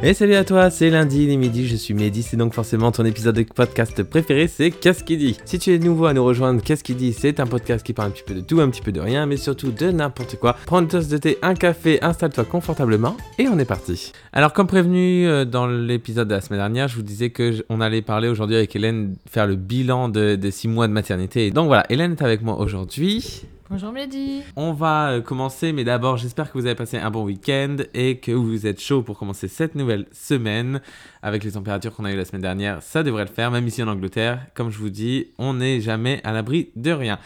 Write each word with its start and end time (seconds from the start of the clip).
Et 0.00 0.14
salut 0.14 0.36
à 0.36 0.44
toi, 0.44 0.70
c'est 0.70 0.90
lundi, 0.90 1.24
il 1.24 1.30
est 1.30 1.36
midi, 1.36 1.66
je 1.66 1.74
suis 1.74 1.92
Mehdi, 1.92 2.22
c'est 2.22 2.36
donc 2.36 2.54
forcément 2.54 2.92
ton 2.92 3.04
épisode 3.04 3.34
de 3.34 3.42
podcast 3.42 4.00
préféré, 4.04 4.46
c'est 4.46 4.70
Qu'est-ce 4.70 5.02
qui 5.02 5.16
dit? 5.16 5.36
Si 5.44 5.58
tu 5.58 5.74
es 5.74 5.78
nouveau 5.80 6.06
à 6.06 6.14
nous 6.14 6.24
rejoindre, 6.24 6.62
Qu'est-ce 6.62 6.84
qui 6.84 6.94
dit? 6.94 7.12
C'est 7.12 7.40
un 7.40 7.46
podcast 7.48 7.84
qui 7.84 7.92
parle 7.94 8.08
un 8.08 8.10
petit 8.12 8.22
peu 8.22 8.34
de 8.34 8.40
tout, 8.40 8.60
un 8.60 8.68
petit 8.70 8.80
peu 8.80 8.92
de 8.92 9.00
rien, 9.00 9.26
mais 9.26 9.36
surtout 9.36 9.72
de 9.72 9.90
n'importe 9.90 10.36
quoi. 10.36 10.54
Prends 10.66 10.80
une 10.82 10.86
tasse 10.88 11.08
de 11.08 11.18
thé, 11.18 11.36
un 11.42 11.54
café, 11.54 11.98
installe-toi 12.00 12.44
confortablement 12.44 13.16
et 13.40 13.48
on 13.48 13.58
est 13.58 13.64
parti. 13.64 14.12
Alors 14.32 14.52
comme 14.52 14.68
prévenu 14.68 15.26
euh, 15.26 15.44
dans 15.44 15.66
l'épisode 15.66 16.28
de 16.28 16.34
la 16.34 16.40
semaine 16.42 16.60
dernière, 16.60 16.86
je 16.86 16.94
vous 16.94 17.02
disais 17.02 17.30
que 17.30 17.64
on 17.68 17.80
allait 17.80 18.00
parler 18.02 18.28
aujourd'hui 18.28 18.54
avec 18.54 18.76
Hélène, 18.76 19.16
faire 19.28 19.48
le 19.48 19.56
bilan 19.56 20.08
de- 20.08 20.36
des 20.36 20.52
6 20.52 20.68
mois 20.68 20.86
de 20.86 20.92
maternité. 20.92 21.50
Donc 21.50 21.66
voilà, 21.66 21.84
Hélène 21.90 22.12
est 22.12 22.22
avec 22.22 22.42
moi 22.42 22.60
aujourd'hui. 22.60 23.42
Bonjour 23.70 23.92
Mehdi. 23.92 24.42
On 24.56 24.72
va 24.72 25.10
euh, 25.10 25.20
commencer, 25.20 25.74
mais 25.74 25.84
d'abord, 25.84 26.16
j'espère 26.16 26.50
que 26.50 26.56
vous 26.56 26.64
avez 26.64 26.74
passé 26.74 26.96
un 26.96 27.10
bon 27.10 27.24
week-end 27.24 27.76
et 27.92 28.18
que 28.18 28.32
vous 28.32 28.66
êtes 28.66 28.80
chaud 28.80 29.02
pour 29.02 29.18
commencer 29.18 29.46
cette 29.46 29.74
nouvelle 29.74 30.06
semaine. 30.10 30.80
Avec 31.20 31.44
les 31.44 31.52
températures 31.52 31.94
qu'on 31.94 32.06
a 32.06 32.12
eues 32.12 32.16
la 32.16 32.24
semaine 32.24 32.40
dernière, 32.40 32.82
ça 32.82 33.02
devrait 33.02 33.26
le 33.26 33.30
faire, 33.30 33.50
même 33.50 33.66
ici 33.66 33.82
en 33.82 33.88
Angleterre. 33.88 34.46
Comme 34.54 34.70
je 34.70 34.78
vous 34.78 34.88
dis, 34.88 35.26
on 35.36 35.52
n'est 35.52 35.82
jamais 35.82 36.22
à 36.24 36.32
l'abri 36.32 36.70
de 36.76 36.92
rien. 36.92 37.18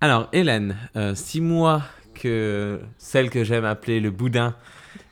Alors, 0.00 0.28
Hélène, 0.32 0.76
euh, 0.94 1.16
six 1.16 1.40
mois 1.40 1.82
que 2.14 2.80
celle 2.96 3.28
que 3.28 3.42
j'aime 3.42 3.64
appeler 3.64 3.98
le 3.98 4.12
boudin 4.12 4.54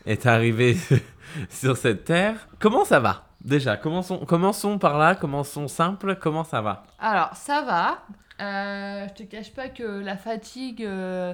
est 0.06 0.24
arrivée 0.24 0.77
sur 1.50 1.77
cette 1.77 2.05
terre, 2.05 2.46
comment 2.60 2.84
ça 2.84 3.00
va? 3.00 3.25
Déjà, 3.46 3.77
commençons, 3.77 4.27
commençons 4.27 4.77
par 4.77 4.98
là, 4.98 5.14
commençons 5.14 5.68
simple, 5.68 6.16
comment 6.16 6.42
ça 6.42 6.60
va 6.62 6.82
Alors 6.98 7.30
ça 7.36 7.62
va. 7.62 7.98
Euh, 8.45 9.06
je 9.09 9.14
te 9.14 9.22
cache 9.22 9.52
pas 9.52 9.69
que 9.69 9.84
la 9.84 10.16
fatigue 10.16 10.82
euh, 10.82 11.32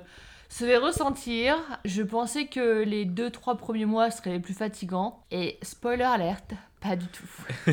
se 0.51 0.67
fait 0.67 0.77
ressentir. 0.77 1.57
Je 1.87 2.03
pensais 2.03 2.49
que 2.49 2.83
les 2.83 3.07
2-3 3.07 3.57
premiers 3.57 3.87
mois 3.87 4.11
seraient 4.11 4.33
les 4.33 4.41
plus 4.41 4.53
fatigants. 4.53 5.25
Et 5.31 5.59
spoiler 5.63 6.05
alerte, 6.05 6.53
pas 6.83 6.97
du 6.97 7.07
tout. 7.07 7.73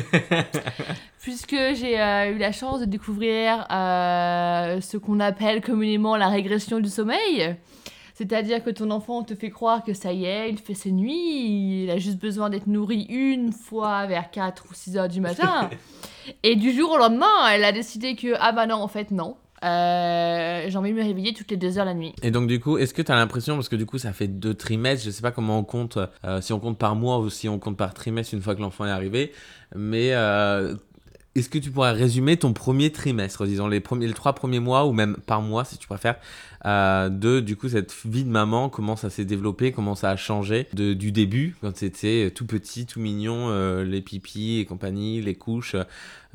Puisque 1.20 1.50
j'ai 1.74 2.00
euh, 2.00 2.32
eu 2.32 2.38
la 2.38 2.52
chance 2.52 2.80
de 2.80 2.86
découvrir 2.86 3.66
ce 3.68 4.96
qu'on 4.96 5.20
appelle 5.20 5.60
communément 5.60 6.16
la 6.16 6.28
régression 6.28 6.80
du 6.80 6.88
sommeil. 6.88 7.56
C'est-à-dire 8.20 8.62
que 8.62 8.68
ton 8.68 8.90
enfant 8.90 9.22
te 9.22 9.34
fait 9.34 9.48
croire 9.48 9.82
que 9.82 9.94
ça 9.94 10.12
y 10.12 10.26
est, 10.26 10.50
il 10.50 10.58
fait 10.58 10.74
ses 10.74 10.92
nuits, 10.92 11.84
il 11.84 11.90
a 11.90 11.96
juste 11.96 12.18
besoin 12.18 12.50
d'être 12.50 12.66
nourri 12.66 13.06
une 13.08 13.50
fois 13.50 14.04
vers 14.04 14.30
4 14.30 14.66
ou 14.70 14.74
6 14.74 14.98
heures 14.98 15.08
du 15.08 15.22
matin. 15.22 15.70
Et 16.42 16.54
du 16.54 16.70
jour 16.72 16.90
au 16.90 16.98
lendemain, 16.98 17.48
elle 17.50 17.64
a 17.64 17.72
décidé 17.72 18.16
que, 18.16 18.34
ah 18.38 18.52
bah 18.52 18.66
non, 18.66 18.74
en 18.74 18.88
fait, 18.88 19.10
non. 19.10 19.36
Euh, 19.64 20.66
j'ai 20.68 20.76
envie 20.76 20.90
de 20.90 20.96
me 20.96 21.02
réveiller 21.02 21.32
toutes 21.32 21.50
les 21.50 21.56
2 21.56 21.78
heures 21.78 21.86
la 21.86 21.94
nuit. 21.94 22.12
Et 22.22 22.30
donc 22.30 22.46
du 22.46 22.60
coup, 22.60 22.76
est-ce 22.76 22.92
que 22.92 23.00
tu 23.00 23.10
as 23.10 23.16
l'impression, 23.16 23.54
parce 23.54 23.70
que 23.70 23.76
du 23.76 23.86
coup 23.86 23.96
ça 23.96 24.12
fait 24.12 24.28
deux 24.28 24.52
trimestres, 24.52 25.06
je 25.06 25.10
sais 25.10 25.22
pas 25.22 25.32
comment 25.32 25.58
on 25.58 25.64
compte, 25.64 25.98
euh, 26.24 26.42
si 26.42 26.52
on 26.52 26.60
compte 26.60 26.76
par 26.76 26.96
mois 26.96 27.20
ou 27.20 27.30
si 27.30 27.48
on 27.48 27.58
compte 27.58 27.78
par 27.78 27.94
trimestre 27.94 28.34
une 28.34 28.42
fois 28.42 28.54
que 28.54 28.60
l'enfant 28.60 28.84
est 28.84 28.90
arrivé, 28.90 29.32
mais 29.74 30.12
euh, 30.12 30.74
est-ce 31.34 31.48
que 31.48 31.58
tu 31.58 31.70
pourrais 31.70 31.92
résumer 31.92 32.36
ton 32.36 32.52
premier 32.52 32.90
trimestre, 32.90 33.46
disons 33.46 33.68
les, 33.68 33.80
premiers, 33.80 34.06
les 34.06 34.14
trois 34.14 34.32
premiers 34.32 34.60
mois 34.60 34.86
ou 34.86 34.92
même 34.92 35.16
par 35.26 35.42
mois 35.42 35.64
si 35.64 35.78
tu 35.78 35.86
préfères, 35.86 36.16
euh, 36.66 37.08
de 37.08 37.40
du 37.40 37.56
coup 37.56 37.68
cette 37.68 37.94
vie 38.04 38.24
de 38.24 38.30
maman, 38.30 38.68
comment 38.68 38.96
ça 38.96 39.10
s'est 39.10 39.24
développé, 39.24 39.72
comment 39.72 39.94
ça 39.94 40.10
a 40.10 40.16
changé 40.16 40.66
de, 40.74 40.92
du 40.92 41.12
début, 41.12 41.56
quand 41.60 41.76
c'était 41.76 42.30
tout 42.34 42.46
petit, 42.46 42.86
tout 42.86 43.00
mignon, 43.00 43.48
euh, 43.48 43.84
les 43.84 44.00
pipis 44.02 44.58
et 44.58 44.64
compagnie, 44.64 45.22
les 45.22 45.34
couches, 45.34 45.76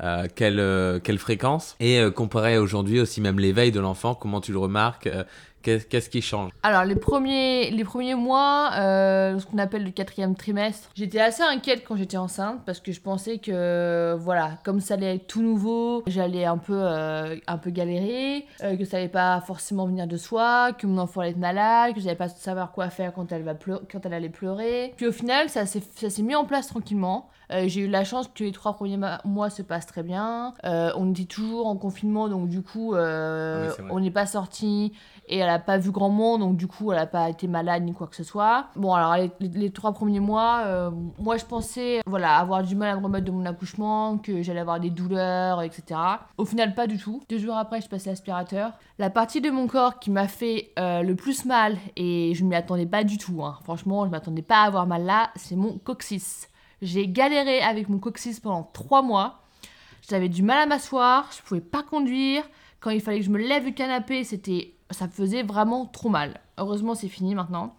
euh, 0.02 0.26
quelle, 0.34 0.60
euh, 0.60 0.98
quelle 0.98 1.18
fréquence, 1.18 1.76
et 1.80 2.00
euh, 2.00 2.10
comparé 2.10 2.58
aujourd'hui 2.58 3.00
aussi 3.00 3.20
même 3.20 3.38
l'éveil 3.38 3.70
de 3.72 3.80
l'enfant, 3.80 4.14
comment 4.14 4.40
tu 4.40 4.52
le 4.52 4.58
remarques, 4.58 5.06
euh, 5.06 5.24
qu'est-ce 5.66 6.08
qui 6.08 6.22
change? 6.22 6.52
Alors, 6.62 6.84
les 6.84 6.96
premiers, 6.96 7.70
les 7.70 7.84
premiers 7.84 8.14
mois, 8.14 8.70
euh, 8.74 9.38
ce 9.38 9.46
qu'on 9.46 9.58
appelle 9.58 9.84
le 9.84 9.90
quatrième 9.90 10.34
trimestre, 10.34 10.90
j'étais 10.94 11.20
assez 11.20 11.42
inquiète 11.42 11.84
quand 11.86 11.96
j'étais 11.96 12.16
enceinte 12.16 12.60
parce 12.64 12.80
que 12.80 12.92
je 12.92 13.00
pensais 13.00 13.38
que, 13.38 14.16
voilà, 14.18 14.58
comme 14.64 14.80
ça 14.80 14.94
allait 14.94 15.16
être 15.16 15.26
tout 15.26 15.42
nouveau, 15.42 16.02
j'allais 16.06 16.44
un 16.44 16.58
peu, 16.58 16.76
euh, 16.76 17.36
un 17.46 17.58
peu 17.58 17.70
galérer, 17.70 18.46
euh, 18.62 18.76
que 18.76 18.84
ça 18.84 18.98
allait 18.98 19.08
pas 19.08 19.40
forcément 19.40 19.86
venir 19.86 20.06
de 20.06 20.16
soi, 20.16 20.72
que 20.72 20.86
mon 20.86 20.98
enfant 20.98 21.20
allait 21.20 21.30
être 21.30 21.36
malade, 21.36 21.94
que 21.94 22.00
j'allais 22.00 22.16
pas 22.16 22.28
savoir 22.28 22.72
quoi 22.72 22.90
faire 22.90 23.12
quand 23.12 23.32
elle, 23.32 23.42
va 23.42 23.54
quand 23.54 24.04
elle 24.04 24.14
allait 24.14 24.28
pleurer. 24.28 24.94
Puis 24.96 25.06
au 25.06 25.12
final, 25.12 25.48
ça 25.48 25.66
s'est 25.66 26.22
mis 26.22 26.34
en 26.34 26.44
place 26.44 26.68
tranquillement. 26.68 27.28
J'ai 27.48 27.82
eu 27.82 27.88
la 27.88 28.02
chance 28.02 28.28
que 28.34 28.42
les 28.42 28.50
trois 28.50 28.74
premiers 28.74 28.98
mois 29.24 29.50
se 29.50 29.62
passent 29.62 29.86
très 29.86 30.02
bien. 30.02 30.54
On 30.64 31.10
était 31.12 31.24
toujours 31.24 31.66
en 31.66 31.76
confinement, 31.76 32.28
donc 32.28 32.48
du 32.48 32.62
coup, 32.62 32.94
Ah 32.94 33.68
oui, 33.78 33.86
on 33.90 34.00
n'est 34.00 34.10
pas 34.10 34.26
sorti 34.26 34.92
et 35.28 35.38
elle 35.38 35.48
a 35.48 35.58
pas 35.58 35.78
vu 35.78 35.90
grand 35.90 36.10
monde, 36.10 36.40
donc 36.40 36.56
du 36.56 36.66
coup, 36.66 36.92
elle 36.92 36.98
a 36.98 37.06
pas 37.06 37.28
été 37.28 37.48
malade 37.48 37.82
ni 37.82 37.92
quoi 37.92 38.06
que 38.06 38.16
ce 38.16 38.24
soit. 38.24 38.66
Bon, 38.76 38.94
alors 38.94 39.16
les, 39.40 39.70
trois 39.70 39.92
premiers 39.92 40.20
mois, 40.20 40.62
euh, 40.64 40.90
moi 41.18 41.36
je 41.36 41.44
pensais, 41.44 42.00
voilà, 42.06 42.36
avoir 42.36 42.62
du 42.62 42.76
mal 42.76 42.90
à 42.90 42.96
me 42.96 43.02
remettre 43.02 43.24
de 43.24 43.30
mon 43.30 43.44
accouchement, 43.44 44.18
que 44.18 44.42
j'allais 44.42 44.60
avoir 44.60 44.80
des 44.80 44.90
douleurs, 44.90 45.62
etc. 45.62 46.00
Au 46.38 46.44
final, 46.44 46.74
pas 46.74 46.86
du 46.86 46.98
tout. 46.98 47.22
Deux 47.28 47.38
jours 47.38 47.56
après, 47.56 47.80
je 47.80 47.88
passais 47.88 48.10
l'aspirateur. 48.10 48.72
La 48.98 49.10
partie 49.10 49.40
de 49.40 49.50
mon 49.50 49.66
corps 49.66 49.98
qui 49.98 50.10
m'a 50.10 50.28
fait 50.28 50.70
euh, 50.78 51.02
le 51.02 51.16
plus 51.16 51.44
mal, 51.44 51.76
et 51.96 52.32
je 52.34 52.44
ne 52.44 52.48
m'y 52.48 52.54
attendais 52.54 52.86
pas 52.86 53.04
du 53.04 53.18
tout, 53.18 53.42
hein. 53.44 53.58
franchement, 53.64 54.04
je 54.06 54.10
m'attendais 54.10 54.42
pas 54.42 54.62
à 54.62 54.66
avoir 54.66 54.86
mal 54.86 55.04
là, 55.04 55.30
c'est 55.36 55.56
mon 55.56 55.78
coccyx. 55.78 56.48
J'ai 56.82 57.08
galéré 57.08 57.60
avec 57.62 57.88
mon 57.88 57.98
coccyx 57.98 58.38
pendant 58.40 58.62
trois 58.62 59.02
mois. 59.02 59.40
J'avais 60.08 60.28
du 60.28 60.42
mal 60.42 60.58
à 60.58 60.66
m'asseoir, 60.66 61.28
je 61.36 61.42
pouvais 61.42 61.60
pas 61.60 61.82
conduire. 61.82 62.44
Quand 62.80 62.90
il 62.90 63.00
fallait 63.00 63.18
que 63.18 63.24
je 63.24 63.30
me 63.30 63.38
lève 63.38 63.64
du 63.64 63.74
canapé, 63.74 64.22
c'était, 64.22 64.75
ça 64.90 65.08
faisait 65.08 65.42
vraiment 65.42 65.86
trop 65.86 66.08
mal. 66.08 66.40
Heureusement, 66.58 66.94
c'est 66.94 67.08
fini 67.08 67.34
maintenant. 67.34 67.74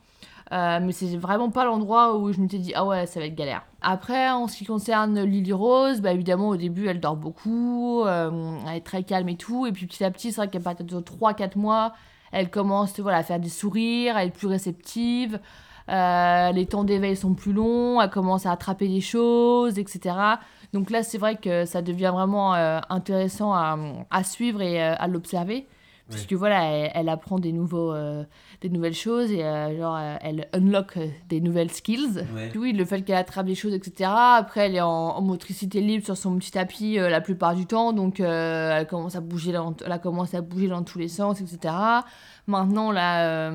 Euh, 0.53 0.79
mais 0.81 0.93
c'est 0.93 1.17
vraiment 1.17 1.49
pas 1.49 1.65
l'endroit 1.65 2.17
où 2.17 2.31
je 2.31 2.39
m'étais 2.39 2.57
dit 2.57 2.71
ah 2.73 2.85
ouais 2.85 3.05
ça 3.05 3.19
va 3.19 3.25
être 3.25 3.35
galère. 3.35 3.63
Après 3.81 4.29
en 4.29 4.47
ce 4.47 4.57
qui 4.57 4.65
concerne 4.65 5.21
Lily 5.21 5.51
Rose, 5.51 5.99
bah 5.99 6.13
évidemment 6.13 6.49
au 6.49 6.55
début 6.55 6.87
elle 6.87 7.01
dort 7.01 7.17
beaucoup, 7.17 8.03
euh, 8.05 8.57
elle 8.67 8.77
est 8.77 8.81
très 8.81 9.03
calme 9.03 9.27
et 9.27 9.35
tout, 9.35 9.65
et 9.65 9.73
puis 9.73 9.87
petit 9.87 10.05
à 10.05 10.11
petit 10.11 10.31
c'est 10.31 10.37
vrai 10.37 10.47
qu'à 10.47 10.61
partir 10.61 10.85
de 10.85 10.99
3-4 11.01 11.57
mois 11.57 11.93
elle 12.31 12.49
commence 12.49 12.97
voilà, 12.99 13.17
à 13.17 13.23
faire 13.23 13.39
des 13.39 13.49
sourires, 13.49 14.15
à 14.15 14.23
être 14.23 14.33
plus 14.33 14.47
réceptive, 14.47 15.39
euh, 15.89 16.51
les 16.53 16.65
temps 16.65 16.85
d'éveil 16.85 17.17
sont 17.17 17.33
plus 17.33 17.53
longs, 17.53 17.99
elle 17.99 18.09
commence 18.09 18.45
à 18.45 18.51
attraper 18.51 18.87
des 18.87 19.01
choses, 19.01 19.77
etc. 19.79 20.15
Donc 20.73 20.89
là, 20.91 21.03
c'est 21.03 21.17
vrai 21.17 21.37
que 21.37 21.65
ça 21.65 21.81
devient 21.81 22.11
vraiment 22.13 22.53
intéressant 22.89 23.53
à, 23.53 24.23
suivre 24.25 24.61
et 24.61 24.81
à 24.81 25.07
l'observer. 25.07 25.65
Puisque 26.09 26.33
voilà, 26.33 26.63
elle, 26.63 26.91
elle 26.93 27.09
apprend 27.09 27.37
des, 27.37 27.51
nouveaux, 27.51 27.91
euh, 27.91 28.23
des 28.61 28.69
nouvelles 28.69 28.93
choses 28.93 29.31
et 29.31 29.43
euh, 29.43 29.77
genre, 29.77 29.97
euh, 29.99 30.15
elle 30.21 30.47
unlock 30.53 30.97
des 31.27 31.41
nouvelles 31.41 31.71
skills. 31.71 32.25
Ouais. 32.33 32.51
Oui, 32.55 32.71
le 32.71 32.85
fait 32.85 33.01
qu'elle 33.01 33.17
attrape 33.17 33.45
des 33.45 33.55
choses, 33.55 33.73
etc. 33.73 34.09
Après, 34.13 34.67
elle 34.67 34.75
est 34.75 34.81
en, 34.81 34.87
en 34.87 35.21
motricité 35.21 35.81
libre 35.81 36.05
sur 36.05 36.15
son 36.15 36.37
petit 36.37 36.51
tapis 36.51 36.97
euh, 36.97 37.09
la 37.09 37.19
plupart 37.19 37.55
du 37.55 37.65
temps, 37.65 37.91
donc 37.91 38.19
elle, 38.19 38.87
commence 38.87 39.15
à 39.15 39.21
bouger 39.21 39.51
dans, 39.51 39.75
elle 39.85 39.91
a 39.91 39.99
commencé 39.99 40.37
à 40.37 40.41
bouger 40.41 40.67
dans 40.67 40.83
tous 40.83 40.97
les 40.97 41.09
sens, 41.09 41.41
etc. 41.41 41.73
Maintenant, 42.47 42.91
là, 42.91 43.51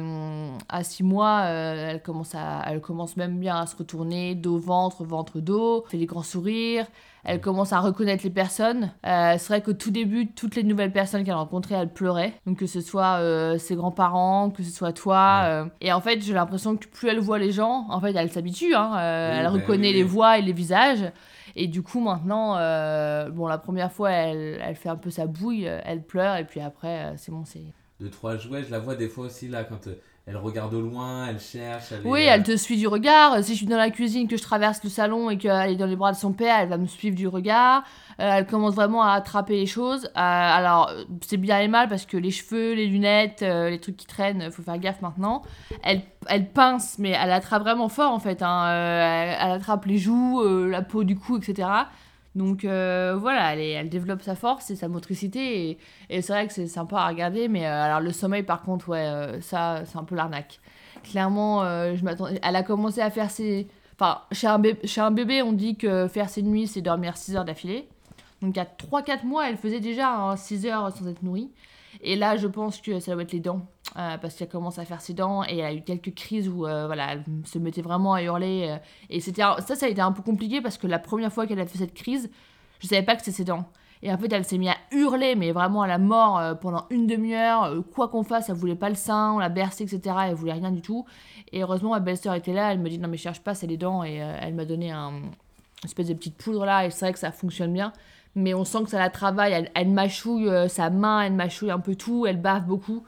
à 0.69 0.85
6 0.85 1.03
mois, 1.03 1.45
elle, 1.45 2.03
commence 2.03 2.35
à, 2.35 2.63
elle 2.67 2.83
commence 2.83 3.17
même 3.17 3.39
bien 3.39 3.57
à 3.57 3.67
se 3.67 3.75
retourner, 3.75 4.35
dos, 4.35 4.59
ventre, 4.59 5.05
ventre, 5.05 5.41
dos, 5.41 5.85
fait 5.89 5.97
des 5.97 6.07
grands 6.07 6.23
sourires. 6.23 6.87
Elle 7.25 7.41
commence 7.41 7.73
à 7.73 7.79
reconnaître 7.81 8.25
les 8.25 8.31
personnes. 8.31 8.93
Euh, 9.07 9.35
c'est 9.39 9.47
vrai 9.49 9.63
qu'au 9.63 9.73
tout 9.75 9.91
début, 9.93 10.33
toutes 10.33 10.57
les 10.57 10.65
nouvelles 10.65 10.93
personnes 10.93 11.23
qu'elle 11.25 11.35
rencontrait, 11.35 11.77
elle 11.77 11.93
pleurait. 11.93 12.35
Donc 12.47 12.59
que 12.59 12.67
ce 12.67 12.81
soit 12.81 13.19
euh, 13.21 13.59
ses 13.59 13.77
grands-parents, 13.77 14.51
que 14.51 14.63
ce 14.63 14.71
soit 14.73 14.93
toi. 14.93 15.43
euh. 15.45 15.65
Et 15.81 15.93
en 15.93 16.01
fait, 16.01 16.21
j'ai 16.21 16.33
l'impression 16.35 16.77
que 16.77 16.87
plus 16.89 17.09
elle 17.09 17.21
voit 17.21 17.39
les 17.39 17.53
gens, 17.53 17.87
en 17.89 18.01
fait, 18.01 18.15
elle 18.17 18.31
s'habitue. 18.33 18.75
Hein, 18.75 18.91
Oui, 18.93 19.37
elle 19.39 19.45
bah 19.45 19.51
reconnaît 19.51 19.89
oui, 19.89 19.95
les 19.95 20.03
voix 20.03 20.39
et 20.39 20.43
les 20.43 20.53
visages. 20.53 21.13
Et 21.55 21.69
du 21.69 21.83
coup, 21.83 22.01
maintenant, 22.01 22.57
euh, 22.57 23.29
bon, 23.31 23.47
la 23.47 23.59
première 23.59 23.93
fois, 23.93 24.11
elle, 24.11 24.59
elle 24.65 24.75
fait 24.75 24.89
un 24.89 24.97
peu 24.97 25.11
sa 25.11 25.27
bouille, 25.27 25.65
elle 25.65 26.03
pleure, 26.03 26.37
et 26.37 26.45
puis 26.45 26.61
après, 26.61 27.05
euh, 27.05 27.13
c'est 27.17 27.31
bon, 27.31 27.45
c'est... 27.45 27.63
Deux, 28.01 28.11
trois 28.11 28.37
jouets, 28.37 28.65
je 28.65 28.71
la 28.71 28.79
vois 28.81 28.97
des 28.97 29.09
fois 29.09 29.27
aussi 29.27 29.47
là 29.49 29.63
quand 29.63 29.87
euh, 29.87 29.95
elle 30.27 30.37
regarde 30.37 30.73
au 30.75 30.81
loin, 30.81 31.27
elle 31.29 31.41
cherche. 31.41 31.93
Elle 31.93 32.01
Oui, 32.05 32.21
est, 32.21 32.27
elle 32.27 32.41
euh, 32.41 32.45
te 32.45 32.57
suit 32.57 32.77
du 32.77 32.87
regard. 32.87 33.43
Si 33.43 33.53
je 33.53 33.59
suis 33.59 33.67
dans 33.67 33.77
la 33.77 33.91
cuisine, 33.91 34.29
que 34.29 34.37
je 34.37 34.43
traverse 34.43 34.83
le 34.85 34.89
salon 34.91 35.31
et 35.31 35.37
qu'elle 35.37 35.71
est 35.73 35.77
dans 35.77 35.87
les 35.87 35.97
bras 35.97 36.13
de 36.13 36.17
son 36.17 36.33
père, 36.33 36.57
elle 36.61 36.69
va 36.69 36.77
me 36.79 36.87
suivre 36.87 37.17
du 37.17 37.27
regard. 37.27 37.83
Euh, 38.21 38.31
elle 38.37 38.47
commence 38.47 38.75
vraiment 38.75 39.03
à 39.03 39.13
attraper 39.15 39.55
les 39.57 39.67
choses. 39.67 40.05
Euh, 40.07 40.11
alors, 40.15 40.93
c'est 41.23 41.39
bien 41.39 41.59
et 41.61 41.67
mal 41.67 41.89
parce 41.89 42.07
que 42.07 42.17
les 42.17 42.31
cheveux, 42.31 42.75
les 42.75 42.87
lunettes, 42.87 43.43
euh, 43.43 43.69
les 43.69 43.81
trucs 43.81 43.97
qui 43.97 44.07
traînent, 44.07 44.49
faut 44.53 44.63
faire 44.63 44.79
gaffe 44.79 45.03
maintenant. 45.03 45.43
Elle, 45.83 46.03
elle 46.29 46.49
pince, 46.49 46.99
mais 47.01 47.11
elle 47.11 47.33
attrape 47.33 47.63
vraiment 47.63 47.89
fort 47.89 48.13
en 48.13 48.21
fait. 48.21 48.43
hein. 48.43 48.69
Elle, 48.71 49.37
elle 49.41 49.53
attrape 49.53 49.87
les 49.87 49.99
joues, 49.99 50.41
la 50.69 50.83
peau 50.83 51.03
du 51.03 51.17
cou, 51.17 51.39
etc. 51.39 51.69
Donc 52.35 52.65
euh, 52.65 53.15
voilà, 53.19 53.55
elle, 53.55 53.89
développe 53.89 54.23
sa 54.23 54.35
force 54.35 54.71
et 54.71 54.77
sa 54.77 54.89
motricité. 54.89 55.79
Et, 56.09 56.23
c'est 56.23 56.33
vrai 56.33 56.47
que 56.47 56.53
c'est 56.53 56.67
sympa 56.67 56.99
à 56.99 57.09
regarder. 57.09 57.49
Mais 57.49 57.67
euh, 57.67 57.83
alors, 57.83 58.01
le 58.01 58.13
sommeil, 58.13 58.43
par 58.43 58.63
contre, 58.63 58.91
ouais, 58.91 59.07
euh, 59.07 59.41
ça, 59.41 59.83
c'est 59.85 59.99
un 59.99 60.05
peu 60.05 60.15
l'arnaque. 60.15 60.61
Clairement, 61.05 61.65
je 61.65 62.03
m'attendais. 62.05 62.39
Elle 62.43 62.57
a 62.57 62.63
commencé 62.63 63.01
à 63.01 63.11
faire 63.11 63.31
ses. 63.31 63.67
Enfin, 63.99 64.23
chez 64.33 64.47
un, 64.47 64.59
bébé, 64.59 64.87
chez 64.87 65.01
un 65.01 65.11
bébé, 65.11 65.43
on 65.43 65.53
dit 65.53 65.77
que 65.77 66.09
faire 66.09 66.29
ses 66.29 66.43
nuits, 66.43 66.67
c'est 66.67 66.81
dormir 66.81 67.17
6 67.17 67.37
heures 67.37 67.45
d'affilée. 67.45 67.89
Donc, 68.41 68.57
à 68.57 68.65
3-4 68.65 69.25
mois, 69.25 69.49
elle 69.49 69.57
faisait 69.57 69.81
déjà 69.81 70.35
6 70.37 70.67
heures 70.67 70.93
sans 70.93 71.09
être 71.09 71.23
nourrie. 71.23 71.51
Et 72.01 72.17
là, 72.17 72.37
je 72.37 72.47
pense 72.47 72.81
que 72.81 73.01
ça 73.01 73.13
doit 73.13 73.23
être 73.23 73.33
les 73.33 73.41
dents, 73.41 73.67
euh, 73.97 74.17
parce 74.19 74.35
qu'elle 74.35 74.49
commence 74.49 74.79
à 74.79 74.85
faire 74.85 75.01
ses 75.01 75.13
dents 75.13 75.45
et 75.45 75.59
elle 75.59 75.65
a 75.65 75.75
eu 75.75 75.83
quelques 75.83 76.15
crises 76.15 76.49
où 76.49 76.67
euh, 76.67 76.87
voilà, 76.87 77.13
elle 77.13 77.25
se 77.45 77.59
mettait 77.59 77.83
vraiment 77.83 78.15
à 78.15 78.23
hurler. 78.23 78.69
euh, 78.71 78.77
et 79.11 79.21
c'était 79.21 79.43
ça, 79.43 79.75
ça 79.75 79.87
a 79.87 79.89
été 79.89 80.01
un 80.01 80.13
peu 80.13 80.23
compliqué 80.23 80.61
parce 80.61 80.79
que 80.79 80.87
la 80.87 80.99
première 80.99 81.33
fois 81.33 81.47
qu'elle 81.47 81.61
a 81.61 81.67
fait 81.67 81.79
cette 81.79 81.95
crise, 81.95 82.31
je 82.81 82.87
savais 82.87 83.03
pas 83.03 83.15
que 83.15 83.23
c'était 83.23 83.37
ses 83.37 83.45
dents. 83.45 83.67
Et 84.05 84.13
en 84.13 84.19
fait, 84.19 84.33
elle 84.33 84.45
s'est 84.45 84.59
mise 84.59 84.71
à 84.71 84.77
hurler, 84.91 85.37
mais 85.37 85.53
vraiment 85.53 85.83
à 85.83 85.87
la 85.87 85.99
mort 85.99 86.59
pendant 86.61 86.87
une 86.91 87.07
demi-heure. 87.07 87.73
quoi 87.95 88.09
qu'on 88.09 88.25
fasse, 88.25 88.49
elle 88.49 88.57
voulait 88.57 88.75
pas 88.75 88.89
le 88.89 88.97
sein, 88.97 89.33
on 89.35 89.39
l'a 89.39 89.49
bercé, 89.49 89.85
etc. 89.85 90.17
Elle 90.27 90.35
voulait 90.35 90.55
rien 90.55 90.73
du 90.73 90.83
tout. 90.83 91.07
Et 91.53 91.63
heureusement, 91.63 91.91
ma 91.91 92.01
belle-sœur 92.01 92.35
était 92.35 92.53
là. 92.53 92.73
Elle 92.73 92.81
me 92.81 92.89
dit 92.89 92.99
Non, 92.99 93.07
mais 93.07 93.17
cherche 93.17 93.39
pas, 93.39 93.55
c'est 93.55 93.69
les 93.69 93.77
dents. 93.77 94.03
Et 94.03 94.15
elle 94.15 94.55
m'a 94.55 94.65
donné 94.65 94.91
un, 94.91 95.11
une 95.11 95.31
espèce 95.85 96.09
de 96.09 96.15
petite 96.15 96.37
poudre 96.37 96.67
là. 96.67 96.85
Et 96.85 96.91
c'est 96.91 97.05
vrai 97.05 97.13
que 97.13 97.19
ça 97.21 97.31
fonctionne 97.31 97.73
bien. 97.73 97.93
Mais 98.35 98.55
on 98.55 98.65
sent 98.65 98.85
que 98.85 98.91
ça 98.91 98.99
la 98.99 99.11
travaille. 99.11 99.53
Elle, 99.53 99.71
elle 99.75 99.91
mâchouille 99.91 100.49
euh, 100.49 100.69
sa 100.69 100.91
main, 100.91 101.23
elle 101.23 101.35
mâchouille 101.35 101.71
un 101.71 101.81
peu 101.81 101.95
tout, 101.95 102.27
elle 102.27 102.41
bave 102.41 102.65
beaucoup. 102.65 103.05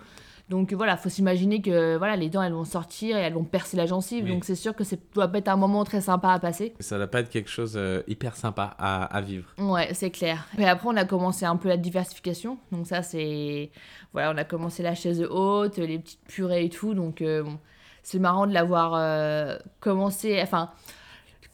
Donc 0.51 0.75
euh, 0.75 0.77
voilà, 0.77 0.99
faut 0.99 1.09
s'imaginer 1.09 1.63
que 1.63 1.97
voilà, 1.97 2.17
les 2.17 2.29
dents 2.29 2.43
elles 2.43 2.53
vont 2.53 2.67
sortir 2.67 3.17
et 3.17 3.21
elles 3.21 3.33
vont 3.33 3.45
percer 3.45 3.79
la 3.79 3.87
gencive. 3.87 4.25
Oui. 4.25 4.31
Donc 4.31 4.45
c'est 4.45 4.55
sûr 4.55 4.77
que 4.77 4.85
ça 4.85 4.97
doit 5.15 5.29
pas 5.29 5.39
être 5.39 5.49
un 5.49 5.57
moment 5.57 5.85
très 5.85 6.03
sympa 6.03 6.33
à 6.33 6.39
passer. 6.39 6.75
Ça 6.81 6.99
doit 6.99 7.07
pas 7.07 7.21
être 7.21 7.31
quelque 7.31 7.49
chose 7.49 7.73
euh, 7.77 8.03
hyper 8.07 8.37
sympa 8.37 8.77
à, 8.79 9.05
à 9.05 9.21
vivre. 9.23 9.47
Ouais, 9.57 9.95
c'est 9.95 10.11
clair. 10.11 10.47
Et 10.59 10.67
après, 10.67 10.87
on 10.91 10.97
a 10.99 11.07
commencé 11.07 11.47
un 11.47 11.57
peu 11.57 11.71
la 11.71 11.79
diversification. 11.79 12.59
Donc 12.73 12.87
ça, 12.87 13.03
c'est... 13.03 13.71
Voilà, 14.13 14.33
on 14.33 14.37
a 14.37 14.45
commencé 14.45 14.83
la 14.83 14.95
chaise 14.95 15.27
haute, 15.31 15.79
les 15.79 15.99
petites 15.99 16.27
purées 16.29 16.67
et 16.67 16.69
tout. 16.69 16.93
Donc 16.93 17.23
euh, 17.23 17.43
bon, 17.43 17.59
c'est 18.03 18.19
marrant 18.19 18.47
de 18.47 18.53
l'avoir 18.53 18.93
euh, 18.95 19.57
commencé... 19.81 20.39
Enfin, 20.43 20.71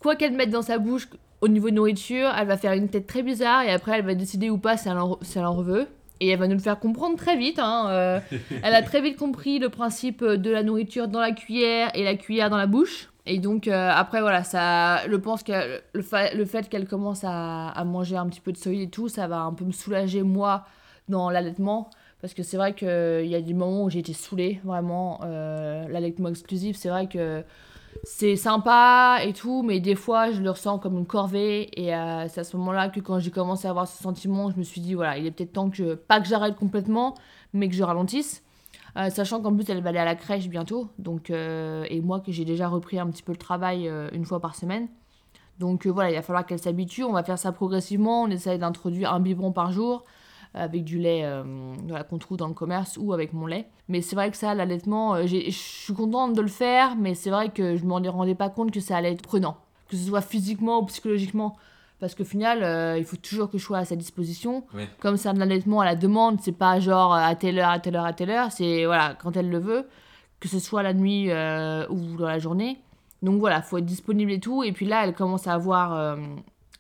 quoi 0.00 0.16
qu'elle 0.16 0.32
mette 0.32 0.50
dans 0.50 0.62
sa 0.62 0.78
bouche 0.78 1.08
au 1.40 1.48
niveau 1.48 1.70
de 1.70 1.74
nourriture, 1.74 2.30
elle 2.38 2.46
va 2.46 2.56
faire 2.56 2.72
une 2.72 2.88
tête 2.88 3.06
très 3.06 3.22
bizarre 3.22 3.62
et 3.62 3.70
après, 3.70 3.98
elle 3.98 4.04
va 4.04 4.14
décider 4.14 4.50
ou 4.50 4.58
pas 4.58 4.76
si 4.76 4.88
elle 4.88 4.98
en, 4.98 5.18
si 5.22 5.38
veut. 5.38 5.86
Et 6.22 6.28
elle 6.28 6.38
va 6.38 6.46
nous 6.46 6.54
le 6.54 6.60
faire 6.60 6.78
comprendre 6.78 7.16
très 7.16 7.36
vite. 7.36 7.58
hein, 7.58 7.86
euh, 7.88 8.20
elle 8.62 8.74
a 8.74 8.82
très 8.82 9.00
vite 9.00 9.16
compris 9.16 9.58
le 9.58 9.70
principe 9.70 10.22
de 10.22 10.50
la 10.50 10.62
nourriture 10.62 11.08
dans 11.08 11.20
la 11.20 11.32
cuillère 11.32 11.90
et 11.94 12.04
la 12.04 12.14
cuillère 12.14 12.50
dans 12.50 12.58
la 12.58 12.66
bouche. 12.66 13.08
Et 13.24 13.38
donc 13.38 13.68
euh, 13.68 13.90
après 13.90 14.20
voilà, 14.20 14.44
ça, 14.44 15.08
je 15.08 15.16
pense 15.16 15.42
que 15.42 15.80
le 15.94 16.44
fait 16.44 16.68
qu'elle 16.68 16.86
commence 16.86 17.24
à, 17.24 17.68
à 17.68 17.84
manger 17.84 18.16
un 18.16 18.26
petit 18.28 18.40
peu 18.40 18.52
de 18.52 18.58
solide 18.58 18.82
et 18.82 18.90
tout, 18.90 19.08
ça 19.08 19.28
va 19.28 19.40
un 19.40 19.54
peu 19.54 19.64
me 19.64 19.72
soulager 19.72 20.22
moi 20.22 20.66
dans 21.08 21.30
l'allaitement. 21.30 21.88
Parce 22.20 22.34
que 22.34 22.42
c'est 22.42 22.58
vrai 22.58 22.74
qu'il 22.74 23.26
y 23.26 23.34
a 23.34 23.40
des 23.40 23.54
moments 23.54 23.84
où 23.84 23.90
j'ai 23.90 24.00
été 24.00 24.12
saoulée, 24.12 24.60
vraiment. 24.62 25.20
Euh, 25.24 25.88
l'allaitement 25.88 26.28
exclusif, 26.28 26.76
c'est 26.76 26.90
vrai 26.90 27.06
que 27.06 27.42
c'est 28.04 28.36
sympa 28.36 29.18
et 29.22 29.32
tout, 29.32 29.62
mais 29.62 29.80
des 29.80 29.94
fois 29.94 30.30
je 30.30 30.40
le 30.40 30.50
ressens 30.50 30.78
comme 30.78 30.96
une 30.98 31.06
corvée. 31.06 31.68
Et 31.80 31.94
euh, 31.94 32.26
c'est 32.28 32.40
à 32.40 32.44
ce 32.44 32.56
moment-là 32.56 32.88
que 32.88 33.00
quand 33.00 33.18
j'ai 33.18 33.30
commencé 33.30 33.66
à 33.66 33.70
avoir 33.70 33.86
ce 33.86 34.02
sentiment, 34.02 34.50
je 34.50 34.56
me 34.56 34.62
suis 34.62 34.80
dit, 34.80 34.94
voilà, 34.94 35.18
il 35.18 35.26
est 35.26 35.30
peut-être 35.30 35.52
temps 35.52 35.70
que, 35.70 35.94
pas 35.94 36.20
que 36.20 36.28
j'arrête 36.28 36.56
complètement, 36.56 37.14
mais 37.52 37.68
que 37.68 37.74
je 37.74 37.82
ralentisse. 37.82 38.42
Euh, 38.96 39.08
sachant 39.08 39.40
qu'en 39.40 39.54
plus 39.54 39.68
elle 39.68 39.82
va 39.82 39.90
aller 39.90 39.98
à 39.98 40.04
la 40.04 40.16
crèche 40.16 40.48
bientôt, 40.48 40.88
donc 40.98 41.30
euh, 41.30 41.84
et 41.90 42.00
moi 42.00 42.18
que 42.18 42.32
j'ai 42.32 42.44
déjà 42.44 42.66
repris 42.66 42.98
un 42.98 43.06
petit 43.08 43.22
peu 43.22 43.30
le 43.30 43.38
travail 43.38 43.88
une 44.12 44.24
fois 44.24 44.40
par 44.40 44.56
semaine. 44.56 44.88
Donc 45.60 45.86
voilà, 45.86 46.10
il 46.10 46.14
va 46.16 46.22
falloir 46.22 46.46
qu'elle 46.46 46.58
s'habitue. 46.58 47.04
On 47.04 47.12
va 47.12 47.22
faire 47.22 47.38
ça 47.38 47.52
progressivement. 47.52 48.22
On 48.22 48.28
essaye 48.28 48.58
d'introduire 48.58 49.12
un 49.12 49.20
biberon 49.20 49.52
par 49.52 49.72
jour 49.72 50.04
avec 50.54 50.84
du 50.84 50.98
lait 50.98 51.24
euh, 51.24 51.42
voilà, 51.86 52.04
qu'on 52.04 52.18
trouve 52.18 52.36
dans 52.36 52.48
le 52.48 52.54
commerce 52.54 52.98
ou 53.00 53.12
avec 53.12 53.32
mon 53.32 53.46
lait. 53.46 53.66
Mais 53.88 54.02
c'est 54.02 54.16
vrai 54.16 54.30
que 54.30 54.36
ça, 54.36 54.54
l'allaitement, 54.54 55.14
euh, 55.14 55.26
je 55.26 55.50
suis 55.50 55.94
contente 55.94 56.34
de 56.34 56.42
le 56.42 56.48
faire, 56.48 56.96
mais 56.96 57.14
c'est 57.14 57.30
vrai 57.30 57.50
que 57.50 57.76
je 57.76 57.84
ne 57.84 57.88
m'en 57.88 58.00
rendais 58.10 58.34
pas 58.34 58.50
compte 58.50 58.72
que 58.72 58.80
ça 58.80 58.96
allait 58.96 59.12
être 59.12 59.22
prenant, 59.22 59.58
que 59.88 59.96
ce 59.96 60.04
soit 60.04 60.22
physiquement 60.22 60.80
ou 60.80 60.86
psychologiquement. 60.86 61.56
Parce 62.00 62.14
qu'au 62.14 62.24
final, 62.24 62.62
euh, 62.62 62.96
il 62.98 63.04
faut 63.04 63.16
toujours 63.16 63.50
que 63.50 63.58
je 63.58 63.62
sois 63.62 63.78
à 63.78 63.84
sa 63.84 63.94
disposition. 63.94 64.64
Oui. 64.74 64.84
Comme 65.00 65.18
c'est 65.18 65.28
un 65.28 65.40
allaitement 65.40 65.80
à 65.80 65.84
la 65.84 65.94
demande, 65.94 66.40
c'est 66.40 66.56
pas 66.56 66.80
genre 66.80 67.12
à 67.12 67.34
telle 67.34 67.58
heure, 67.58 67.68
à 67.68 67.78
telle 67.78 67.94
heure, 67.94 68.06
à 68.06 68.14
telle 68.14 68.30
heure. 68.30 68.50
C'est 68.50 68.86
voilà, 68.86 69.14
quand 69.22 69.36
elle 69.36 69.50
le 69.50 69.58
veut, 69.58 69.86
que 70.40 70.48
ce 70.48 70.58
soit 70.58 70.82
la 70.82 70.94
nuit 70.94 71.30
euh, 71.30 71.86
ou 71.90 72.16
dans 72.16 72.26
la 72.26 72.38
journée. 72.38 72.78
Donc 73.22 73.38
voilà, 73.38 73.60
faut 73.60 73.76
être 73.76 73.84
disponible 73.84 74.32
et 74.32 74.40
tout. 74.40 74.64
Et 74.64 74.72
puis 74.72 74.86
là, 74.86 75.04
elle 75.04 75.14
commence 75.14 75.46
à 75.46 75.52
avoir 75.52 75.94
euh, 75.94 76.16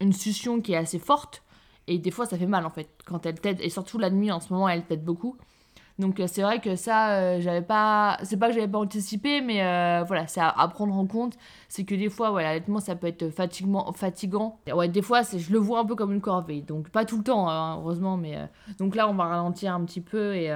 une 0.00 0.14
succion 0.14 0.62
qui 0.62 0.72
est 0.72 0.76
assez 0.76 0.98
forte. 0.98 1.42
Et 1.86 1.98
des 1.98 2.10
fois, 2.10 2.26
ça 2.26 2.38
fait 2.38 2.46
mal 2.46 2.66
en 2.66 2.70
fait 2.70 2.88
quand 3.04 3.26
elle 3.26 3.40
tète. 3.40 3.60
Et 3.60 3.70
surtout 3.70 3.98
la 3.98 4.10
nuit, 4.10 4.30
en 4.30 4.40
ce 4.40 4.52
moment, 4.52 4.68
elle 4.68 4.84
tète 4.84 5.04
beaucoup. 5.04 5.36
Donc 6.00 6.18
euh, 6.18 6.26
c'est 6.26 6.42
vrai 6.42 6.60
que 6.60 6.76
ça, 6.76 7.18
euh, 7.18 7.40
j'avais 7.40 7.62
pas. 7.62 8.18
C'est 8.22 8.38
pas 8.38 8.48
que 8.48 8.54
j'avais 8.54 8.68
pas 8.68 8.78
anticipé, 8.78 9.40
mais 9.42 9.62
euh, 9.62 10.02
voilà, 10.06 10.26
c'est 10.26 10.40
à, 10.40 10.68
prendre 10.68 10.94
en 10.94 11.06
compte. 11.06 11.36
C'est 11.68 11.84
que 11.84 11.94
des 11.94 12.08
fois, 12.08 12.30
voilà, 12.30 12.48
l'allaitement, 12.48 12.80
ça 12.80 12.96
peut 12.96 13.06
être 13.06 13.28
fatigant. 13.30 13.92
fatigant. 13.92 14.58
Ouais, 14.74 14.88
des 14.88 15.02
fois, 15.02 15.22
je 15.22 15.52
le 15.52 15.58
vois 15.58 15.80
un 15.80 15.84
peu 15.84 15.94
comme 15.94 16.12
une 16.12 16.20
corvée. 16.20 16.62
Donc 16.62 16.88
pas 16.90 17.04
tout 17.04 17.18
le 17.18 17.24
temps, 17.24 17.48
hein, 17.48 17.76
heureusement, 17.78 18.16
mais. 18.16 18.36
Donc 18.78 18.96
là, 18.96 19.08
on 19.08 19.14
va 19.14 19.24
ralentir 19.24 19.74
un 19.74 19.84
petit 19.84 20.00
peu 20.00 20.34
et. 20.34 20.50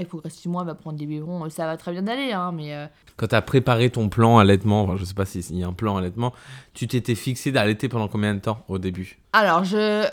Euh, 0.00 0.02
et 0.02 0.06
progressivement, 0.06 0.60
elle 0.62 0.66
va 0.66 0.74
prendre 0.74 0.98
des 0.98 1.06
biberons. 1.06 1.48
Ça 1.50 1.66
va 1.66 1.76
très 1.76 1.92
bien 1.92 2.06
aller, 2.06 2.32
hein, 2.32 2.52
mais. 2.52 2.74
euh, 2.74 2.86
Quand 3.16 3.28
tu 3.28 3.34
as 3.34 3.42
préparé 3.42 3.90
ton 3.90 4.08
plan 4.08 4.38
allaitement, 4.38 4.82
enfin, 4.84 4.96
je 4.96 5.04
sais 5.04 5.14
pas 5.14 5.24
s'il 5.26 5.56
y 5.56 5.62
a 5.62 5.66
un 5.68 5.72
plan 5.72 5.96
allaitement, 5.96 6.32
tu 6.74 6.86
t'étais 6.88 7.14
fixé 7.14 7.52
d'allaiter 7.52 7.88
pendant 7.88 8.08
combien 8.08 8.34
de 8.34 8.40
temps 8.40 8.64
au 8.68 8.78
début? 8.78 9.18
Alors, 9.32 9.64
je. 9.64 10.06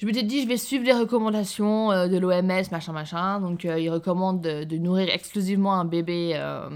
Je 0.00 0.06
m'étais 0.06 0.24
dit, 0.24 0.42
je 0.42 0.48
vais 0.48 0.56
suivre 0.56 0.84
les 0.84 0.92
recommandations 0.92 1.90
euh, 1.92 2.08
de 2.08 2.18
l'OMS, 2.18 2.64
machin, 2.72 2.92
machin. 2.92 3.40
Donc, 3.40 3.64
euh, 3.64 3.78
ils 3.78 3.88
recommandent 3.88 4.40
de, 4.40 4.64
de 4.64 4.76
nourrir 4.76 5.08
exclusivement 5.08 5.72
un 5.74 5.84
bébé 5.84 6.32
euh, 6.34 6.68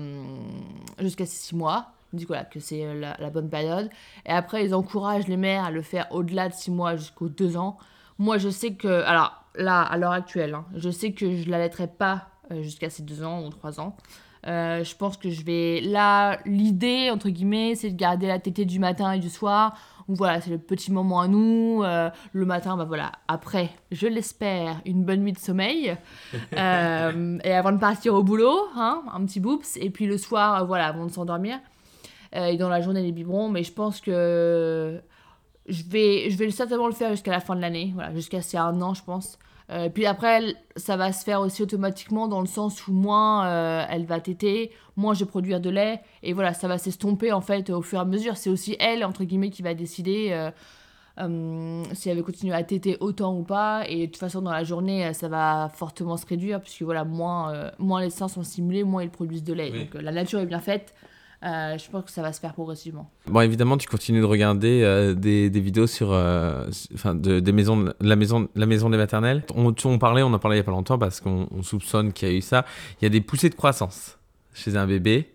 jusqu'à 1.00 1.26
ses 1.26 1.37
6 1.49 1.56
mois. 1.56 1.87
Ils 2.12 2.19
disent 2.20 2.28
voilà, 2.28 2.44
que 2.44 2.60
c'est 2.60 2.87
euh, 2.87 2.94
la, 2.99 3.16
la 3.19 3.28
bonne 3.31 3.50
période. 3.50 3.90
Et 4.25 4.31
après, 4.31 4.64
ils 4.64 4.75
encouragent 4.75 5.26
les 5.26 5.37
mères 5.37 5.64
à 5.64 5.70
le 5.70 5.82
faire 5.82 6.06
au-delà 6.10 6.49
de 6.49 6.55
6 6.55 6.70
mois 6.70 6.96
jusqu'aux 6.96 7.28
2 7.28 7.56
ans. 7.56 7.76
Moi, 8.19 8.38
je 8.38 8.49
sais 8.49 8.75
que. 8.75 9.03
Alors, 9.05 9.44
là, 9.55 9.82
à 9.82 9.97
l'heure 9.97 10.12
actuelle, 10.12 10.55
hein, 10.55 10.67
je 10.75 10.91
sais 10.91 11.12
que 11.12 11.37
je 11.37 11.47
ne 11.47 11.50
l'allaiterai 11.50 11.88
pas 11.88 12.29
euh, 12.50 12.62
jusqu'à 12.62 12.91
ses 12.91 13.03
2 13.03 13.25
ans 13.25 13.44
ou 13.44 13.50
3 13.50 13.81
ans. 13.81 13.97
Euh, 14.47 14.85
je 14.85 14.97
pense 14.97 15.17
que 15.17 15.31
je 15.31 15.44
vais. 15.44 15.81
Là, 15.81 16.38
l'idée, 16.47 17.11
entre 17.11 17.29
guillemets, 17.29 17.75
c'est 17.75 17.91
de 17.91 17.97
garder 17.97 18.26
la 18.26 18.38
tétée 18.38 18.65
du 18.65 18.79
matin 18.79 19.12
et 19.12 19.19
du 19.19 19.29
soir. 19.29 19.76
Ou 20.09 20.15
voilà, 20.15 20.41
c'est 20.41 20.50
le 20.50 20.59
petit 20.59 20.91
moment 20.91 21.20
à 21.20 21.29
nous. 21.29 21.82
Euh, 21.85 22.09
le 22.32 22.47
matin, 22.47 22.76
bah 22.76 22.85
voilà, 22.85 23.12
après, 23.26 23.70
je 23.91 24.06
l'espère, 24.06 24.81
une 24.87 25.05
bonne 25.05 25.20
nuit 25.20 25.32
de 25.32 25.38
sommeil. 25.38 25.97
Euh, 26.56 27.38
et 27.44 27.53
avant 27.53 27.73
de 27.73 27.79
partir 27.79 28.15
au 28.15 28.23
boulot, 28.23 28.69
hein, 28.75 29.03
un 29.12 29.25
petit 29.25 29.38
boops. 29.38 29.76
Et 29.76 29.91
puis 29.91 30.06
le 30.06 30.19
soir, 30.19 30.67
voilà, 30.67 30.87
avant 30.87 31.06
de 31.06 31.11
s'endormir. 31.11 31.59
Et 32.32 32.56
dans 32.56 32.69
la 32.69 32.81
journée, 32.81 33.03
les 33.03 33.12
biberons. 33.12 33.49
Mais 33.49 33.62
je 33.62 33.73
pense 33.73 34.00
que 34.00 35.00
je 35.69 35.82
vais, 35.85 36.31
je 36.31 36.37
vais 36.37 36.50
certainement 36.50 36.87
le 36.87 36.93
faire 36.93 37.11
jusqu'à 37.11 37.31
la 37.31 37.41
fin 37.41 37.55
de 37.55 37.61
l'année. 37.61 37.93
Voilà, 37.94 38.15
jusqu'à 38.15 38.41
ces 38.41 38.56
un 38.56 38.81
an, 38.81 38.94
je 38.94 39.03
pense. 39.03 39.38
Euh, 39.70 39.91
puis 39.91 40.06
après, 40.06 40.55
ça 40.76 40.97
va 40.97 41.12
se 41.12 41.25
faire 41.25 41.41
aussi 41.41 41.62
automatiquement 41.62 42.26
dans 42.26 42.41
le 42.41 42.47
sens 42.47 42.87
où 42.88 42.93
moins 42.93 43.47
euh, 43.47 43.85
elle 43.91 44.06
va 44.06 44.19
téter, 44.19 44.70
moins 44.97 45.12
je 45.12 45.20
vais 45.20 45.26
produire 45.26 45.61
de 45.61 45.69
lait. 45.69 46.00
Et 46.23 46.32
voilà, 46.32 46.55
ça 46.55 46.69
va 46.69 46.79
s'estomper 46.79 47.32
en 47.32 47.43
fait 47.43 47.69
au 47.70 47.82
fur 47.82 47.99
et 47.99 48.03
à 48.03 48.05
mesure. 48.05 48.37
C'est 48.37 48.50
aussi 48.50 48.76
elle, 48.81 49.05
entre 49.05 49.25
guillemets, 49.25 49.50
qui 49.50 49.62
va 49.62 49.75
décider 49.75 50.51
euh, 51.19 51.82
si 51.93 52.08
elle 52.08 52.17
veut 52.17 52.22
continuer 52.22 52.55
à 52.55 52.63
téter 52.63 52.96
autant 53.01 53.37
ou 53.37 53.43
pas. 53.43 53.84
Et 53.89 54.06
de 54.06 54.06
toute 54.06 54.17
façon, 54.20 54.41
dans 54.41 54.53
la 54.53 54.65
journée, 54.65 55.13
ça 55.13 55.29
va 55.29 55.70
fortement 55.75 56.17
se 56.17 56.25
réduire 56.25 56.63
puisque 56.63 56.82
voilà, 56.82 57.05
moins, 57.05 57.70
moins 57.79 58.01
les 58.01 58.10
seins 58.10 58.29
sont 58.29 58.43
stimulés, 58.43 58.84
moins 58.84 59.03
ils 59.03 59.10
produisent 59.10 59.44
de 59.44 59.53
lait. 59.53 59.70
Oui. 59.70 59.81
Donc 59.81 60.03
la 60.03 60.13
nature 60.13 60.41
est 60.41 60.46
bien 60.46 60.60
faite. 60.60 60.94
Euh, 61.45 61.79
je 61.79 61.89
pense 61.91 62.05
que 62.05 62.11
ça 62.11 62.21
va 62.23 62.33
se 62.33 62.41
faire 62.41 62.53
progressivement. 62.53 63.11
Bon, 63.27 63.41
évidemment, 63.41 63.77
tu 63.77 63.87
continues 63.87 64.21
de 64.21 64.25
regarder 64.27 64.83
euh, 64.83 65.15
des, 65.15 65.51
des 65.51 65.61
vidéos 65.61 65.87
sur, 65.87 66.13
euh, 66.13 66.67
enfin, 66.95 67.15
de, 67.15 67.39
des 67.39 67.53
maisons, 67.53 67.77
de- 67.77 67.95
la 68.01 68.17
maison, 68.17 68.49
la 68.57 68.67
maison 68.67 68.91
des 68.91 68.97
maternelles. 68.97 69.45
On, 69.55 69.69
en 69.85 69.99
parlait, 69.99 70.23
on 70.23 70.33
en 70.33 70.39
parlait 70.41 70.57
il 70.57 70.61
y 70.61 70.63
a 70.63 70.65
pas 70.65 70.73
longtemps 70.73 70.99
parce 70.99 71.21
qu'on 71.21 71.47
on 71.53 71.63
soupçonne 71.63 72.13
qu'il 72.13 72.29
y 72.29 72.31
a 72.33 72.35
eu 72.35 72.41
ça. 72.41 72.65
Il 73.01 73.05
y 73.05 73.07
a 73.07 73.11
des 73.11 73.21
poussées 73.21 73.51
de 73.51 73.55
croissance 73.55 74.19
chez 74.53 74.77
un 74.77 74.87
bébé. 74.87 75.33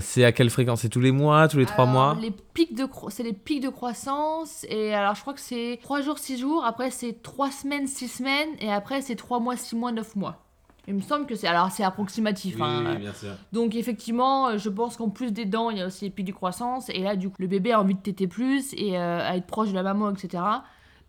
C'est 0.00 0.24
à 0.24 0.32
quelle 0.32 0.48
fréquence? 0.48 0.80
C'est 0.80 0.88
tous 0.88 1.02
les 1.02 1.12
mois, 1.12 1.48
tous 1.48 1.58
les 1.58 1.66
trois 1.66 1.84
mois? 1.84 2.16
les 2.18 2.30
pics 2.54 2.74
de 2.74 2.86
C'est 3.10 3.22
les 3.22 3.34
pics 3.34 3.62
de 3.62 3.68
croissance. 3.68 4.64
Et 4.70 4.94
alors, 4.94 5.14
je 5.14 5.20
crois 5.20 5.34
que 5.34 5.40
c'est 5.40 5.78
3 5.82 6.00
jours, 6.00 6.18
6 6.18 6.38
jours. 6.38 6.64
Après, 6.64 6.90
c'est 6.90 7.22
3 7.22 7.50
semaines, 7.50 7.86
6 7.86 8.08
semaines. 8.08 8.48
Et 8.60 8.72
après, 8.72 9.02
c'est 9.02 9.16
3 9.16 9.38
mois, 9.38 9.54
6 9.58 9.76
mois, 9.76 9.92
9 9.92 10.16
mois. 10.16 10.45
Il 10.88 10.94
me 10.94 11.00
semble 11.00 11.26
que 11.26 11.34
c'est. 11.34 11.48
Alors, 11.48 11.70
c'est 11.70 11.82
approximatif. 11.82 12.56
hein. 12.60 12.94
bien 12.96 13.12
sûr. 13.12 13.32
Donc, 13.52 13.74
effectivement, 13.74 14.48
euh, 14.48 14.58
je 14.58 14.68
pense 14.68 14.96
qu'en 14.96 15.08
plus 15.08 15.32
des 15.32 15.44
dents, 15.44 15.70
il 15.70 15.78
y 15.78 15.82
a 15.82 15.86
aussi 15.86 16.04
les 16.04 16.10
pics 16.10 16.26
de 16.26 16.32
croissance. 16.32 16.88
Et 16.90 17.00
là, 17.00 17.16
du 17.16 17.28
coup, 17.28 17.36
le 17.40 17.48
bébé 17.48 17.72
a 17.72 17.80
envie 17.80 17.94
de 17.94 18.00
téter 18.00 18.26
plus 18.28 18.72
et 18.74 18.96
euh, 18.96 19.20
à 19.20 19.36
être 19.36 19.46
proche 19.46 19.70
de 19.70 19.74
la 19.74 19.82
maman, 19.82 20.10
etc. 20.10 20.42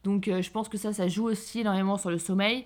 Donc, 0.04 0.28
euh, 0.28 0.42
je 0.42 0.50
pense 0.50 0.68
que 0.68 0.78
ça, 0.78 0.94
ça 0.94 1.08
joue 1.08 1.26
aussi 1.28 1.62
énormément 1.62 1.98
sur 1.98 2.10
le 2.10 2.18
sommeil. 2.18 2.66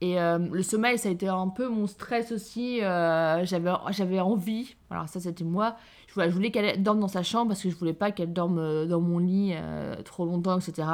Et 0.00 0.20
euh, 0.20 0.38
le 0.38 0.62
sommeil, 0.62 0.98
ça 0.98 1.08
a 1.08 1.12
été 1.12 1.28
un 1.28 1.48
peu 1.48 1.68
mon 1.68 1.86
stress 1.86 2.32
aussi. 2.32 2.78
j'avais, 2.80 4.20
envie, 4.20 4.74
alors 4.90 5.08
ça 5.08 5.20
c'était 5.20 5.44
moi, 5.44 5.76
je 6.08 6.28
voulais, 6.28 6.50
qu'elle 6.50 6.82
dorme 6.82 6.98
dans 6.98 7.06
sa 7.06 7.22
chambre 7.22 7.48
parce 7.48 7.62
que 7.62 7.70
je 7.70 7.76
voulais 7.76 7.92
pas 7.92 8.10
qu'elle 8.10 8.32
dorme 8.32 8.88
dans 8.88 9.00
mon 9.00 9.20
lit 9.20 9.54
trop 10.04 10.24
longtemps, 10.24 10.58
etc. 10.58 10.88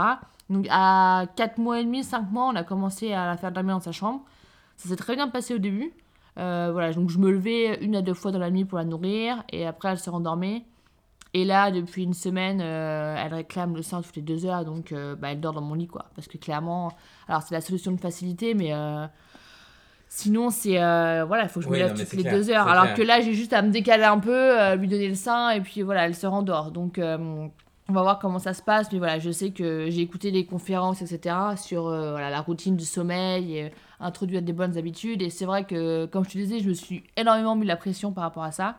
Donc 0.51 0.67
à 0.71 1.25
4 1.37 1.57
mois 1.57 1.81
et 1.81 1.85
demi, 1.85 2.05
5 2.05 2.31
mois, 2.31 2.49
on 2.53 2.55
a 2.55 2.65
commencé 2.65 3.15
à 3.15 3.25
la 3.25 3.39
faire 3.39 3.51
dormir 3.51 3.77
dans 3.77 3.81
sa 3.81 3.93
chambre. 3.93 4.21
Ça 4.78 4.88
s'est 4.88 4.97
très 4.97 5.14
bien 5.16 5.28
passé 5.28 5.54
au 5.54 5.58
début. 5.58 5.92
Euh, 6.38 6.70
voilà, 6.73 6.92
donc 6.92 7.11
je 7.11 7.18
me 7.18 7.30
levais 7.32 7.78
une 7.82 7.97
à 7.97 8.00
deux 8.02 8.14
fois 8.14 8.30
dans 8.30 8.38
la 8.38 8.50
nuit 8.50 8.64
pour 8.64 8.78
la 8.78 8.85
nourrir 8.85 9.42
et 9.50 9.66
après 9.66 9.88
elle 9.90 9.99
se 9.99 10.08
rendormait. 10.08 10.62
Et 11.35 11.44
là, 11.44 11.70
depuis 11.73 12.04
une 12.04 12.14
semaine, 12.14 12.61
euh, 12.62 13.16
elle 13.18 13.35
réclame 13.35 13.75
le 13.75 13.82
sein 13.82 14.00
toutes 14.00 14.14
les 14.16 14.23
deux 14.23 14.47
heures, 14.47 14.64
donc 14.64 14.92
euh, 14.92 15.14
bah, 15.16 15.32
elle 15.32 15.40
dort 15.40 15.52
dans 15.52 15.61
mon 15.61 15.75
lit, 15.75 15.88
quoi. 15.88 16.06
Parce 16.14 16.26
que 16.28 16.38
clairement, 16.38 16.92
alors 17.28 17.42
c'est 17.42 17.54
la 17.54 17.61
solution 17.61 17.92
de 17.92 18.00
facilité, 18.00 18.54
mais 18.54 18.73
Sinon, 20.11 20.49
c'est. 20.49 20.76
voilà, 20.78 21.42
il 21.42 21.49
faut 21.50 21.61
que 21.61 21.66
je 21.66 21.70
Oui, 21.70 21.78
me 21.78 21.82
lève 21.82 21.92
non, 21.92 21.99
toutes 22.02 22.12
les 22.14 22.23
clair, 22.23 22.35
deux 22.35 22.50
heures. 22.50 22.66
Alors 22.68 22.85
clair. 22.85 22.97
que 22.97 23.02
là, 23.02 23.20
j'ai 23.20 23.35
juste 23.35 23.52
à 23.52 23.61
me 23.61 23.70
décaler 23.70 24.04
un 24.04 24.18
peu, 24.18 24.75
lui 24.76 24.88
donner 24.88 25.08
le 25.08 25.14
sein, 25.14 25.50
et 25.50 25.61
puis 25.61 25.82
voilà, 25.82 26.06
elle 26.06 26.14
se 26.14 26.26
rendort. 26.26 26.70
Donc, 26.70 26.99
on 27.88 27.95
va 27.95 28.02
voir 28.02 28.18
comment 28.18 28.38
ça 28.38 28.52
se 28.54 28.62
passe. 28.62 28.92
Mais 28.92 28.99
voilà, 28.99 29.18
je 29.18 29.30
sais 29.30 29.50
que 29.50 29.88
j'ai 29.90 30.02
écouté 30.02 30.30
des 30.30 30.45
conférences, 30.45 31.00
etc., 31.02 31.35
sur 31.57 31.87
euh, 31.88 32.12
voilà, 32.12 32.30
la 32.30 32.40
routine 32.40 32.76
du 32.76 32.85
sommeil, 32.85 33.57
et, 33.57 33.64
euh, 33.64 33.68
introduire 34.00 34.42
des 34.42 34.52
bonnes 34.52 34.76
habitudes. 34.76 35.23
Et 35.23 35.30
c'est 35.30 35.47
vrai 35.47 35.64
que, 35.64 36.07
comme 36.07 36.25
je 36.25 36.30
te 36.30 36.38
disais, 36.38 36.61
je 36.61 36.68
me 36.68 36.75
suis 36.75 37.04
énormément 37.16 37.57
mis 37.57 37.66
la 37.66 37.76
pression 37.76 38.12
par 38.12 38.25
rapport 38.25 38.45
à 38.45 38.52
ça. 38.52 38.76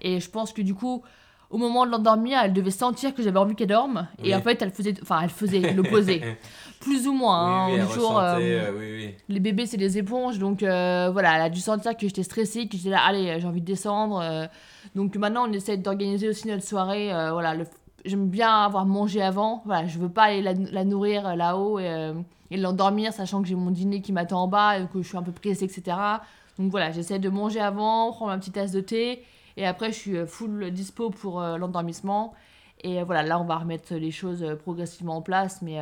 Et 0.00 0.20
je 0.20 0.30
pense 0.30 0.52
que 0.52 0.62
du 0.62 0.74
coup. 0.74 1.02
Au 1.50 1.56
moment 1.56 1.86
de 1.86 1.90
l'endormir, 1.90 2.38
elle 2.44 2.52
devait 2.52 2.70
sentir 2.70 3.14
que 3.14 3.22
j'avais 3.22 3.38
envie 3.38 3.54
qu'elle 3.54 3.68
dorme. 3.68 4.06
Oui. 4.22 4.28
Et 4.28 4.34
en 4.34 4.42
fait, 4.42 4.60
elle 4.60 4.70
faisait, 4.70 4.92
enfin, 5.00 5.20
elle 5.22 5.30
faisait 5.30 5.72
l'opposé. 5.72 6.20
Plus 6.80 7.08
ou 7.08 7.14
moins. 7.14 7.64
hein. 7.64 7.68
oui, 7.72 7.80
oui, 7.80 7.86
toujours, 7.94 8.18
euh, 8.18 8.34
ressentait, 8.34 8.60
euh, 8.60 9.08
les 9.30 9.40
bébés, 9.40 9.64
c'est 9.64 9.78
des 9.78 9.96
éponges, 9.96 10.38
donc 10.38 10.58
voilà, 10.60 11.36
elle 11.36 11.40
a 11.40 11.48
dû 11.48 11.60
sentir 11.60 11.96
que 11.96 12.06
j'étais 12.06 12.22
stressée, 12.22 12.68
que 12.68 12.76
j'étais 12.76 12.90
là, 12.90 13.00
allez, 13.02 13.40
j'ai 13.40 13.46
envie 13.46 13.62
de 13.62 13.66
descendre. 13.66 14.22
donc 14.94 15.16
maintenant, 15.16 15.48
on 15.48 15.52
essaie 15.54 15.78
d'organiser 15.78 16.28
aussi 16.28 16.48
notre 16.48 16.64
soirée. 16.64 17.08
voilà, 17.32 17.54
le- 17.54 17.64
j'aime 18.04 18.28
bien 18.28 18.64
avoir 18.64 18.86
mangé 18.86 19.22
avant. 19.22 19.62
Voilà, 19.64 19.86
je 19.86 19.98
veux 19.98 20.08
pas 20.08 20.24
aller 20.24 20.42
la, 20.42 20.84
nourrir 20.84 21.26
euh, 21.26 21.34
là-haut 21.34 21.78
et, 21.78 21.88
euh, 21.88 22.14
et 22.50 22.56
l'endormir, 22.56 23.12
sachant 23.12 23.42
que 23.42 23.48
j'ai 23.48 23.54
mon 23.54 23.70
dîner 23.70 24.00
qui 24.00 24.12
m'attend 24.12 24.42
en 24.42 24.48
bas 24.48 24.78
et 24.78 24.86
que 24.86 25.02
je 25.02 25.08
suis 25.08 25.16
un 25.16 25.22
peu 25.22 25.32
pressée, 25.32 25.64
etc. 25.64 25.96
Donc 26.58 26.70
voilà, 26.70 26.90
j'essaie 26.92 27.18
de 27.18 27.28
manger 27.28 27.60
avant, 27.60 28.12
prendre 28.12 28.32
ma 28.32 28.38
petite 28.38 28.54
tasse 28.54 28.72
de 28.72 28.80
thé, 28.80 29.22
et 29.56 29.66
après, 29.66 29.92
je 29.92 29.98
suis 29.98 30.16
euh, 30.16 30.26
full 30.26 30.70
dispo 30.70 31.10
pour 31.10 31.40
l'endormissement. 31.40 32.34
Et 32.84 33.02
voilà, 33.02 33.24
là, 33.24 33.40
on 33.40 33.44
va 33.44 33.56
remettre 33.56 33.94
les 33.94 34.12
choses 34.12 34.46
progressivement 34.62 35.16
en 35.16 35.22
place. 35.22 35.62
Mais 35.62 35.80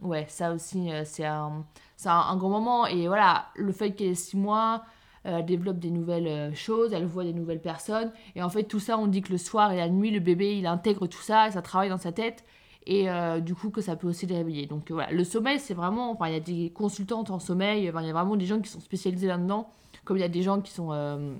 ouais, 0.00 0.24
ça 0.28 0.52
aussi, 0.52 0.88
c'est 1.04 1.24
un, 1.24 1.64
un, 2.04 2.36
grand 2.36 2.48
moment. 2.48 2.86
Et 2.86 3.08
voilà, 3.08 3.46
le 3.56 3.72
fait 3.72 3.90
qu'elle 3.90 4.10
ait 4.10 4.14
six 4.14 4.36
mois, 4.36 4.84
elle 5.28 5.44
développe 5.44 5.78
des 5.78 5.90
nouvelles 5.90 6.26
euh, 6.26 6.54
choses, 6.54 6.92
elle 6.92 7.06
voit 7.06 7.24
des 7.24 7.32
nouvelles 7.32 7.60
personnes. 7.60 8.12
Et 8.34 8.42
en 8.42 8.48
fait, 8.48 8.64
tout 8.64 8.80
ça, 8.80 8.98
on 8.98 9.06
dit 9.06 9.22
que 9.22 9.30
le 9.32 9.38
soir 9.38 9.72
et 9.72 9.76
la 9.76 9.88
nuit, 9.88 10.10
le 10.10 10.20
bébé, 10.20 10.56
il 10.56 10.66
intègre 10.66 11.06
tout 11.06 11.22
ça 11.22 11.48
et 11.48 11.50
ça 11.52 11.62
travaille 11.62 11.88
dans 11.90 11.98
sa 11.98 12.12
tête. 12.12 12.44
Et 12.86 13.10
euh, 13.10 13.40
du 13.40 13.54
coup, 13.54 13.70
que 13.70 13.80
ça 13.82 13.96
peut 13.96 14.08
aussi 14.08 14.26
le 14.26 14.34
réveiller. 14.34 14.66
Donc 14.66 14.90
euh, 14.90 14.94
voilà, 14.94 15.12
le 15.12 15.24
sommeil, 15.24 15.58
c'est 15.60 15.74
vraiment. 15.74 16.10
Enfin, 16.12 16.28
il 16.28 16.32
y 16.34 16.36
a 16.36 16.40
des 16.40 16.70
consultantes 16.70 17.30
en 17.30 17.38
sommeil, 17.38 17.82
il 17.82 17.84
y 17.84 17.88
a 17.88 17.92
vraiment 17.92 18.36
des 18.36 18.46
gens 18.46 18.60
qui 18.60 18.70
sont 18.70 18.80
spécialisés 18.80 19.26
là-dedans. 19.26 19.68
Comme 20.04 20.16
il 20.16 20.20
y 20.20 20.24
a 20.24 20.28
des 20.28 20.42
gens 20.42 20.60
qui 20.60 20.72
sont. 20.72 20.92
euh, 20.92 21.34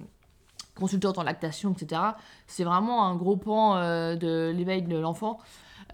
consultantes 0.79 1.19
en 1.19 1.23
lactation, 1.23 1.73
etc. 1.73 2.01
C'est 2.47 2.65
vraiment 2.65 3.05
un 3.07 3.17
gros 3.17 3.37
pan 3.37 3.77
euh, 3.77 4.17
de 4.17 4.53
l'éveil 4.57 4.83
de 4.83 4.97
l'enfant. 4.97 5.39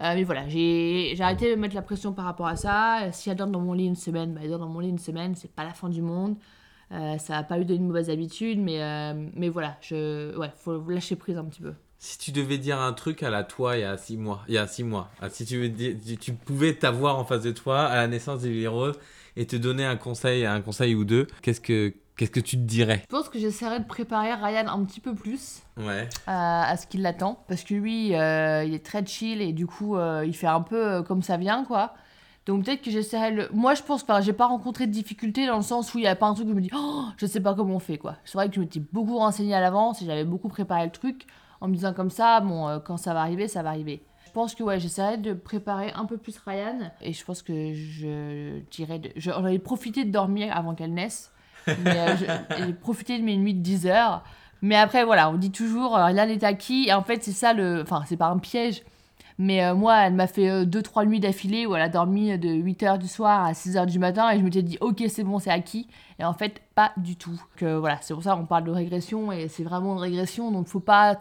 Euh, 0.01 0.13
mais 0.13 0.23
voilà, 0.23 0.47
j'ai 0.47 1.13
j'ai 1.15 1.23
arrêté 1.23 1.49
de 1.55 1.59
mettre 1.59 1.75
la 1.75 1.81
pression 1.81 2.13
par 2.13 2.25
rapport 2.25 2.47
à 2.47 2.55
ça. 2.55 3.11
Si 3.11 3.29
elle 3.29 3.37
dort 3.37 3.47
dans 3.47 3.61
mon 3.61 3.73
lit 3.73 3.85
une 3.85 3.95
semaine, 3.95 4.33
bah, 4.33 4.41
elle 4.43 4.49
dort 4.49 4.59
dans 4.59 4.67
mon 4.67 4.79
lit 4.79 4.89
une 4.89 4.99
semaine, 4.99 5.35
c'est 5.35 5.51
pas 5.51 5.63
la 5.63 5.73
fin 5.73 5.89
du 5.89 6.01
monde. 6.01 6.35
Euh, 6.91 7.17
ça 7.17 7.33
va 7.33 7.43
pas 7.43 7.57
lui 7.57 7.65
donner 7.65 7.79
une 7.79 7.87
mauvaise 7.87 8.09
habitude, 8.09 8.59
mais, 8.59 8.81
euh, 8.81 9.13
mais 9.35 9.49
voilà, 9.49 9.75
je, 9.81 10.35
ouais, 10.37 10.51
faut 10.57 10.79
lâcher 10.89 11.15
prise 11.15 11.37
un 11.37 11.45
petit 11.45 11.61
peu. 11.61 11.73
Si 11.97 12.17
tu 12.19 12.31
devais 12.31 12.57
dire 12.59 12.79
un 12.79 12.93
truc 12.93 13.23
à 13.23 13.29
la 13.31 13.43
toi 13.43 13.77
il 13.77 13.81
y 13.81 13.83
a 13.83 13.97
six 13.97 14.17
mois, 14.17 14.41
il 14.47 14.53
y 14.53 14.57
a 14.59 14.67
six 14.67 14.83
mois, 14.83 15.09
ah, 15.21 15.29
si 15.29 15.45
tu, 15.45 15.73
tu- 16.19 16.33
pouvais 16.33 16.73
t'avoir 16.75 17.17
en 17.17 17.25
face 17.25 17.41
de 17.41 17.51
toi 17.51 17.81
à 17.85 17.95
la 17.95 18.07
naissance 18.07 18.43
Lily 18.43 18.67
Rose 18.67 18.99
et 19.35 19.47
te 19.47 19.55
donner 19.55 19.85
un 19.85 19.95
conseil, 19.95 20.45
un 20.45 20.61
conseil 20.61 20.93
ou 20.93 21.05
deux, 21.05 21.25
qu'est-ce 21.41 21.61
que 21.61 21.93
qu'est-ce 22.17 22.31
que 22.31 22.39
tu 22.39 22.55
te 22.57 22.61
dirais? 22.61 23.01
Je 23.01 23.07
pense 23.07 23.27
que 23.27 23.39
j'essaierai 23.39 23.79
de 23.79 23.85
préparer 23.85 24.33
Ryan 24.33 24.67
un 24.67 24.85
petit 24.85 25.01
peu 25.01 25.15
plus 25.15 25.63
Ouais. 25.77 26.07
à, 26.27 26.69
à 26.69 26.77
ce 26.77 26.85
qu'il 26.87 27.01
l'attend. 27.01 27.43
Parce 27.49 27.63
que 27.63 27.73
lui, 27.73 28.15
euh, 28.15 28.63
il 28.63 28.73
est 28.73 28.85
très 28.85 29.05
chill 29.05 29.41
et 29.41 29.51
du 29.51 29.67
coup, 29.67 29.97
euh, 29.97 30.23
il 30.25 30.33
fait 30.33 30.47
un 30.47 30.61
peu 30.61 30.81
euh, 30.81 31.01
comme 31.03 31.21
ça 31.21 31.35
vient, 31.35 31.65
quoi. 31.65 31.93
Donc 32.45 32.63
peut-être 32.65 32.81
que 32.83 32.91
j'essaierai 32.91 33.31
le... 33.31 33.49
Moi, 33.53 33.73
je 33.73 33.81
pense 33.81 34.03
pas, 34.03 34.21
j'ai 34.21 34.33
pas 34.33 34.45
rencontré 34.45 34.85
de 34.85 34.91
difficultés 34.91 35.47
dans 35.47 35.55
le 35.55 35.63
sens 35.63 35.93
où 35.93 35.97
il 35.97 36.03
y 36.03 36.07
a 36.07 36.15
pas 36.15 36.27
un 36.27 36.33
truc 36.35 36.45
où 36.47 36.51
je 36.51 36.55
me 36.55 36.61
dis, 36.61 36.69
oh, 36.75 37.05
je 37.17 37.25
sais 37.25 37.39
pas 37.41 37.55
comment 37.55 37.75
on 37.75 37.79
fait, 37.79 37.97
quoi. 37.97 38.15
C'est 38.23 38.33
vrai 38.37 38.49
que 38.49 38.55
je 38.55 38.59
m'étais 38.59 38.81
beaucoup 38.93 39.17
renseignée 39.17 39.55
à 39.55 39.59
l'avance 39.61 40.01
et 40.01 40.05
j'avais 40.05 40.25
beaucoup 40.25 40.47
préparé 40.47 40.85
le 40.85 40.91
truc 40.91 41.25
en 41.61 41.67
me 41.67 41.73
disant 41.73 41.93
comme 41.93 42.11
ça, 42.11 42.41
bon, 42.41 42.67
euh, 42.67 42.79
quand 42.79 42.97
ça 42.97 43.13
va 43.15 43.21
arriver, 43.21 43.47
ça 43.47 43.63
va 43.63 43.69
arriver. 43.69 44.03
Je 44.27 44.31
pense 44.31 44.53
que 44.53 44.63
ouais, 44.63 44.79
j'essaierai 44.79 45.17
de 45.17 45.33
préparer 45.33 45.91
un 45.95 46.05
peu 46.05 46.17
plus 46.17 46.37
Ryan 46.45 46.91
et 47.01 47.13
je 47.13 47.25
pense 47.25 47.41
que 47.41 47.73
je 47.73 48.59
dirais... 48.69 48.99
De... 48.99 49.09
je- 49.15 49.31
J'en 49.31 49.45
ai 49.47 49.57
profité 49.57 50.05
de 50.05 50.11
dormir 50.11 50.55
avant 50.55 50.75
qu'elle 50.75 50.93
naisse. 50.93 51.31
Mais 51.67 51.97
euh, 51.97 52.15
je- 52.15 52.57
j'ai 52.67 52.73
profité 52.73 53.17
de 53.17 53.23
mes 53.23 53.37
nuits 53.37 53.55
de 53.55 53.61
10 53.61 53.87
heures. 53.87 54.23
Mais 54.61 54.75
après, 54.75 55.03
voilà, 55.03 55.29
on 55.31 55.35
dit 55.35 55.51
toujours, 55.51 55.97
euh, 55.97 56.05
rien 56.05 56.25
n'est 56.27 56.43
acquis. 56.43 56.85
Et 56.89 56.93
en 56.93 57.01
fait, 57.01 57.23
c'est 57.23 57.31
ça 57.31 57.53
le. 57.53 57.81
Enfin, 57.81 58.03
c'est 58.05 58.17
pas 58.17 58.27
un 58.27 58.37
piège. 58.37 58.83
Mais 59.37 59.63
euh, 59.63 59.75
moi, 59.75 59.97
elle 60.05 60.13
m'a 60.13 60.27
fait 60.27 60.65
2-3 60.65 61.05
nuits 61.05 61.19
d'affilée 61.19 61.65
où 61.65 61.75
elle 61.75 61.81
a 61.81 61.89
dormi 61.89 62.37
de 62.37 62.49
8h 62.49 62.97
du 62.97 63.07
soir 63.07 63.45
à 63.45 63.51
6h 63.51 63.85
du 63.85 63.99
matin. 63.99 64.31
Et 64.31 64.39
je 64.39 64.43
m'étais 64.43 64.61
dit, 64.61 64.77
ok, 64.79 65.03
c'est 65.09 65.23
bon, 65.23 65.39
c'est 65.39 65.49
acquis. 65.49 65.87
Et 66.19 66.23
en 66.23 66.33
fait, 66.33 66.61
pas 66.73 66.93
du 66.97 67.15
tout. 67.15 67.41
Que 67.57 67.75
voilà, 67.75 67.97
c'est 68.01 68.13
pour 68.13 68.23
ça 68.23 68.35
qu'on 68.35 68.45
parle 68.45 68.63
de 68.63 68.71
régression. 68.71 69.31
Et 69.31 69.47
c'est 69.47 69.63
vraiment 69.63 69.93
une 69.93 70.01
régression. 70.01 70.51
Donc, 70.51 70.67
faut 70.67 70.79
pas. 70.79 71.19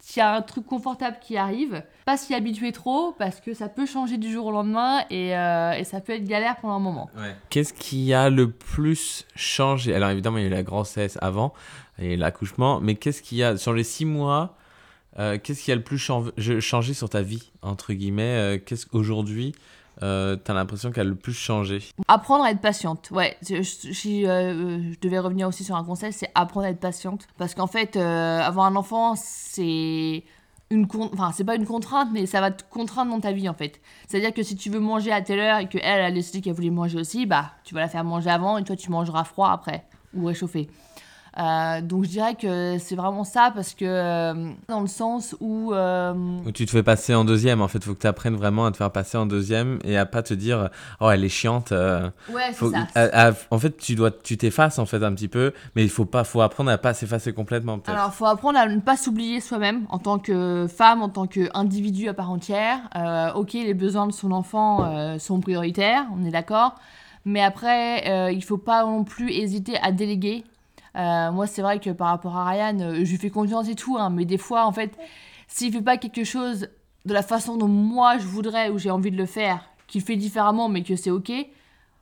S'il 0.00 0.18
y 0.18 0.22
a 0.22 0.34
un 0.34 0.42
truc 0.42 0.66
confortable 0.66 1.18
qui 1.20 1.36
arrive, 1.36 1.84
pas 2.06 2.16
s'y 2.16 2.34
habituer 2.34 2.72
trop, 2.72 3.14
parce 3.16 3.40
que 3.40 3.54
ça 3.54 3.68
peut 3.68 3.86
changer 3.86 4.18
du 4.18 4.32
jour 4.32 4.46
au 4.46 4.50
lendemain 4.50 5.04
et, 5.10 5.36
euh, 5.36 5.74
et 5.74 5.84
ça 5.84 6.00
peut 6.00 6.12
être 6.12 6.24
galère 6.24 6.56
pendant 6.60 6.74
un 6.74 6.80
moment. 6.80 7.08
Ouais. 7.16 7.36
Qu'est-ce 7.50 7.72
qui 7.72 8.12
a 8.12 8.28
le 8.28 8.50
plus 8.50 9.24
changé? 9.36 9.94
Alors 9.94 10.10
évidemment, 10.10 10.38
il 10.38 10.42
y 10.42 10.44
a 10.46 10.48
eu 10.48 10.50
la 10.50 10.64
grossesse 10.64 11.18
avant 11.22 11.52
et 12.00 12.16
l'accouchement, 12.16 12.80
mais 12.80 12.96
qu'est-ce 12.96 13.22
qui 13.22 13.44
a 13.44 13.56
sur 13.56 13.74
les 13.74 13.84
six 13.84 14.04
mois 14.04 14.56
euh, 15.18 15.38
Qu'est-ce 15.42 15.62
qui 15.62 15.72
a 15.72 15.76
le 15.76 15.82
plus 15.82 15.98
changé 15.98 16.94
sur 16.94 17.08
ta 17.08 17.22
vie 17.22 17.50
entre 17.62 17.92
guillemets 17.92 18.56
euh, 18.56 18.58
Qu'est-ce 18.64 18.86
qu'aujourd'hui 18.86 19.54
euh, 20.02 20.36
t'as 20.36 20.54
l'impression 20.54 20.90
qu'elle 20.90 21.06
a 21.06 21.10
le 21.10 21.14
plus 21.14 21.34
changé? 21.34 21.80
Apprendre 22.08 22.44
à 22.44 22.50
être 22.50 22.62
patiente. 22.62 23.10
Ouais, 23.10 23.36
si 23.42 24.26
euh, 24.26 24.80
je 24.90 24.98
devais 25.00 25.18
revenir 25.18 25.46
aussi 25.46 25.64
sur 25.64 25.76
un 25.76 25.84
conseil, 25.84 26.14
c'est 26.14 26.30
apprendre 26.34 26.66
à 26.66 26.70
être 26.70 26.80
patiente. 26.80 27.28
Parce 27.36 27.54
qu'en 27.54 27.66
fait, 27.66 27.96
avoir 27.96 28.66
un 28.66 28.74
enfant, 28.74 29.14
c'est 29.16 30.24
une 30.72 30.86
enfin 31.12 31.30
c'est 31.32 31.44
pas 31.44 31.54
une 31.54 31.66
contrainte 31.66 32.08
mais 32.12 32.26
ça 32.26 32.40
va 32.40 32.50
te 32.50 32.64
contraindre 32.70 33.12
dans 33.12 33.20
ta 33.20 33.32
vie 33.32 33.48
en 33.48 33.54
fait 33.54 33.80
c'est 34.08 34.16
à 34.16 34.20
dire 34.20 34.32
que 34.32 34.42
si 34.42 34.56
tu 34.56 34.70
veux 34.70 34.80
manger 34.80 35.12
à 35.12 35.20
telle 35.20 35.38
heure 35.38 35.58
et 35.58 35.68
que 35.68 35.78
elle 35.82 36.00
a 36.00 36.10
décidé 36.10 36.40
qu'elle 36.40 36.54
voulait 36.54 36.70
manger 36.70 36.98
aussi 36.98 37.26
bah 37.26 37.52
tu 37.64 37.74
vas 37.74 37.80
la 37.80 37.88
faire 37.88 38.04
manger 38.04 38.30
avant 38.30 38.58
et 38.58 38.64
toi 38.64 38.74
tu 38.74 38.90
mangeras 38.90 39.24
froid 39.24 39.50
après 39.50 39.84
ou 40.14 40.24
réchauffé 40.24 40.68
Euh, 41.38 41.80
donc 41.80 42.04
je 42.04 42.10
dirais 42.10 42.34
que 42.34 42.76
c'est 42.78 42.94
vraiment 42.94 43.24
ça 43.24 43.50
parce 43.54 43.72
que 43.74 43.86
euh, 43.86 44.50
dans 44.68 44.80
le 44.80 44.86
sens 44.86 45.34
où 45.40 45.72
euh, 45.72 46.12
Ou 46.44 46.52
tu 46.52 46.66
te 46.66 46.70
fais 46.70 46.82
passer 46.82 47.14
en 47.14 47.24
deuxième 47.24 47.62
En 47.62 47.68
fait, 47.68 47.82
faut 47.82 47.94
que 47.94 48.00
tu 48.00 48.06
apprennes 48.06 48.36
vraiment 48.36 48.66
à 48.66 48.70
te 48.70 48.76
faire 48.76 48.90
passer 48.92 49.16
en 49.16 49.24
deuxième 49.24 49.78
et 49.84 49.96
à 49.96 50.04
pas 50.04 50.22
te 50.22 50.34
dire 50.34 50.68
oh 51.00 51.08
elle 51.10 51.24
est 51.24 51.30
chiante. 51.30 51.72
euh, 51.72 52.10
ouais 52.28 52.42
c'est 52.48 52.54
faut- 52.54 52.70
ça 52.70 52.86
à- 52.94 53.28
à- 53.28 53.32
en 53.50 53.58
fait, 53.58 53.76
tu 53.78 53.94
dois, 53.94 54.10
tu 54.10 54.36
t'effaces 54.36 54.78
en 54.78 54.84
fait 54.84 55.02
un 55.02 55.14
petit 55.14 55.28
peu, 55.28 55.52
mais 55.74 55.82
il 55.84 55.88
faut 55.90 56.04
pas, 56.04 56.24
faut 56.24 56.42
apprendre 56.42 56.70
à 56.70 56.76
pas 56.76 56.92
s'effacer 56.92 57.32
complètement 57.32 57.78
peut-être. 57.78 57.96
Alors, 57.96 58.10
il 58.12 58.16
faut 58.16 58.26
apprendre 58.26 58.58
à 58.58 58.66
ne 58.66 58.80
pas 58.80 58.98
s'oublier 58.98 59.40
soi-même 59.40 59.86
en 59.88 59.98
tant 59.98 60.18
que 60.18 60.66
femme, 60.68 61.00
en 61.00 61.08
tant 61.08 61.26
qu'individu 61.26 62.08
à 62.10 62.14
part 62.14 62.30
entière. 62.30 62.78
Ok, 63.36 63.54
les 63.54 63.74
besoins 63.74 64.06
de 64.06 64.12
son 64.12 64.32
enfant 64.32 65.18
sont 65.18 65.40
prioritaires, 65.40 66.04
on 66.14 66.24
est 66.26 66.30
d'accord. 66.30 66.74
Mais 67.24 67.42
après, 67.42 68.32
il 68.34 68.42
faut 68.44 68.58
pas 68.58 68.84
non 68.84 69.04
plus 69.04 69.30
hésiter 69.32 69.78
à 69.82 69.92
déléguer. 69.92 70.44
Euh, 70.96 71.32
moi, 71.32 71.46
c'est 71.46 71.62
vrai 71.62 71.78
que 71.78 71.90
par 71.90 72.08
rapport 72.08 72.36
à 72.36 72.48
Ryan, 72.50 72.78
euh, 72.80 73.04
je 73.04 73.10
lui 73.10 73.16
fais 73.16 73.30
confiance 73.30 73.68
et 73.68 73.74
tout, 73.74 73.96
hein, 73.98 74.10
mais 74.10 74.24
des 74.24 74.38
fois, 74.38 74.66
en 74.66 74.72
fait, 74.72 74.98
s'il 75.48 75.72
fait 75.72 75.82
pas 75.82 75.96
quelque 75.96 76.24
chose 76.24 76.68
de 77.04 77.14
la 77.14 77.22
façon 77.22 77.56
dont 77.56 77.68
moi 77.68 78.18
je 78.18 78.26
voudrais 78.26 78.68
ou 78.68 78.78
j'ai 78.78 78.90
envie 78.90 79.10
de 79.10 79.16
le 79.16 79.26
faire, 79.26 79.64
qu'il 79.86 80.02
fait 80.02 80.16
différemment, 80.16 80.68
mais 80.68 80.82
que 80.82 80.94
c'est 80.96 81.10
ok, 81.10 81.32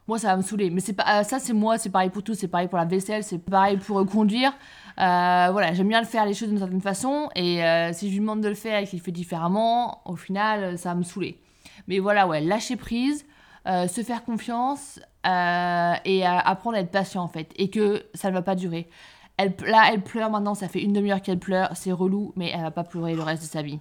moi 0.09 0.19
ça 0.19 0.29
va 0.29 0.37
me 0.37 0.43
saouler. 0.43 0.71
Mais 0.71 0.81
c'est 0.81 0.93
pas 0.93 1.21
euh, 1.21 1.23
ça, 1.23 1.39
c'est 1.39 1.53
moi, 1.53 1.79
c'est 1.79 1.91
pareil 1.91 2.11
pour 2.11 2.23
tout, 2.23 2.35
c'est 2.35 2.49
pareil 2.49 2.69
pour 2.69 2.79
la 2.79 2.85
vaisselle, 2.85 3.23
c'est 3.23 3.39
pareil 3.39 3.77
pour 3.79 4.05
conduire. 4.07 4.53
Voilà, 4.97 5.73
j'aime 5.73 5.89
bien 5.89 6.01
le 6.01 6.07
faire 6.07 6.27
les 6.27 6.35
choses 6.35 6.49
d'une 6.49 6.59
certaine 6.59 6.83
façon, 6.83 7.31
et 7.35 7.63
si 7.95 8.09
je 8.09 8.13
lui 8.13 8.21
demande 8.21 8.43
de 8.43 8.49
le 8.49 8.55
faire 8.55 8.81
et 8.81 8.87
qu'il 8.87 9.01
fait 9.01 9.13
différemment, 9.13 10.03
au 10.05 10.17
final, 10.17 10.77
ça 10.77 10.91
va 10.91 10.95
me 10.97 11.05
saouler. 11.05 11.41
Mais 11.89 12.01
voilà, 12.01 12.27
ouais, 12.27 12.43
lâcher 12.43 12.77
prise, 12.77 13.25
se 13.65 14.03
faire 14.05 14.25
confiance 14.25 15.01
euh, 15.27 15.95
et 16.05 16.25
apprendre 16.25 16.77
à 16.77 16.81
être 16.81 16.91
patient 16.91 17.23
en 17.23 17.29
fait, 17.29 17.53
et 17.57 17.69
que 17.69 18.05
ça 18.15 18.29
ne 18.31 18.35
va 18.35 18.43
pas 18.43 18.55
durer. 18.55 18.89
Elle, 19.37 19.55
là, 19.67 19.91
elle 19.93 20.03
pleure 20.03 20.31
maintenant, 20.31 20.55
ça 20.55 20.69
fait 20.69 20.83
une 20.83 20.93
demi-heure 20.93 21.23
qu'elle 21.23 21.39
pleure, 21.39 21.71
c'est 21.75 21.93
relou, 21.93 22.33
mais 22.37 22.51
elle 22.55 22.63
va 22.63 22.71
pas 22.71 22.85
pleurer 22.85 23.15
le 23.15 23.23
reste 23.23 23.43
de 23.43 23.49
sa 23.49 23.63
vie. 23.63 23.81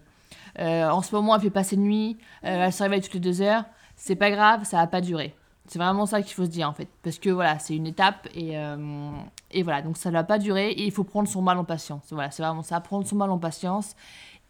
Euh, 0.60 0.90
en 0.90 1.02
ce 1.02 1.14
moment, 1.16 1.36
elle 1.36 1.42
fait 1.42 1.50
passer 1.50 1.76
de 1.76 1.82
nuit, 1.82 2.18
euh, 2.44 2.66
elle 2.66 2.74
se 2.74 2.84
réveille 2.84 3.02
toutes 3.02 3.14
les 3.14 3.20
deux 3.20 3.42
heures, 3.42 3.64
c'est 3.96 4.16
pas 4.16 4.32
grave, 4.32 4.64
ça 4.64 4.78
va 4.78 4.88
pas 4.88 5.02
durer. 5.02 5.36
C'est 5.68 5.80
vraiment 5.80 6.06
ça 6.06 6.22
qu'il 6.22 6.34
faut 6.34 6.46
se 6.46 6.50
dire 6.50 6.68
en 6.68 6.74
fait, 6.74 6.88
parce 7.04 7.20
que 7.20 7.30
voilà, 7.30 7.60
c'est 7.60 7.76
une 7.76 7.86
étape 7.86 8.28
et, 8.34 8.56
et 9.52 9.62
voilà, 9.62 9.84
donc 9.84 9.98
ça 9.98 10.10
ne 10.10 10.16
va 10.16 10.24
pas 10.24 10.40
durer 10.40 10.72
et 10.72 10.84
il 10.84 10.92
faut 10.92 11.04
prendre 11.04 11.30
son 11.30 11.44
mal 11.44 11.60
en 11.60 11.64
patience. 11.64 12.08
Voilà, 12.10 12.32
c'est 12.32 12.42
vraiment 12.42 12.64
ça, 12.64 12.80
prendre 12.82 13.06
son 13.06 13.18
mal 13.18 13.30
en 13.30 13.38
patience 13.38 13.96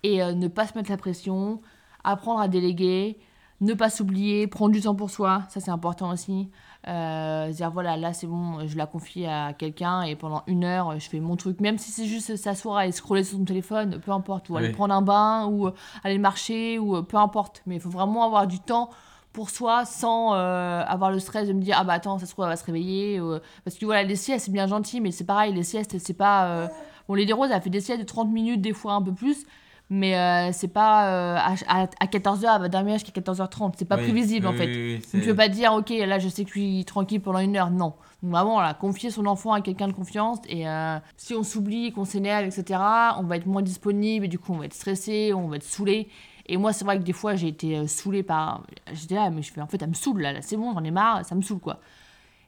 et 0.04 0.20
ne 0.24 0.48
pas 0.48 0.66
se 0.66 0.78
mettre 0.78 0.90
la 0.90 0.96
pression, 0.96 1.60
apprendre 2.06 2.40
à 2.40 2.48
déléguer, 2.48 3.20
ne 3.60 3.74
pas 3.74 3.90
s'oublier, 3.90 4.48
prendre 4.48 4.72
du 4.72 4.80
temps 4.82 4.96
pour 4.96 5.10
soi, 5.10 5.44
ça 5.50 5.60
c'est 5.60 5.72
important 5.72 6.12
aussi. 6.12 6.50
Euh, 6.88 7.52
dire 7.52 7.72
voilà, 7.72 7.98
là 7.98 8.14
c'est 8.14 8.26
bon, 8.26 8.66
je 8.66 8.78
la 8.78 8.86
confie 8.86 9.26
à 9.26 9.52
quelqu'un 9.52 10.04
et 10.04 10.16
pendant 10.16 10.44
une 10.48 10.64
heure 10.64 10.98
je 10.98 11.10
fais 11.10 11.20
mon 11.20 11.36
truc, 11.36 11.60
même 11.60 11.78
si 11.78 11.92
c'est 11.92 12.06
juste 12.06 12.38
s'asseoir 12.38 12.82
et 12.84 12.92
scroller 12.94 13.26
sur 13.26 13.38
son 13.38 13.44
téléphone, 13.44 14.00
peu 14.00 14.12
importe, 14.12 14.50
ou 14.50 14.56
aller 14.56 14.68
Oui. 14.70 14.74
prendre 14.74 14.94
un 14.96 15.02
bain, 15.02 15.46
ou 15.48 15.68
euh, 15.68 15.74
aller 16.06 16.18
marcher, 16.18 16.80
ou 16.80 16.96
euh, 16.96 17.02
peu 17.02 17.18
importe, 17.18 17.62
mais 17.66 17.76
il 17.76 17.82
faut 17.82 17.90
vraiment 17.90 18.24
avoir 18.24 18.48
du 18.48 18.60
temps 18.62 18.90
pour 19.34 19.50
soi 19.50 19.84
sans 19.84 20.34
euh, 20.36 20.82
avoir 20.88 21.12
le 21.12 21.20
stress 21.20 21.50
de 21.50 21.54
me 21.54 21.62
dire 21.62 21.76
ah 21.78 21.84
bah 21.84 21.94
attends 21.94 22.18
ça 22.18 22.26
se 22.26 22.32
trouve 22.32 22.46
elle 22.46 22.52
va 22.52 22.56
se 22.56 22.66
réveiller 22.66 23.20
ou- 23.22 23.38
parce 23.64 23.78
que 23.78 23.86
voilà 23.86 24.02
les 24.04 24.16
siestes 24.16 24.46
c'est 24.46 24.52
bien 24.52 24.66
gentil 24.66 25.02
mais 25.02 25.12
c'est 25.12 25.24
pareil 25.26 25.54
les 25.54 25.62
siestes 25.64 26.00
c'est 26.00 26.16
pas 26.16 26.46
euh, 26.48 26.68
bon 27.08 27.14
Lady 27.14 27.32
Rose 27.32 27.50
elle 27.54 27.62
fait 27.62 27.70
des 27.70 27.80
siestes 27.82 28.02
de 28.02 28.08
30 28.08 28.32
minutes 28.32 28.62
des 28.62 28.74
fois 28.74 28.94
un 28.94 29.02
peu 29.04 29.14
plus 29.14 29.46
mais 29.90 30.18
euh, 30.18 30.52
c'est 30.52 30.68
pas 30.68 31.08
euh, 31.08 31.36
à, 31.68 31.88
à, 32.00 32.06
14h 32.06 32.56
elle 32.56 32.62
va 32.62 32.70
dormir 32.70 32.94
jusqu'à 32.96 33.20
14h30 33.20 33.74
c'est 33.78 33.86
pas 33.86 33.98
Oui, 33.98 34.04
prévisible 34.04 34.48
en 34.48 34.54
fait 34.54 34.68
oui, 34.68 35.00
donc 35.14 35.22
tu 35.24 35.28
peux 35.28 35.36
pas 35.36 35.50
dire 35.50 35.74
ok 35.74 35.90
là 35.90 36.20
je 36.20 36.30
sais 36.30 36.44
que 36.44 36.50
je 36.50 36.60
suis 36.60 36.86
tranquille 36.86 37.22
pendant 37.22 37.40
une 37.40 37.56
heure 37.58 37.72
non 37.72 37.96
donc 38.22 38.32
vraiment 38.32 38.54
voilà, 38.54 38.74
confier 38.74 39.10
son 39.10 39.26
enfant 39.26 39.54
à 39.54 39.62
quelqu'un 39.62 39.88
de 39.88 39.94
confiance 39.94 40.40
et 40.48 40.68
euh, 40.68 40.98
si 41.18 41.34
on 41.34 41.44
s'oublie 41.44 41.92
qu'on 41.92 42.06
s'énerve 42.06 42.46
etc 42.46 42.80
on 43.18 43.24
va 43.24 43.38
être 43.38 43.48
moins 43.48 43.64
disponible 43.64 44.26
et 44.26 44.30
du 44.30 44.38
coup 44.38 44.54
on 44.54 44.58
va 44.58 44.66
être 44.66 44.74
stressé 44.74 45.34
on 45.34 45.48
va 45.48 45.56
être 45.56 45.64
saoulé 45.64 46.08
et 46.52 46.58
moi, 46.58 46.74
c'est 46.74 46.84
vrai 46.84 46.98
que 46.98 47.04
des 47.04 47.14
fois, 47.14 47.36
j'ai 47.36 47.50
été 47.50 47.78
euh, 47.78 47.86
saoulée 47.86 48.24
par. 48.24 48.64
J'étais 48.92 49.14
là, 49.14 49.30
mais 49.30 49.44
je 49.44 49.54
fais 49.54 49.62
en 49.62 49.68
fait, 49.68 49.80
elle 49.84 49.90
me 49.90 49.94
saoule 49.94 50.20
là, 50.20 50.34
là, 50.34 50.42
c'est 50.42 50.58
bon, 50.58 50.74
j'en 50.74 50.84
ai 50.84 50.90
marre, 50.90 51.24
ça 51.24 51.36
me 51.36 51.44
saoule 51.44 51.60
quoi. 51.60 51.80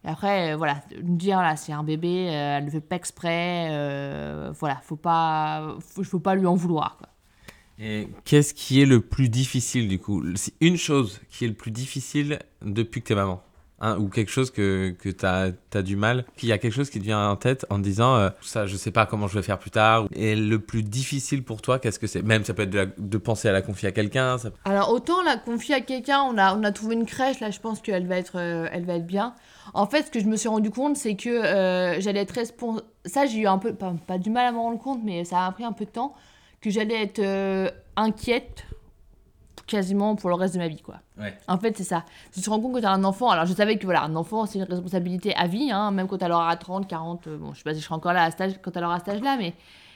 Et 0.04 0.08
après, 0.10 0.54
euh, 0.54 0.58
voilà, 0.58 0.82
me 1.04 1.16
dire 1.16 1.40
là, 1.40 1.56
c'est 1.56 1.72
un 1.72 1.84
bébé, 1.84 2.30
euh, 2.30 2.58
elle 2.58 2.66
ne 2.66 2.70
fait 2.72 2.82
pas 2.82 2.96
exprès, 2.96 3.68
euh, 3.72 4.52
voilà, 4.60 4.78
faut 4.82 4.96
pas, 4.96 5.76
faut, 5.80 6.04
faut 6.04 6.20
pas 6.20 6.34
lui 6.34 6.48
en 6.48 6.56
vouloir 6.56 6.98
quoi. 6.98 7.10
Et 7.84 8.08
qu'est-ce 8.26 8.54
qui 8.54 8.80
est 8.82 8.86
le 8.86 9.02
plus 9.02 9.28
difficile 9.28 9.88
du 9.88 9.98
coup? 9.98 10.24
C'est 10.36 10.54
une 10.62 10.78
chose 10.78 11.20
qui 11.30 11.46
est 11.46 11.48
le 11.48 11.56
plus 11.56 11.72
difficile 11.72 12.40
depuis 12.62 13.02
que 13.02 13.08
t'es 13.08 13.16
maman 13.16 13.42
Hein, 13.84 13.98
ou 13.98 14.10
quelque 14.10 14.30
chose 14.30 14.52
que, 14.52 14.92
que 14.92 15.10
tu 15.10 15.26
as, 15.26 15.82
du 15.82 15.96
mal, 15.96 16.26
qu'il 16.38 16.50
y 16.50 16.52
a 16.52 16.60
quelque 16.60 16.74
chose 16.74 16.92
qui 16.92 17.00
te 17.00 17.04
vient 17.04 17.32
en 17.32 17.36
tête 17.36 17.66
en 17.72 17.80
disant 17.80 18.16
euh, 18.16 18.30
ça 18.44 18.68
je 18.68 18.78
sais 18.78 18.92
pas 18.92 19.08
comment 19.08 19.28
je 19.28 19.34
vais 19.34 19.42
faire 19.42 19.58
plus 19.58 19.72
tard. 19.72 20.06
Et 20.14 20.36
le 20.36 20.60
plus 20.60 20.84
difficile 20.84 21.44
pour 21.44 21.64
toi, 21.64 21.80
qu'est-ce 21.80 21.98
que 21.98 22.06
c'est? 22.06 22.22
Même 22.22 22.46
ça 22.46 22.54
peut 22.54 22.62
être 22.62 22.70
de, 22.70 23.18
penser 23.18 23.48
à 23.48 23.52
la 23.52 23.64
confier 23.64 23.90
à 23.90 23.92
quelqu'un. 23.92 24.38
Alors 24.66 24.92
autant 24.92 25.24
la 25.24 25.36
confier 25.36 25.74
à 25.74 25.82
quelqu'un, 25.82 26.22
on 26.22 26.38
a, 26.38 26.56
on 26.56 26.64
a 26.64 26.72
trouvé 26.72 26.94
une 26.94 27.08
crèche, 27.08 27.40
là 27.40 27.50
je 27.50 27.60
pense 27.60 27.82
qu'elle 27.82 28.06
va, 28.06 28.18
être, 28.18 28.38
euh, 28.38 28.70
va 28.86 28.94
être 28.94 29.08
bien. 29.08 29.34
En 29.74 29.88
fait, 29.88 30.04
ce 30.04 30.12
que 30.12 30.20
je 30.20 30.26
me 30.26 30.36
suis 30.36 30.50
rendu 30.50 30.70
compte, 30.70 30.96
c'est 30.96 31.16
que 31.16 31.30
euh, 31.30 32.00
j'allais 32.00 32.22
être 32.22 32.36
responsable. 32.36 32.86
Ça, 33.06 33.26
j'ai 33.26 33.40
eu 33.40 33.48
un 33.48 33.58
peu, 33.58 33.74
pas, 33.74 33.96
pas 34.06 34.20
du 34.20 34.30
mal 34.30 34.46
à 34.46 34.52
me 34.52 34.60
rendre 34.60 34.80
compte, 34.80 35.00
mais 35.04 35.26
ça 35.26 35.48
a 35.48 35.52
pris 35.52 35.64
un 35.64 35.72
peu 35.72 35.86
de 35.86 35.90
temps, 35.90 36.14
que 36.62 36.70
j'allais 36.70 37.02
être 37.02 37.20
euh, 37.20 37.70
inquiète 37.96 38.66
quasiment 39.72 40.16
pour 40.16 40.30
le 40.30 40.36
reste 40.36 40.54
de 40.56 40.60
ma 40.60 40.68
vie, 40.68 40.82
quoi. 40.82 40.96
Ouais. 41.20 41.34
En 41.48 41.58
fait, 41.58 41.78
c'est 41.78 41.84
ça. 41.86 42.04
Tu 42.34 42.42
te 42.42 42.50
rends 42.50 42.60
compte 42.60 42.76
que 42.76 42.80
tu 42.80 42.86
as 42.86 42.92
un 42.92 43.04
enfant. 43.04 43.30
Alors, 43.30 43.46
je 43.46 43.54
savais 43.54 43.78
que 43.78 43.86
voilà, 43.86 44.04
un 44.04 44.16
enfant, 44.16 44.46
c'est 44.46 44.60
une 44.60 44.66
responsabilité 44.66 45.34
à 45.36 45.48
vie, 45.48 45.72
hein, 45.72 45.92
même 45.92 46.08
quand 46.08 46.22
elle 46.22 46.32
aura 46.32 46.56
30, 46.56 46.88
40. 46.88 47.28
euh, 47.28 47.38
bon, 47.38 47.54
je 47.54 47.60
sais 47.60 47.64
pas 47.64 47.74
si 47.74 47.80
je 47.80 47.86
serai 47.86 47.96
encore 47.96 48.14
là 48.14 48.24
à 48.24 48.32
cet 48.32 48.42
âge, 48.42 48.54
quand 48.62 48.76
elle 48.76 48.84
aura 48.84 49.00
cet 49.00 49.10
âge-là, 49.10 49.38
mais 49.38 49.54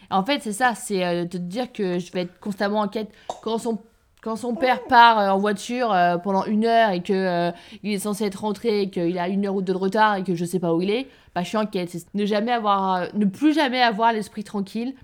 en 0.10 0.24
fait, 0.24 0.42
c'est 0.42 0.54
ça. 0.54 0.76
C'est 0.76 1.04
euh, 1.06 1.24
de 1.24 1.30
te 1.30 1.38
dire 1.38 1.74
que 1.74 2.00
je 2.00 2.12
vais 2.14 2.22
être 2.22 2.40
constamment 2.40 2.82
inquiète 2.82 3.12
quand 3.44 3.58
son. 3.58 3.80
Quand 4.22 4.38
son 4.38 4.56
père 4.56 4.86
part 4.86 5.20
euh, 5.20 5.30
en 5.30 5.38
voiture 5.38 5.96
pendant 6.24 6.46
une 6.46 6.66
heure 6.66 6.90
et 6.90 7.04
que 7.04 7.52
il 7.84 7.94
est 7.94 8.00
censé 8.00 8.26
être 8.26 8.42
rentré 8.42 8.82
et 8.82 8.90
qu'il 8.90 9.20
a 9.20 9.28
une 9.28 9.46
heure 9.46 9.54
ou 9.54 9.62
deux 9.62 9.74
de 9.74 9.78
retard 9.78 10.16
et 10.16 10.24
que 10.24 10.34
je 10.34 10.46
sais 10.46 10.58
pas 10.58 10.74
où 10.74 10.82
il 10.82 10.90
est, 10.90 11.08
bah 11.36 11.44
je 11.44 11.50
suis 11.50 11.58
inquiète. 11.60 11.96
Ne 12.16 12.26
jamais 12.26 12.52
avoir, 12.52 13.06
ne 13.14 13.26
plus 13.26 13.54
jamais 13.54 13.84
avoir 13.84 14.14
l'esprit 14.14 14.44
tranquille, 14.44 14.96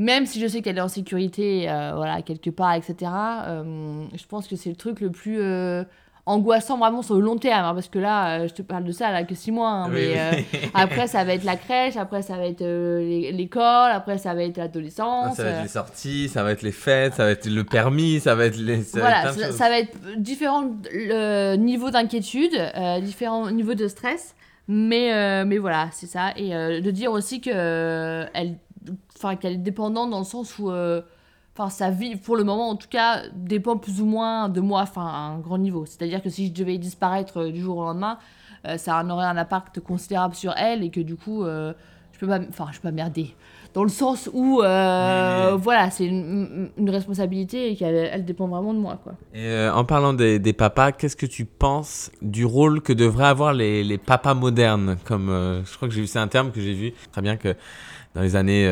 même 0.00 0.24
si 0.26 0.40
je 0.40 0.46
sais 0.48 0.62
qu'elle 0.62 0.78
est 0.78 0.80
en 0.82 0.88
sécurité, 0.88 1.68
euh, 1.70 1.92
voilà, 1.94 2.22
quelque 2.22 2.48
part, 2.50 2.72
etc. 2.74 2.94
euh, 3.46 4.04
je 4.14 4.24
pense 4.26 4.48
que 4.48 4.56
c'est 4.56 4.70
le 4.70 4.76
truc 4.76 5.00
le 5.00 5.10
plus 5.10 5.38
euh, 5.40 5.84
angoissant 6.26 6.78
vraiment 6.78 7.02
sur 7.02 7.16
le 7.16 7.20
long 7.22 7.36
terme, 7.36 7.64
hein, 7.66 7.74
parce 7.74 7.88
que 7.88 7.98
là, 7.98 8.40
euh, 8.40 8.48
je 8.48 8.54
te 8.54 8.62
parle 8.62 8.84
de 8.84 8.92
ça 8.92 9.10
là 9.12 9.24
que 9.24 9.34
six 9.34 9.50
mois, 9.52 9.68
hein, 9.70 9.86
Oui, 9.88 9.94
mais 10.12 10.12
oui. 10.12 10.44
euh, 10.54 10.66
après 10.74 11.06
ça 11.06 11.24
va 11.24 11.34
être 11.34 11.44
la 11.44 11.56
crèche, 11.56 11.96
après 11.96 12.22
ça 12.22 12.36
va 12.36 12.46
être 12.46 12.62
euh, 12.62 13.00
l'é- 13.00 13.32
l'école, 13.32 13.90
après 13.92 14.16
ça 14.18 14.32
va 14.34 14.42
être 14.44 14.56
l'adolescence. 14.56 15.36
ça 15.36 15.44
va 15.44 15.50
être 15.50 15.62
les 15.62 15.68
sorties, 15.68 16.28
ça 16.28 16.42
va 16.44 16.52
être 16.52 16.62
les 16.62 16.72
fêtes, 16.72 17.14
ça 17.14 17.24
va 17.24 17.30
être 17.32 17.46
le 17.46 17.64
permis, 17.64 18.20
ça 18.20 18.34
va 18.34 18.44
être 18.46 18.56
les. 18.58 18.82
ça 18.82 19.00
va 19.00 19.10
être 19.10 19.34
voilà, 19.34 19.50
ça, 19.50 19.52
ça 19.58 19.68
va 19.68 19.78
être 19.80 19.96
différents 20.16 20.64
niveaux 21.58 21.90
d'inquiétude, 21.90 22.56
différents 23.02 23.50
niveaux 23.50 23.74
de 23.74 23.88
stress, 23.88 24.34
mais, 24.68 25.44
mais 25.44 25.58
voilà, 25.58 25.88
c'est 25.92 26.06
ça. 26.06 26.32
Et 26.36 26.50
de 26.50 26.90
dire 26.90 27.12
aussi 27.12 27.40
que 27.40 27.50
elle, 28.34 28.54
enfin, 29.16 29.36
qu'elle 29.36 29.54
est 29.54 29.58
dépendante 29.58 30.10
dans 30.10 30.18
le 30.18 30.24
sens 30.24 30.58
où, 30.58 30.70
euh, 30.70 31.02
enfin, 31.56 31.70
sa 31.70 31.90
vie, 31.90 32.16
pour 32.16 32.36
le 32.36 32.44
moment 32.44 32.70
en 32.70 32.76
tout 32.76 32.88
cas, 32.88 33.22
dépend 33.34 33.76
plus 33.76 34.00
ou 34.00 34.06
moins 34.06 34.48
de 34.48 34.60
moi, 34.60 34.82
enfin, 34.82 35.06
à 35.06 35.18
un 35.18 35.38
grand 35.38 35.58
niveau. 35.58 35.86
C'est-à-dire 35.86 36.22
que 36.22 36.30
si 36.30 36.48
je 36.48 36.52
devais 36.52 36.78
disparaître 36.78 37.38
euh, 37.38 37.52
du 37.52 37.60
jour 37.60 37.78
au 37.78 37.84
lendemain, 37.84 38.18
euh, 38.66 38.76
ça 38.76 38.96
en 38.98 39.10
aurait 39.10 39.26
un 39.26 39.36
impact 39.36 39.80
considérable 39.80 40.34
sur 40.34 40.52
elle 40.56 40.82
et 40.82 40.90
que 40.90 41.00
du 41.00 41.16
coup, 41.16 41.44
je 41.44 41.74
peux 42.18 42.26
pas, 42.26 42.40
enfin, 42.48 42.68
je 42.72 42.78
peux 42.78 42.88
pas 42.88 42.92
merder. 42.92 43.34
Dans 43.72 43.84
le 43.84 43.88
sens 43.88 44.28
où, 44.32 44.62
euh, 44.62 45.56
voilà, 45.56 45.90
c'est 45.90 46.04
une, 46.06 46.70
une 46.76 46.90
responsabilité 46.90 47.70
et 47.70 47.76
qu'elle 47.76 47.94
elle 47.94 48.24
dépend 48.24 48.48
vraiment 48.48 48.74
de 48.74 48.78
moi, 48.78 48.98
quoi. 49.02 49.12
Et 49.32 49.44
euh, 49.44 49.72
en 49.72 49.84
parlant 49.84 50.12
des, 50.12 50.38
des 50.38 50.52
papas, 50.52 50.92
qu'est-ce 50.92 51.16
que 51.16 51.26
tu 51.26 51.44
penses 51.44 52.10
du 52.20 52.44
rôle 52.44 52.80
que 52.82 52.92
devraient 52.92 53.26
avoir 53.28 53.52
les, 53.52 53.84
les 53.84 53.98
papas 53.98 54.34
modernes? 54.34 54.96
Comme 55.04 55.28
euh, 55.28 55.64
Je 55.64 55.76
crois 55.76 55.88
que 55.88 55.94
j'ai 55.94 56.00
vu, 56.00 56.06
c'est 56.06 56.18
un 56.18 56.28
terme 56.28 56.50
que 56.50 56.60
j'ai 56.60 56.74
vu 56.74 56.92
très 57.12 57.22
bien 57.22 57.36
que 57.36 57.54
dans 58.14 58.22
les 58.22 58.34
années 58.36 58.64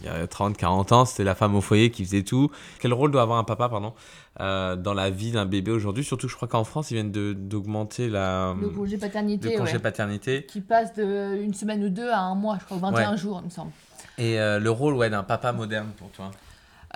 il 0.00 0.06
y 0.06 0.08
a 0.08 0.26
30, 0.26 0.56
40 0.56 0.92
ans, 0.92 1.04
c'était 1.04 1.22
la 1.24 1.34
femme 1.34 1.54
au 1.54 1.60
foyer 1.60 1.90
qui 1.90 2.04
faisait 2.04 2.22
tout. 2.22 2.50
Quel 2.80 2.92
rôle 2.92 3.10
doit 3.12 3.22
avoir 3.22 3.38
un 3.38 3.44
papa, 3.44 3.68
pardon, 3.68 3.92
euh, 4.40 4.74
dans 4.76 4.94
la 4.94 5.10
vie 5.10 5.30
d'un 5.30 5.46
bébé 5.46 5.70
aujourd'hui? 5.70 6.02
Surtout, 6.04 6.26
je 6.28 6.34
crois 6.34 6.48
qu'en 6.48 6.64
France, 6.64 6.90
ils 6.90 6.94
viennent 6.94 7.12
d'augmenter 7.12 8.08
la 8.08 8.54
Le 8.60 8.68
congé 8.68 8.98
paternité, 8.98 9.52
le 9.52 9.58
congé 9.58 9.74
ouais. 9.74 9.78
paternité. 9.78 10.44
Qui 10.48 10.60
passe 10.60 10.92
de 10.94 11.36
une 11.40 11.54
semaine 11.54 11.84
ou 11.84 11.88
deux 11.88 12.08
à 12.10 12.18
un 12.18 12.34
mois, 12.34 12.56
je 12.60 12.64
crois, 12.64 12.78
21 12.78 13.12
Ouais. 13.12 13.16
jours, 13.16 13.40
il 13.42 13.46
me 13.46 13.50
semble. 13.50 13.70
Et 14.18 14.40
euh, 14.40 14.58
le 14.58 14.70
rôle 14.70 14.94
ouais, 14.94 15.10
d'un 15.10 15.22
papa 15.22 15.52
moderne 15.52 15.88
pour 15.98 16.10
toi 16.10 16.30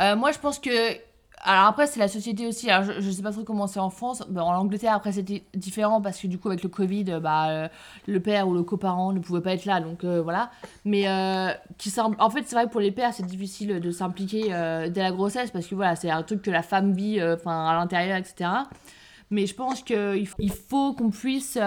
Euh, 0.00 0.16
moi, 0.16 0.32
je 0.32 0.38
pense 0.38 0.58
que. 0.58 0.70
Alors 1.42 1.64
après, 1.68 1.86
c'est 1.86 2.00
la 2.00 2.08
société 2.08 2.46
aussi. 2.46 2.68
Je, 2.68 3.00
je 3.00 3.10
sais 3.10 3.22
pas 3.22 3.32
trop 3.32 3.44
comment 3.44 3.66
c'est 3.66 3.80
en 3.80 3.88
France. 3.88 4.22
En 4.36 4.54
Angleterre, 4.56 4.92
après, 4.92 5.12
c'était 5.12 5.42
différent 5.54 6.02
parce 6.02 6.20
que 6.20 6.26
du 6.26 6.38
coup, 6.38 6.48
avec 6.48 6.62
le 6.62 6.68
Covid, 6.68 7.06
euh, 7.08 7.20
bah, 7.20 7.70
le 8.06 8.20
père 8.20 8.46
ou 8.46 8.52
le 8.52 8.62
coparent 8.62 9.12
ne 9.14 9.20
pouvait 9.20 9.40
pas 9.40 9.54
être 9.54 9.64
là. 9.64 9.80
Donc 9.80 10.04
voilà. 10.04 10.50
Mais 10.84 11.04
qui 11.78 11.92
en 11.98 12.30
fait, 12.30 12.42
c'est 12.46 12.54
vrai 12.54 12.66
que 12.66 12.70
pour 12.70 12.80
les 12.80 12.92
pères, 12.92 13.14
c'est 13.14 13.24
difficile 13.24 13.80
de 13.80 13.90
s'impliquer 13.90 14.48
dès 14.90 15.02
la 15.02 15.12
grossesse 15.12 15.50
parce 15.50 15.66
que 15.66 15.74
voilà, 15.74 15.96
c'est 15.96 16.10
un 16.10 16.22
truc 16.22 16.42
que 16.42 16.50
la 16.50 16.62
femme 16.62 16.92
vit 16.92 17.22
enfin 17.22 17.68
à 17.68 17.74
l'intérieur, 17.74 18.18
etc. 18.18 18.50
Mais 19.30 19.46
je 19.46 19.54
pense 19.54 19.82
qu'il 19.82 20.50
faut 20.68 20.92
qu'on 20.92 21.10
puisse 21.10 21.58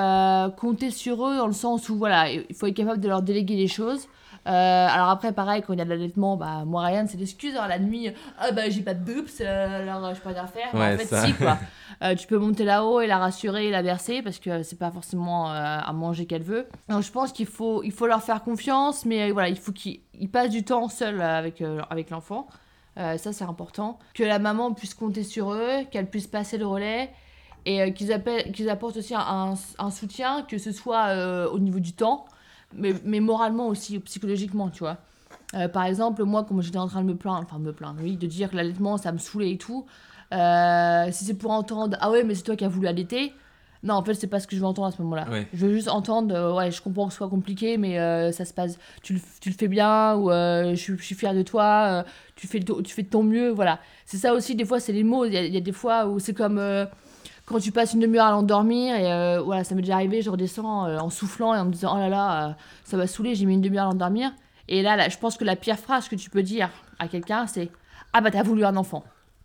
compter 0.58 0.92
sur 0.92 1.26
eux 1.28 1.38
dans 1.38 1.48
le 1.48 1.54
sens 1.54 1.90
où 1.90 1.98
voilà, 1.98 2.30
il 2.30 2.54
faut 2.54 2.68
être 2.68 2.76
capable 2.76 3.00
de 3.00 3.08
leur 3.08 3.24
déléguer 3.24 3.56
les 3.56 3.68
choses. 3.68 4.08
Euh, 4.46 4.88
alors 4.90 5.10
après, 5.10 5.32
pareil, 5.32 5.64
quand 5.66 5.74
il 5.74 5.80
y 5.80 5.82
a 5.82 5.86
de 5.86 5.90
l'allaitement, 5.90 6.36
bah, 6.36 6.64
moi, 6.66 6.84
Ryan, 6.84 7.06
c'est 7.08 7.18
l'excuse. 7.18 7.56
Alors 7.56 7.68
la 7.68 7.80
nuit, 7.80 8.10
ah 8.40 8.52
bah 8.52 8.70
j'ai 8.70 8.82
pas 8.82 8.94
de 8.94 9.00
boobs, 9.00 9.30
euh, 9.40 9.82
alors 9.82 10.06
euh, 10.06 10.14
je 10.14 10.20
peux 10.20 10.30
rien 10.30 10.48
faire. 10.48 10.74
Ouais, 10.74 10.96
en 10.96 10.98
fait, 10.98 11.06
ça. 11.06 11.26
si, 11.26 11.34
quoi. 11.34 11.58
Euh, 12.02 12.16
tu 12.16 12.26
peux 12.28 12.40
monter 12.40 12.66
là-haut 12.66 13.00
et 13.02 13.08
la 13.08 13.20
rassurer 13.20 13.68
et 13.68 13.72
la 13.72 13.84
bercer 13.84 14.24
parce 14.24 14.40
que 14.40 14.64
c'est 14.64 14.80
pas 14.80 14.90
forcément 14.90 15.52
euh, 15.52 15.54
à 15.54 15.94
manger 15.94 16.26
qu'elle 16.26 16.42
veut. 16.42 16.68
Donc 16.90 17.04
je 17.04 17.12
pense 17.12 17.32
qu'il 17.32 17.46
faut, 17.46 17.84
il 17.84 17.92
faut 17.92 18.08
leur 18.08 18.24
faire 18.24 18.44
confiance, 18.44 19.06
mais 19.06 19.32
voilà, 19.32 19.48
il 19.48 19.58
faut 19.58 19.72
qu'ils 19.72 20.00
ils 20.20 20.28
passent 20.28 20.50
du 20.50 20.64
temps 20.64 20.90
seuls 20.90 21.22
avec, 21.22 21.64
avec 21.90 22.10
l'enfant. 22.10 22.48
Ça, 22.98 23.32
c'est 23.32 23.44
important. 23.44 24.00
Que 24.16 24.24
la 24.24 24.40
maman 24.40 24.74
puisse 24.74 24.96
compter 24.96 25.24
sur 25.24 25.54
eux, 25.54 25.84
qu'elle 25.92 26.08
puisse 26.08 26.28
passer 26.28 26.58
le 26.58 26.66
relais 26.66 27.12
et 27.66 27.94
qu'ils 27.94 28.12
apportent 28.12 28.98
aussi 28.98 29.14
un, 29.16 29.54
un 29.78 29.92
soutien, 29.92 30.42
que 30.42 30.58
ce 30.58 30.72
soit 30.72 31.14
au 31.52 31.60
niveau 31.60 31.80
du 31.80 31.94
temps, 31.94 32.26
mais, 32.78 32.94
mais 33.06 33.20
moralement 33.20 33.68
aussi, 33.68 34.00
psychologiquement, 34.00 34.70
tu 34.70 34.80
vois. 34.80 34.98
Euh, 35.56 35.68
par 35.68 35.84
exemple, 35.86 36.24
moi, 36.24 36.44
comme 36.44 36.62
j'étais 36.62 36.78
en 36.78 36.88
train 36.88 37.02
de 37.02 37.08
me 37.08 37.16
plaindre, 37.16 37.46
enfin 37.48 37.60
me 37.60 37.72
plaindre, 37.74 38.00
oui, 38.02 38.18
de 38.18 38.26
dire 38.28 38.50
que 38.50 38.56
l'allaitement, 38.56 38.98
ça 38.98 39.12
me 39.12 39.18
saoulait 39.20 39.52
et 39.52 39.58
tout, 39.58 39.86
euh, 40.34 41.08
si 41.12 41.26
c'est 41.26 41.36
pour 41.36 41.52
entendre, 41.52 41.96
ah 42.00 42.10
ouais, 42.10 42.24
mais 42.24 42.34
c'est 42.36 42.44
toi 42.44 42.56
qui 42.56 42.66
as 42.66 42.70
voulu 42.70 42.88
allaiter, 42.88 43.34
non, 43.84 43.96
en 43.96 44.04
fait, 44.04 44.14
c'est 44.14 44.28
pas 44.28 44.40
ce 44.40 44.48
que 44.48 44.56
je 44.56 44.62
veux 44.62 44.66
entendre 44.66 44.88
à 44.88 44.92
ce 44.92 45.02
moment-là. 45.02 45.30
Ouais. 45.30 45.46
Je 45.54 45.66
veux 45.68 45.74
juste 45.74 45.90
entendre, 45.90 46.34
euh, 46.34 46.56
ouais, 46.56 46.72
je 46.72 46.82
comprends 46.82 47.08
que 47.08 47.12
ce 47.12 47.18
soit 47.18 47.28
compliqué, 47.30 47.78
mais 47.78 48.00
euh, 48.00 48.32
ça 48.32 48.46
se 48.46 48.54
passe, 48.54 48.80
tu 49.02 49.14
le, 49.16 49.20
tu 49.42 49.50
le 49.50 49.56
fais 49.56 49.68
bien, 49.68 50.16
ou 50.16 50.32
euh, 50.32 50.70
je, 50.72 50.76
suis- 50.76 50.98
je 50.98 51.04
suis 51.04 51.16
fière 51.16 51.34
de 51.36 51.42
toi, 51.42 52.06
tu, 52.36 52.48
fais 52.48 52.60
de, 52.60 52.82
tu 52.82 52.94
fais 52.96 53.04
de 53.04 53.10
ton 53.10 53.24
mieux, 53.24 53.50
voilà. 53.50 53.80
C'est 54.06 54.18
ça 54.18 54.34
aussi, 54.34 54.56
des 54.56 54.64
fois, 54.66 54.80
c'est 54.80 54.94
les 54.94 55.04
mots. 55.04 55.26
Il 55.26 55.34
y, 55.34 55.38
a- 55.38 55.44
il 55.46 55.54
y 55.54 55.58
a 55.58 55.62
des 55.62 55.74
fois 55.74 56.08
où 56.08 56.18
c'est 56.20 56.34
comme 56.34 56.58
quand 57.46 57.60
tu 57.60 57.72
passes 57.72 57.94
une 57.94 58.00
demi-heure 58.00 58.26
à 58.26 58.32
l'endormir, 58.32 58.96
et 58.96 59.12
euh, 59.12 59.42
voilà, 59.42 59.64
ça 59.64 59.76
m'est 59.76 59.82
déjà 59.82 59.96
arrivé, 59.96 60.22
je 60.22 60.30
redescends 60.30 60.88
euh, 60.88 60.98
en 60.98 61.10
soufflant 61.10 61.54
et 61.54 61.60
en 61.60 61.66
me 61.66 61.72
disant, 61.72 61.94
oh 61.96 62.00
là 62.00 62.10
là, 62.10 62.50
euh, 62.50 62.54
ça 62.86 62.96
va 62.96 63.06
saouler, 63.06 63.36
j'ai 63.36 63.46
mis 63.46 63.54
une 63.54 63.62
demi-heure 63.62 63.86
à 63.86 63.90
l'endormir. 63.90 64.32
Et 64.70 64.82
là, 64.82 64.96
là, 64.96 65.10
je 65.10 65.18
pense 65.18 65.38
que 65.38 65.44
la 65.44 65.56
pire 65.56 65.78
phrase 65.78 66.08
que 66.08 66.16
tu 66.16 66.30
peux 66.30 66.44
dire 66.44 66.70
à 67.00 67.10
quelqu'un, 67.10 67.48
c'est 67.48 67.70
Ah 68.14 68.22
bah 68.22 68.32
t'as 68.32 68.44
voulu 68.44 68.64
un 68.64 68.78
enfant. 68.78 69.04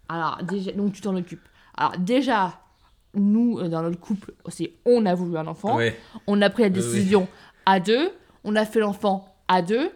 Alors, 0.09 0.39
déjà, 0.45 0.71
donc 0.73 0.93
tu 0.93 1.01
t'en 1.01 1.17
occupes. 1.17 1.43
Alors, 1.77 1.99
déjà, 1.99 2.61
nous, 3.15 3.61
dans 3.69 3.83
notre 3.83 3.99
couple, 3.99 4.33
c'est 4.49 4.75
on 4.87 5.05
a 5.07 5.15
voulu 5.15 5.37
un 5.37 5.49
enfant. 5.49 5.77
Ouais. 5.77 5.99
On 6.29 6.41
a 6.41 6.51
pris 6.51 6.63
la 6.63 6.69
oui. 6.69 6.75
décision 6.75 7.27
à 7.67 7.81
deux. 7.81 8.13
On 8.45 8.55
a 8.55 8.65
fait 8.65 8.79
l'enfant 8.79 9.35
à 9.49 9.61
deux. 9.61 9.91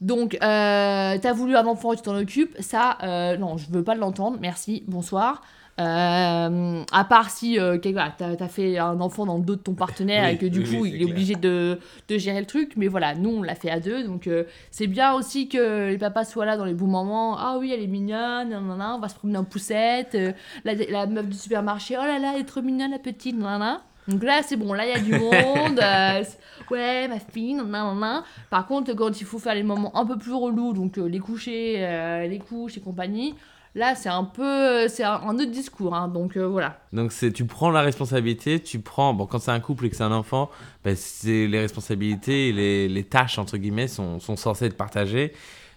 Donc, 0.00 0.36
t'as 0.40 1.32
voulu 1.32 1.54
un 1.54 1.66
enfant 1.66 1.92
et 1.92 1.96
tu 1.96 2.02
t'en 2.02 2.16
occupes, 2.16 2.56
ça, 2.58 2.98
non, 3.38 3.56
je 3.56 3.70
veux 3.70 3.84
pas 3.84 3.94
l'entendre, 3.94 4.38
merci, 4.40 4.82
bonsoir. 4.88 5.40
Euh, 5.80 6.82
à 6.92 7.04
part 7.04 7.30
si 7.30 7.58
euh, 7.58 7.78
voilà, 7.82 8.14
t'as 8.16 8.36
as 8.38 8.48
fait 8.48 8.78
un 8.78 9.00
enfant 9.00 9.26
dans 9.26 9.38
le 9.38 9.42
dos 9.42 9.56
de 9.56 9.60
ton 9.60 9.74
partenaire 9.74 10.24
Oui, 10.28 10.34
et 10.34 10.38
que 10.38 10.46
du 10.46 10.60
oui, 10.60 10.64
coup 10.70 10.82
oui, 10.82 10.92
il 10.94 11.02
est 11.02 11.10
obligé 11.10 11.34
de, 11.34 11.80
de 12.08 12.18
gérer 12.18 12.38
le 12.38 12.46
truc, 12.46 12.74
mais 12.76 12.86
voilà, 12.86 13.14
nous 13.16 13.30
on 13.30 13.42
l'a 13.42 13.56
fait 13.56 13.70
à 13.70 13.80
deux, 13.80 14.04
donc 14.04 14.28
euh, 14.28 14.44
c'est 14.70 14.86
bien 14.86 15.14
aussi 15.14 15.48
que 15.48 15.88
les 15.88 15.98
papas 15.98 16.24
soient 16.24 16.46
là 16.46 16.56
dans 16.56 16.64
les 16.64 16.74
bons 16.74 16.86
moments. 16.86 17.36
Ah 17.38 17.56
oui, 17.58 17.72
elle 17.74 17.82
est 17.82 17.88
mignonne, 17.88 18.50
nanana, 18.50 18.94
on 18.94 19.00
va 19.00 19.08
se 19.08 19.16
promener 19.16 19.38
en 19.38 19.44
poussette. 19.44 20.14
euh, 20.14 20.32
la, 20.64 20.74
la 20.74 21.06
meuf 21.06 21.26
du 21.26 21.36
supermarché, 21.36 21.96
oh 21.98 22.04
là 22.04 22.20
là, 22.20 22.32
elle 22.34 22.42
est 22.42 22.44
trop 22.44 22.62
mignonne 22.62 22.92
la 22.92 23.00
petite, 23.00 23.36
nanana. 23.36 23.82
Donc 24.06 24.22
là, 24.22 24.42
c'est 24.44 24.56
bon, 24.56 24.74
là, 24.74 24.84
il 24.86 24.90
y 24.90 24.92
a 24.92 25.00
du 25.00 25.12
monde. 25.12 25.80
euh, 25.82 26.22
ouais, 26.70 27.08
ma 27.08 27.18
fille, 27.18 27.54
nanana. 27.54 28.22
Par 28.50 28.66
contre, 28.66 28.92
quand 28.94 29.20
il 29.20 29.24
faut 29.26 29.38
faire 29.40 29.54
les 29.54 29.62
moments 29.64 29.96
un 29.96 30.06
peu 30.06 30.16
plus 30.18 30.34
relous, 30.34 30.72
donc 30.72 30.98
euh, 30.98 31.08
les 31.08 31.18
couchers, 31.18 31.76
euh, 31.78 32.26
les 32.28 32.38
couches 32.38 32.76
et 32.76 32.80
compagnie, 32.80 33.34
là, 33.74 33.94
c'est 33.94 34.08
un 34.08 34.24
peu. 34.24 34.88
C'est 34.88 35.04
un, 35.04 35.28
autre 35.28 35.50
discours, 35.50 35.94
hein, 35.94 36.08
donc 36.08 36.36
euh, 36.36 36.46
voilà. 36.46 36.78
Donc 36.92 37.12
c'est 37.12 37.32
tu 37.32 37.44
prends 37.44 37.70
la 37.70 37.82
responsabilité, 37.82 38.60
tu 38.60 38.80
prends 38.80 39.14
bon 39.14 39.26
quand 39.26 39.38
c'est 39.38 39.50
un 39.50 39.60
couple 39.60 39.86
et 39.86 39.90
que 39.90 39.96
c'est 39.96 40.04
un 40.04 40.12
enfant, 40.12 40.50
ben, 40.84 40.96
c'est 40.96 41.46
les 41.46 41.60
responsabilités 41.60 42.52
les, 42.52 42.88
les 42.88 43.04
tâches 43.04 43.38
entre 43.38 43.56
guillemets 43.56 43.88
sont, 43.88 44.20
sont 44.20 44.36
censées 44.36 44.66
être 44.66 44.76
partagées 44.76 45.32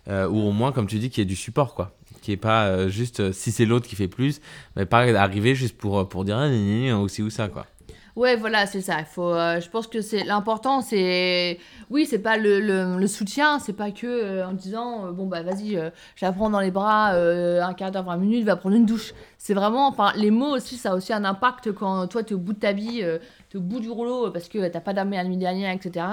euh, 0.09 0.27
ou 0.27 0.39
au 0.39 0.51
moins 0.51 0.71
comme 0.71 0.87
tu 0.87 0.99
dis 0.99 1.09
qu'il 1.09 1.21
y 1.21 1.23
ait 1.23 1.25
du 1.25 1.35
support 1.35 1.73
quoi, 1.73 1.91
qui 2.21 2.31
est 2.31 2.37
pas 2.37 2.67
euh, 2.67 2.89
juste 2.89 3.19
euh, 3.19 3.31
si 3.31 3.51
c'est 3.51 3.65
l'autre 3.65 3.87
qui 3.87 3.95
fait 3.95 4.07
plus, 4.07 4.41
mais 4.75 4.85
pas 4.85 4.99
arriver 5.19 5.55
juste 5.55 5.77
pour 5.77 5.99
euh, 5.99 6.05
pour 6.05 6.23
dire 6.23 6.37
ah, 6.37 6.49
gna, 6.49 6.97
aussi 6.97 7.21
ou 7.21 7.29
ça 7.29 7.47
quoi. 7.47 7.65
Ouais, 8.17 8.35
voilà, 8.35 8.65
c'est 8.65 8.81
ça. 8.81 8.97
Il 8.99 9.05
faut, 9.05 9.29
euh, 9.31 9.61
je 9.61 9.69
pense 9.69 9.85
que 9.85 10.01
c'est 10.01 10.23
l'important, 10.23 10.81
c'est 10.81 11.59
oui, 11.91 12.07
c'est 12.07 12.17
pas 12.17 12.35
le, 12.35 12.59
le, 12.59 13.07
soutien, 13.07 13.59
c'est 13.59 13.73
pas 13.73 13.91
que 13.91 14.07
euh, 14.07 14.47
en 14.47 14.53
disant 14.53 15.05
euh, 15.05 15.11
bon 15.11 15.27
bah 15.27 15.43
vas-y, 15.43 15.77
euh, 15.77 15.91
je 16.15 16.25
la 16.25 16.31
prends 16.31 16.49
dans 16.49 16.59
les 16.59 16.71
bras 16.71 17.11
un 17.11 17.73
quart 17.75 17.91
d'heure, 17.91 18.05
20 18.05 18.17
minutes, 18.17 18.43
va 18.43 18.55
prendre 18.55 18.75
une 18.75 18.87
douche. 18.87 19.13
C'est 19.37 19.53
vraiment, 19.53 19.87
enfin, 19.87 20.13
les 20.15 20.31
mots 20.31 20.55
aussi, 20.55 20.77
ça 20.77 20.93
a 20.93 20.95
aussi 20.95 21.13
un 21.13 21.25
impact 21.25 21.71
quand 21.73 22.07
toi 22.07 22.23
t'es 22.23 22.33
au 22.33 22.39
bout 22.39 22.53
de 22.53 22.59
ta 22.59 22.71
vie, 22.71 23.01
euh, 23.03 23.19
t'es 23.51 23.59
au 23.59 23.61
bout 23.61 23.79
du 23.79 23.89
rouleau 23.91 24.31
parce 24.31 24.49
que 24.49 24.67
t'as 24.67 24.81
pas 24.81 24.93
dormi 24.93 25.15
la 25.15 25.23
nuit 25.23 25.37
dernière, 25.37 25.71
etc. 25.71 26.05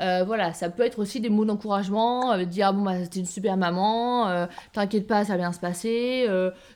Euh, 0.00 0.22
voilà, 0.24 0.52
ça 0.52 0.70
peut 0.70 0.84
être 0.84 1.00
aussi 1.00 1.20
des 1.20 1.28
mots 1.28 1.44
d'encouragement, 1.44 2.32
euh, 2.32 2.44
dire 2.44 2.72
bon 2.72 2.82
bah 2.82 3.06
t'es 3.10 3.18
une 3.18 3.26
super 3.26 3.56
maman, 3.56 4.28
euh, 4.28 4.46
t'inquiète 4.72 5.06
pas, 5.08 5.24
ça 5.24 5.32
va 5.32 5.38
bien 5.38 5.52
se 5.52 5.58
passer, 5.58 6.26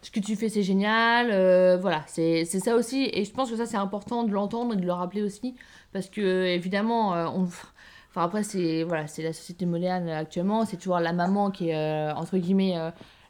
ce 0.02 0.10
que 0.10 0.18
tu 0.18 0.34
fais 0.34 0.48
c'est 0.48 0.62
génial, 0.62 1.28
voilà, 1.78 2.02
c'est 2.06 2.44
ça 2.44 2.74
aussi, 2.74 3.08
et 3.12 3.24
je 3.24 3.32
pense 3.32 3.50
que 3.50 3.56
ça 3.56 3.66
c'est 3.66 3.76
important 3.76 4.24
de 4.24 4.32
l'entendre 4.32 4.74
et 4.74 4.76
de 4.76 4.84
le 4.84 4.92
rappeler 4.92 5.22
aussi, 5.22 5.54
parce 5.92 6.08
que 6.08 6.46
évidemment, 6.46 7.12
on... 7.36 7.44
enfin 7.44 8.24
après 8.24 8.42
c'est 8.42 8.82
voilà, 8.82 9.06
c'est 9.06 9.22
la 9.22 9.32
société 9.32 9.66
moderne 9.66 10.08
actuellement, 10.08 10.64
c'est 10.64 10.76
toujours 10.76 10.98
la 10.98 11.12
maman 11.12 11.50
qui 11.50 11.70
est 11.70 12.10
entre 12.16 12.38
guillemets 12.38 12.76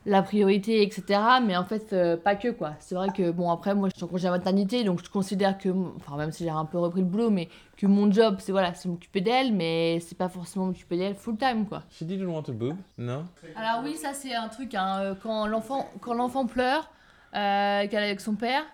la 0.05 0.23
priorité, 0.23 0.83
etc. 0.83 1.21
Mais 1.47 1.57
en 1.57 1.65
fait, 1.65 1.93
euh, 1.93 2.17
pas 2.17 2.35
que 2.35 2.49
quoi. 2.49 2.75
C'est 2.81 2.95
vrai 2.95 3.09
que 3.17 3.31
bon 3.31 3.51
après 3.51 3.75
moi 3.75 3.89
je 3.89 3.95
suis 3.97 4.05
en 4.05 4.09
congé 4.09 4.27
à 4.29 4.31
maternité, 4.31 4.83
donc 4.85 5.03
je 5.05 5.09
considère 5.11 5.59
que, 5.59 5.69
enfin 5.97 6.17
même 6.17 6.33
si 6.33 6.45
j'ai 6.45 6.51
un 6.51 6.65
peu 6.65 6.79
repris 6.79 7.01
le 7.01 7.07
boulot, 7.07 7.31
mais 7.31 7.49
que 7.77 7.87
mon 7.87 8.11
job 8.11 8.37
c'est 8.41 8.53
voilà, 8.53 8.75
c'est 8.75 8.89
m'occuper 8.89 9.21
d'elle, 9.21 9.53
mais 9.53 10.01
c'est 10.01 10.19
pas 10.19 10.29
forcément 10.29 10.67
m'occuper 10.67 10.97
d'elle 10.97 11.15
full 11.15 11.37
time 11.37 11.67
quoi. 11.67 11.83
She 11.91 12.03
didn't 12.03 12.27
want 12.27 12.45
a 12.49 12.53
boob, 12.53 12.77
non? 12.99 13.25
Alors 13.57 13.83
oui, 13.85 13.97
ça 13.97 14.13
c'est 14.13 14.35
un 14.35 14.49
truc, 14.49 14.75
hein, 14.75 14.99
euh, 15.01 15.15
quand 15.23 15.47
l'enfant 15.47 15.89
quand 16.01 16.15
l'enfant 16.15 16.47
pleure, 16.47 16.91
euh, 17.35 17.87
qu'elle 17.89 18.03
est 18.03 18.07
avec 18.07 18.21
son 18.21 18.35
père, 18.35 18.65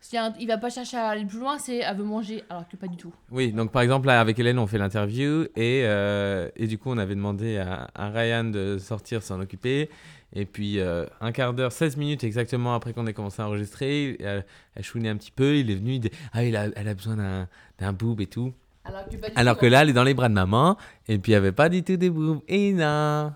si 0.00 0.18
un- 0.18 0.34
il 0.38 0.46
va 0.46 0.58
pas 0.58 0.68
chercher 0.68 0.98
à 0.98 1.08
aller 1.08 1.24
plus 1.24 1.38
loin, 1.38 1.56
c'est 1.58 1.78
elle 1.78 1.96
veut 1.96 2.04
manger, 2.04 2.44
alors 2.50 2.68
que 2.68 2.76
pas 2.76 2.88
du 2.88 2.96
tout. 2.98 3.12
Oui, 3.30 3.52
donc 3.52 3.72
par 3.72 3.80
exemple, 3.80 4.06
là, 4.06 4.20
avec 4.20 4.38
Hélène, 4.38 4.58
on 4.58 4.66
fait 4.66 4.76
l'interview 4.76 5.44
et, 5.56 5.80
euh, 5.84 6.50
et 6.56 6.66
du 6.66 6.76
coup, 6.76 6.90
on 6.90 6.98
avait 6.98 7.14
demandé 7.14 7.56
à, 7.56 7.88
à 7.94 8.10
Ryan 8.10 8.44
de 8.44 8.76
sortir 8.76 9.22
s'en 9.22 9.40
occuper. 9.40 9.88
Et 10.32 10.46
puis, 10.46 10.80
euh, 10.80 11.06
un 11.20 11.32
quart 11.32 11.54
d'heure, 11.54 11.72
16 11.72 11.96
minutes 11.96 12.24
exactement 12.24 12.74
après 12.74 12.92
qu'on 12.92 13.06
ait 13.06 13.12
commencé 13.12 13.40
à 13.40 13.46
enregistrer, 13.46 14.16
elle, 14.20 14.44
elle 14.74 14.82
chouinait 14.82 15.08
un 15.08 15.16
petit 15.16 15.30
peu. 15.30 15.56
Il 15.56 15.70
est 15.70 15.76
venu, 15.76 15.94
il 15.94 16.00
dit 16.00 16.10
Ah, 16.32 16.44
il 16.44 16.56
a, 16.56 16.66
elle 16.74 16.88
a 16.88 16.94
besoin 16.94 17.16
d'un, 17.16 17.48
d'un 17.78 17.92
boob 17.92 18.20
et 18.20 18.26
tout. 18.26 18.52
Alors 18.84 19.04
que 19.08 19.16
Alors 19.36 19.62
là, 19.62 19.82
elle 19.82 19.90
est 19.90 19.94
dans 19.94 20.04
les 20.04 20.14
bras 20.14 20.28
de 20.28 20.34
maman 20.34 20.76
et 21.08 21.18
puis 21.18 21.32
il 21.32 21.34
n'y 21.34 21.36
avait 21.36 21.52
pas 21.52 21.68
du 21.68 21.82
tout 21.82 21.96
des 21.96 22.10
boobs. 22.10 22.40
Et 22.48 22.72
non 22.72 23.32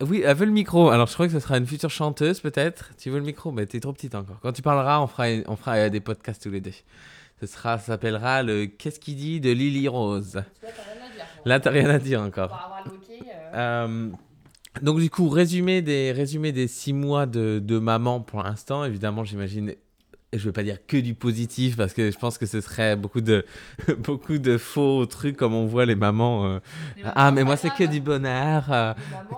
Oui, 0.00 0.22
elle 0.24 0.36
veut 0.36 0.46
le 0.46 0.52
micro. 0.52 0.90
Alors, 0.90 1.06
je 1.06 1.14
crois 1.14 1.26
que 1.26 1.32
ce 1.32 1.40
sera 1.40 1.56
une 1.56 1.66
future 1.66 1.90
chanteuse, 1.90 2.40
peut-être. 2.40 2.90
Tu 2.98 3.10
veux 3.10 3.18
le 3.18 3.24
micro? 3.24 3.52
Mais 3.52 3.66
t'es 3.66 3.80
trop 3.80 3.92
petite 3.92 4.14
encore. 4.14 4.40
Quand 4.42 4.52
tu 4.52 4.62
parleras, 4.62 5.00
on 5.00 5.06
fera, 5.06 5.26
on 5.46 5.56
fera 5.56 5.76
euh, 5.76 5.88
des 5.88 6.00
podcasts 6.00 6.42
tous 6.42 6.50
les 6.50 6.60
deux. 6.60 6.72
Ce 7.40 7.46
sera, 7.46 7.78
ça 7.78 7.86
s'appellera 7.86 8.42
le 8.42 8.66
Qu'est-ce 8.66 8.98
qu'il 8.98 9.16
dit 9.16 9.40
de 9.40 9.50
Lily 9.50 9.88
Rose. 9.88 10.32
Tu 10.32 10.66
vois, 10.66 10.70
rien 10.70 11.06
à 11.06 11.14
dire. 11.14 11.26
Là, 11.44 11.60
t'as 11.60 11.70
rien 11.70 11.88
à 11.88 11.98
dire 11.98 12.20
encore. 12.22 12.48
va 12.48 12.56
avoir 12.56 12.84
euh. 12.86 13.54
Euh, 13.54 14.10
donc, 14.82 15.00
du 15.00 15.10
coup, 15.10 15.28
résumé 15.28 15.82
des, 15.82 16.12
résumé 16.12 16.52
des 16.52 16.68
six 16.68 16.92
mois 16.92 17.26
de, 17.26 17.60
de 17.62 17.78
maman 17.78 18.20
pour 18.20 18.42
l'instant. 18.42 18.84
Évidemment, 18.84 19.24
j'imagine. 19.24 19.74
Je 20.32 20.44
vais 20.44 20.52
pas 20.52 20.64
dire 20.64 20.78
que 20.86 20.96
du 20.96 21.14
positif 21.14 21.76
parce 21.76 21.92
que 21.94 22.10
je 22.10 22.18
pense 22.18 22.36
que 22.36 22.46
ce 22.46 22.60
serait 22.60 22.96
beaucoup 22.96 23.20
de, 23.20 23.46
beaucoup 23.98 24.38
de 24.38 24.58
faux 24.58 25.06
trucs 25.06 25.36
comme 25.36 25.54
on 25.54 25.66
voit 25.66 25.86
les 25.86 25.94
mamans. 25.94 26.44
euh, 26.46 26.58
Les 26.96 27.04
ah, 27.14 27.30
mais 27.30 27.44
moi, 27.44 27.56
c'est 27.56 27.70
que 27.70 27.84
du 27.84 28.00
bonheur. 28.00 28.64
euh, 28.70 28.92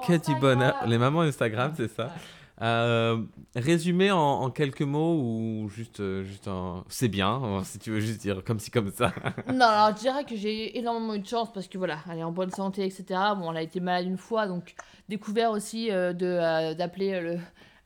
que 0.07 0.15
du 0.15 0.39
bonheur. 0.41 0.75
Les 0.87 0.99
mamans 0.99 1.21
Instagram, 1.21 1.73
c'est 1.77 1.95
ça. 1.95 2.13
Euh, 2.61 3.23
résumé 3.55 4.11
en, 4.11 4.51
quelques 4.51 4.83
mots 4.83 5.15
ou 5.15 5.69
juste, 5.69 6.01
euh, 6.01 6.25
juste 6.25 6.49
en... 6.49 6.85
C'est 6.89 7.09
bien, 7.09 7.63
si 7.65 7.79
tu 7.79 7.91
veux 7.91 8.01
juste 8.01 8.21
dire 8.21 8.43
comme 8.45 8.59
ci, 8.59 8.71
comme 8.71 8.91
ça. 8.91 9.13
Non, 9.53 9.67
alors 9.67 9.97
je 9.97 10.01
dirais 10.01 10.25
que 10.25 10.37
j'ai 10.37 10.77
énormément 10.77 11.15
eu 11.15 11.21
de 11.21 11.27
chance 11.27 11.53
parce 11.53 11.69
que 11.69 11.79
voilà, 11.79 11.99
elle 12.11 12.19
est 12.19 12.25
en 12.25 12.33
bonne 12.33 12.51
santé, 12.51 12.85
etc. 12.85 13.05
Bon, 13.37 13.51
elle 13.53 13.59
a 13.59 13.63
été 13.63 13.81
malade 13.81 14.07
une 14.07 14.19
fois, 14.19 14.47
donc 14.47 14.75
découvert 15.09 15.53
aussi 15.53 15.91
euh, 15.91 16.13
de 16.13 16.75
d'appeler 16.75 17.21
le 17.21 17.39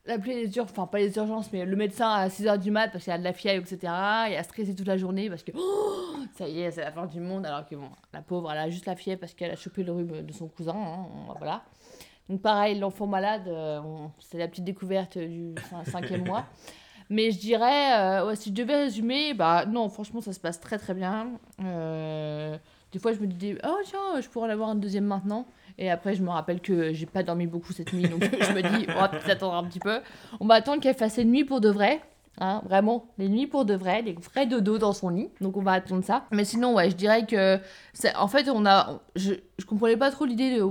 d'appeler 0.07 0.47
les 0.47 0.57
urgences, 0.57 0.73
enfin 0.73 0.87
pas 0.87 0.99
les 0.99 1.17
urgences, 1.17 1.53
mais 1.53 1.65
le 1.65 1.77
médecin 1.77 2.11
à 2.11 2.29
6h 2.29 2.59
du 2.59 2.71
mat 2.71 2.89
parce 2.89 3.05
qu'elle 3.05 3.15
a 3.15 3.19
de 3.19 3.25
la 3.25 3.33
fièvre, 3.33 3.63
etc. 3.63 3.93
Et 4.31 4.37
a 4.37 4.43
stressé 4.43 4.75
toute 4.75 4.87
la 4.87 4.97
journée 4.97 5.29
parce 5.29 5.43
que 5.43 5.53
oh, 5.55 6.17
ça 6.35 6.49
y 6.49 6.63
est, 6.63 6.71
c'est 6.71 6.81
la 6.81 6.93
fin 6.93 7.07
du 7.07 7.21
monde, 7.21 7.47
alors 7.47 7.67
que 7.67 7.75
bon, 7.77 7.91
la 8.13 8.23
pauvre, 8.23 8.51
elle 8.51 8.59
a 8.59 8.71
juste 8.71 8.87
la 8.87 8.97
fièvre 8.97 9.21
parce 9.21 9.35
qu'elle 9.35 9.51
a 9.51 9.57
chopé 9.57 9.83
le 9.83 9.93
rhume 9.93 10.23
de 10.23 10.33
son 10.33 10.49
cousin, 10.49 10.75
hein, 10.75 11.07
voilà. 11.39 11.63
Donc 12.33 12.41
pareil, 12.41 12.79
l'enfant 12.79 13.07
malade, 13.07 13.43
euh, 13.47 13.79
on- 13.85 14.11
c'est 14.19 14.39
la 14.39 14.49
petite 14.49 14.65
découverte 14.65 15.19
du 15.19 15.53
cin- 15.71 15.85
cinquième 15.91 16.25
mois. 16.25 16.47
Mais 17.11 17.31
je 17.31 17.39
dirais, 17.39 17.93
euh, 17.99 18.27
ouais, 18.27 18.37
si 18.37 18.49
je 18.49 18.55
devais 18.55 18.75
résumer, 18.85 19.35
bah 19.35 19.67
non, 19.67 19.91
franchement, 19.91 20.23
ça 20.23 20.33
se 20.33 20.41
passe 20.41 20.59
très 20.59 20.79
très 20.79 20.95
bien. 20.95 21.33
Euh, 21.63 22.57
des 22.91 22.99
fois, 22.99 23.13
je 23.13 23.19
me 23.19 23.27
dis, 23.27 23.55
oh 23.65 23.77
tiens, 23.85 24.19
je 24.23 24.29
pourrais 24.31 24.49
en 24.49 24.51
avoir 24.53 24.71
un 24.71 24.75
deuxième 24.77 25.05
maintenant. 25.05 25.45
Et 25.77 25.91
après, 25.91 26.15
je 26.15 26.23
me 26.23 26.31
rappelle 26.31 26.61
que 26.63 26.95
j'ai 26.95 27.05
pas 27.05 27.23
dormi 27.23 27.47
beaucoup 27.47 27.75
cette 27.75 27.93
nuit, 27.93 28.09
donc 28.09 28.23
je 28.41 28.53
me 28.53 28.63
dis, 28.63 28.87
on 28.89 28.95
va 29.01 29.09
peut-être 29.11 29.29
attendre 29.29 29.55
un 29.57 29.65
petit 29.65 29.79
peu. 29.81 30.01
On 30.41 30.47
va 30.47 30.55
attendre 30.55 30.81
qu'elle 30.81 30.95
fasse 30.95 31.15
ses 31.15 31.25
nuits 31.27 31.45
pour 31.45 31.61
de 31.61 31.69
vrai. 31.69 32.01
Hein, 32.39 32.63
vraiment, 32.65 33.05
les 33.19 33.29
nuits 33.29 33.47
pour 33.47 33.67
de 33.67 33.75
vrai, 33.75 34.01
les 34.01 34.15
vrais 34.15 34.47
dodo 34.47 34.79
dans 34.79 34.95
son 34.95 35.11
lit. 35.11 35.29
Donc 35.43 35.57
on 35.59 35.63
va 35.63 35.73
attendre 35.73 36.03
ça. 36.03 36.25
Mais 36.31 36.45
sinon, 36.45 36.75
ouais, 36.75 36.91
je 36.91 36.97
dirais 36.97 37.27
que. 37.27 37.61
En 38.17 38.27
fait, 38.27 38.49
on 38.49 38.65
a. 38.65 39.01
Je, 39.17 39.35
je 39.59 39.67
comprenais 39.67 39.99
pas 39.99 40.11
trop 40.11 40.25
l'idée 40.25 40.57
de. 40.57 40.65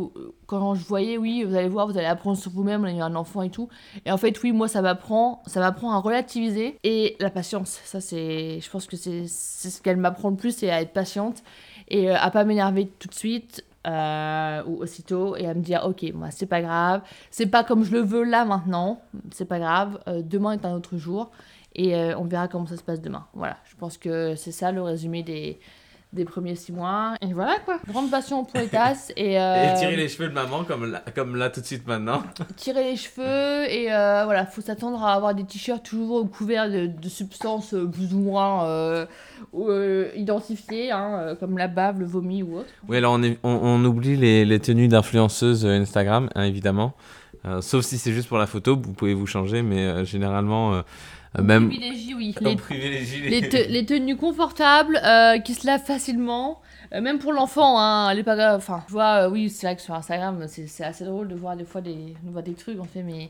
Quand 0.48 0.74
je 0.74 0.84
voyais, 0.84 1.18
oui, 1.18 1.44
vous 1.44 1.56
allez 1.56 1.70
voir, 1.70 1.88
vous 1.88 1.98
allez 1.98 2.08
apprendre 2.08 2.38
sur 2.38 2.52
vous-même, 2.52 2.82
on 2.82 2.86
a 2.86 2.92
eu 2.92 3.00
un 3.00 3.16
enfant 3.16 3.44
et 3.44 3.52
tout. 3.52 3.70
Et 4.06 4.12
en 4.12 4.18
fait, 4.18 4.42
oui, 4.42 4.52
moi, 4.52 4.68
ça 4.68 4.82
m'apprend, 4.82 5.44
ça 5.46 5.60
m'apprend 5.60 5.92
à 5.92 6.00
relativiser 6.00 6.80
et 6.84 7.16
la 7.20 7.30
patience. 7.30 7.80
Ça, 7.86 8.02
c'est, 8.02 8.60
je 8.60 8.70
pense 8.70 8.88
que 8.88 8.98
c'est, 8.98 9.26
c'est 9.28 9.70
ce 9.70 9.82
qu'elle 9.82 9.98
m'apprend 9.98 10.32
le 10.32 10.38
plus, 10.38 10.56
c'est 10.58 10.72
à 10.72 10.82
être 10.82 10.94
patiente 10.94 11.44
et 11.90 12.10
euh, 12.10 12.18
à 12.18 12.32
pas 12.32 12.44
m'énerver 12.44 12.88
tout 12.88 13.08
de 13.08 13.14
suite 13.14 13.64
euh, 13.88 14.64
ou 14.66 14.82
aussitôt 14.82 15.36
et 15.36 15.48
à 15.48 15.54
me 15.54 15.62
dire, 15.62 15.84
ok, 15.86 16.04
moi, 16.14 16.32
c'est 16.32 16.46
pas 16.46 16.62
grave, 16.62 17.02
c'est 17.32 17.48
pas 17.48 17.64
comme 17.64 17.84
je 17.84 17.92
le 17.92 18.02
veux 18.02 18.24
là 18.24 18.46
maintenant, 18.46 19.02
c'est 19.32 19.46
pas 19.46 19.60
grave. 19.60 20.00
euh, 20.08 20.22
demain 20.24 20.54
est 20.54 20.66
un 20.66 20.74
autre 20.74 20.98
jour 20.98 21.32
et 21.76 21.96
euh, 21.96 22.18
on 22.18 22.26
verra 22.26 22.48
comment 22.48 22.68
ça 22.68 22.78
se 22.78 22.84
passe 22.84 23.02
demain. 23.02 23.26
Voilà, 23.34 23.58
je 23.66 23.76
pense 23.76 23.98
que 23.98 24.36
c'est 24.36 24.52
ça 24.52 24.72
le 24.72 24.82
résumé 24.82 25.24
des 25.24 25.60
des 26.14 26.26
premiers 26.26 26.56
six 26.56 26.74
mois 26.74 27.14
et 27.22 27.32
voilà 27.34 27.56
quoi 27.64 27.78
grande 27.88 28.12
passion 28.12 28.44
pour 28.44 28.60
les 28.60 28.68
tasses 28.70 29.12
et, 29.16 29.40
euh, 29.40 29.74
Et 29.74 29.78
tirer 29.80 29.96
les 29.96 30.10
cheveux 30.10 30.28
de 30.28 30.34
maman 30.34 30.64
comme 30.66 30.92
là, 30.92 31.02
comme 31.16 31.36
là 31.38 31.50
tout 31.50 31.62
de 31.62 31.66
suite 31.66 31.88
maintenant. 31.88 32.22
tirer 32.58 32.84
les 32.84 32.98
cheveux 32.98 33.70
et 33.72 33.92
euh, 33.94 34.24
voilà, 34.26 34.46
faut 34.46 34.62
s'attendre 34.62 35.02
à 35.04 35.14
avoir 35.14 35.34
des 35.34 35.46
t-shirts 35.46 35.84
toujours 35.84 36.30
couverts 36.30 36.70
de, 36.70 36.88
de 36.88 37.10
substances 37.10 37.74
plus 37.94 38.14
ou 38.14 38.20
moins 38.20 38.66
euh, 38.66 39.06
euh, 39.58 40.10
identifiées, 40.16 40.92
hein, 40.92 41.36
comme 41.40 41.58
la 41.58 41.68
bave, 41.68 42.00
le 42.00 42.06
vomi 42.06 42.44
ou 42.44 42.58
autre. 42.58 42.70
Oui, 42.90 42.98
alors 42.98 43.14
on, 43.14 43.24
est- 43.24 43.40
on, 43.44 43.50
on 43.64 43.86
oublie 43.86 44.18
les, 44.18 44.44
les 44.46 44.60
tenues 44.60 44.88
d'influenceuses 44.88 45.66
Instagram, 45.66 46.30
hein, 46.36 46.44
évidemment. 46.44 46.94
Sauf 47.62 47.84
si 47.86 47.98
c'est 47.98 48.12
juste 48.12 48.28
pour 48.28 48.38
la 48.38 48.46
photo, 48.46 48.76
vous 48.80 48.94
pouvez 48.94 49.16
vous 49.16 49.26
changer, 49.26 49.64
mais 49.64 50.06
généralement, 50.06 50.84
même. 51.40 51.70
privilégie, 51.70 52.14
oui, 52.14 52.36
on 52.42 52.50
les, 52.50 52.56
privilégie 52.56 53.22
les, 53.30 53.48
te- 53.50 53.70
les 53.70 53.86
tenues 53.86 54.18
confortables 54.18 55.00
euh, 55.04 55.40
qui 55.40 55.54
se 55.54 55.66
lavent 55.66 55.84
facilement. 55.86 56.62
euh, 56.94 57.00
même 57.02 57.20
pour 57.20 57.32
l'enfant, 57.34 57.80
hein, 57.80 58.10
elle 58.12 58.20
est 58.20 58.24
pas. 58.24 58.56
Enfin, 58.56 58.84
je 58.88 58.92
vois, 58.94 59.28
euh, 59.28 59.30
oui, 59.30 59.50
c'est 59.50 59.68
vrai 59.68 59.76
que 59.76 59.82
sur 59.82 59.94
Instagram, 59.96 60.46
c'est 60.48 60.84
assez 60.84 61.06
drôle 61.06 61.28
de 61.30 61.36
voir 61.36 61.56
des 61.56 61.64
fois 61.66 61.82
des, 61.82 62.16
de 62.24 62.30
voir 62.32 62.44
des 62.44 62.54
trucs, 62.54 62.80
on 62.80 62.84
fait, 62.84 63.04
mais 63.04 63.30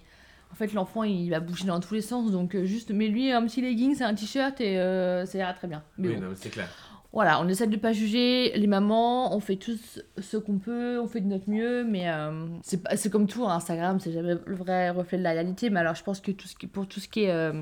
en 0.52 0.56
fait, 0.56 0.74
l'enfant 0.74 1.04
il 1.04 1.30
va 1.30 1.40
bouger 1.40 1.66
dans 1.66 1.80
tous 1.80 1.94
les 1.94 2.02
sens, 2.02 2.32
donc 2.32 2.56
euh, 2.56 2.66
juste 2.66 2.92
mets-lui 2.92 3.32
un 3.32 3.46
petit 3.46 3.62
legging, 3.62 3.96
c'est 3.96 4.04
un 4.04 4.14
t-shirt 4.16 4.60
et 4.62 4.80
euh, 4.80 5.26
ça 5.26 5.38
ira 5.38 5.54
très 5.54 5.68
bien. 5.68 5.84
Mais 5.98 6.10
Oui, 6.10 6.16
bon. 6.16 6.26
c'est 6.36 6.50
clair. 6.50 6.68
voilà, 7.14 7.40
on 7.40 7.48
essaie 7.48 7.68
de 7.68 7.78
pas 7.78 7.94
juger 7.94 8.52
les 8.56 8.68
mamans, 8.68 9.34
on 9.36 9.40
fait 9.40 9.56
tout 9.56 9.78
ce 10.18 10.36
qu'on 10.38 10.58
peut, 10.58 11.00
on 11.00 11.08
fait 11.08 11.22
de 11.22 11.28
notre 11.28 11.50
mieux, 11.50 11.84
mais 11.86 12.10
euh, 12.10 12.48
c'est 12.64 12.82
c'est 12.98 13.10
comme 13.10 13.28
tout, 13.28 13.46
hein, 13.46 13.56
Instagram, 13.56 14.00
c'est 14.02 14.12
jamais 14.12 14.34
le 14.46 14.56
vrai 14.56 14.90
reflet 14.90 15.18
de 15.20 15.24
la 15.24 15.32
réalité, 15.32 15.70
mais 15.70 15.80
alors 15.80 15.96
je 15.96 16.04
pense 16.04 16.20
que 16.20 16.32
tout 16.32 16.48
ce 16.50 16.56
qui, 16.56 16.68
pour 16.68 16.86
tout 16.88 17.00
ce 17.00 17.08
qui 17.08 17.24
est 17.24 17.32
euh, 17.32 17.54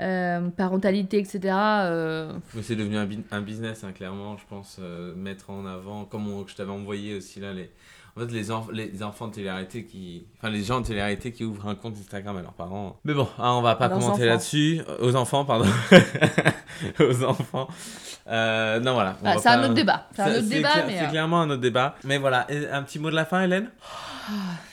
euh, 0.00 0.48
parentalité, 0.50 1.18
etc. 1.18 1.40
euh, 1.54 2.32
Mais 2.54 2.62
c'est 2.62 2.76
devenu 2.76 2.96
un, 3.30 3.40
business, 3.40 3.84
hein, 3.84 3.92
clairement, 3.92 4.36
je 4.36 4.44
pense, 4.48 4.78
euh, 4.80 5.14
mettre 5.14 5.50
en 5.50 5.66
avant, 5.66 6.04
comme 6.04 6.28
on- 6.28 6.46
je 6.46 6.54
t'avais 6.54 6.72
envoyé 6.72 7.14
aussi 7.16 7.38
là, 7.40 7.52
les, 7.52 7.70
en 8.16 8.20
fait, 8.20 8.32
les, 8.32 8.50
enf- 8.50 8.72
les 8.72 9.02
enfants 9.02 9.28
de 9.28 9.34
télé-réalité 9.34 9.84
qui. 9.84 10.26
Enfin, 10.38 10.50
les 10.50 10.62
gens 10.62 10.80
de 10.80 10.86
télé-réalité 10.86 11.32
qui 11.32 11.44
ouvrent 11.44 11.68
un 11.68 11.74
compte 11.74 11.94
Instagram 11.98 12.36
à 12.36 12.42
leurs 12.42 12.52
parents. 12.52 12.98
Mais 13.04 13.14
bon, 13.14 13.28
hein, 13.38 13.52
on 13.52 13.62
va 13.62 13.74
pas 13.76 13.88
Leurs 13.88 13.98
commenter 13.98 14.24
là-dessus. 14.26 14.80
Euh, 14.88 14.96
Aux 15.00 15.16
enfants, 15.16 15.44
pardon. 15.44 15.66
aux 17.00 17.24
enfants. 17.24 17.68
Euh, 18.26 18.80
non, 18.80 18.94
voilà. 18.94 19.16
ah, 19.24 19.36
c'est 19.38 19.48
un 19.48 19.62
autre 19.64 19.74
débat, 19.74 20.08
c'est 20.14 20.22
un 20.22 20.26
Ça, 20.32 20.38
autre 20.38 20.48
débat, 20.48 20.70
clair- 20.70 20.84
mais 20.86 20.98
C'est 20.98 21.04
euh, 21.04 21.08
clairement 21.10 21.40
un 21.42 21.50
autre 21.50 21.60
débat. 21.60 21.94
Mais 22.04 22.18
voilà, 22.18 22.46
et 22.50 22.68
un 22.68 22.82
petit 22.82 22.98
mot 22.98 23.10
de 23.10 23.14
la 23.16 23.24
fin, 23.24 23.42
Hélène? 23.42 23.70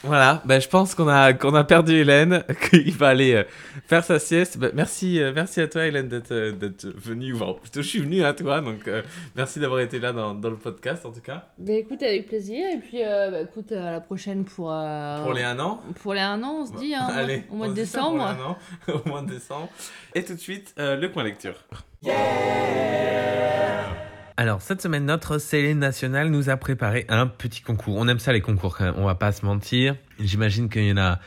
Voilà, 0.04 0.42
ben, 0.46 0.60
je 0.62 0.68
pense 0.68 0.96
qu'on 0.96 1.08
a, 1.08 1.34
qu'on 1.34 1.54
a 1.56 1.64
perdu 1.64 1.94
Hélène, 1.96 2.44
qu'il 2.70 2.94
va 2.96 3.10
aller 3.10 3.34
euh, 3.34 3.44
faire 3.88 4.04
sa 4.04 4.20
sieste. 4.20 4.58
Ben, 4.58 4.72
merci, 4.74 5.20
euh, 5.22 5.32
merci 5.36 5.62
à 5.62 5.68
toi, 5.68 5.86
Hélène, 5.86 6.08
d'être, 6.08 6.32
euh, 6.32 6.52
d'être 6.52 6.86
venue. 6.88 7.36
Enfin, 7.36 7.54
plutôt, 7.62 7.82
je 7.82 7.88
suis 7.88 8.00
venu 8.00 8.24
à 8.24 8.34
toi, 8.34 8.62
donc 8.62 8.88
euh, 8.88 9.02
merci 9.36 9.60
d'avoir 9.60 9.80
été 9.82 10.00
là 10.00 10.12
dans, 10.14 10.34
dans 10.34 10.50
le 10.50 10.56
podcast, 10.58 11.06
en 11.06 11.12
tout 11.12 11.22
cas. 11.22 11.48
bah, 11.58 11.74
écoute, 11.74 12.02
avec 12.04 12.28
plaisir, 12.28 12.66
et 12.74 12.78
puis 12.80 13.04
euh, 13.04 13.32
bah, 13.32 13.42
écoute, 13.42 13.72
à 13.72 13.92
la 13.92 14.02
prochaine 14.02 14.44
pour, 14.46 14.72
euh, 14.72 15.22
Pour 15.24 15.34
les 15.34 15.44
un 15.44 15.60
an. 15.60 15.82
pour 16.02 16.14
les 16.14 16.22
un 16.22 16.42
an, 16.44 16.58
on 16.62 16.66
se 16.66 16.74
dit, 16.78 16.94
hein, 16.96 17.08
au 17.10 17.12
mois- 17.12 17.22
Allez, 17.22 17.44
au 17.52 17.56
mois 17.56 17.68
de 17.68 17.74
décembre. 17.74 18.22
un 18.22 18.40
an, 18.42 18.58
au 19.06 19.10
mois 19.10 19.22
de 19.22 19.32
décembre. 19.32 19.70
Et 20.16 20.24
tout 20.24 20.34
de 20.34 20.40
suite, 20.40 20.74
euh, 20.80 20.96
le 20.96 21.12
point 21.12 21.24
lecture. 21.24 21.56
Alors, 24.42 24.64
cette 24.64 24.82
semaine, 24.82 25.06
notre 25.06 25.38
Céline 25.38 25.78
Nationale 25.78 26.32
nous 26.32 26.50
a 26.50 26.58
préparé 26.58 27.06
un 27.10 27.28
petit 27.28 27.62
concours. 27.62 27.98
On 27.98 28.08
aime 28.08 28.18
ça, 28.18 28.34
les 28.34 28.42
concours, 28.42 28.76
quand 28.76 28.86
même. 28.86 28.96
On 28.98 29.06
va 29.06 29.14
pas 29.14 29.32
se 29.32 29.46
mentir. 29.46 29.96
J'imagine 30.20 30.68
qu'il 30.68 30.86
y 30.86 30.92
en 30.92 30.98
a 30.98 31.20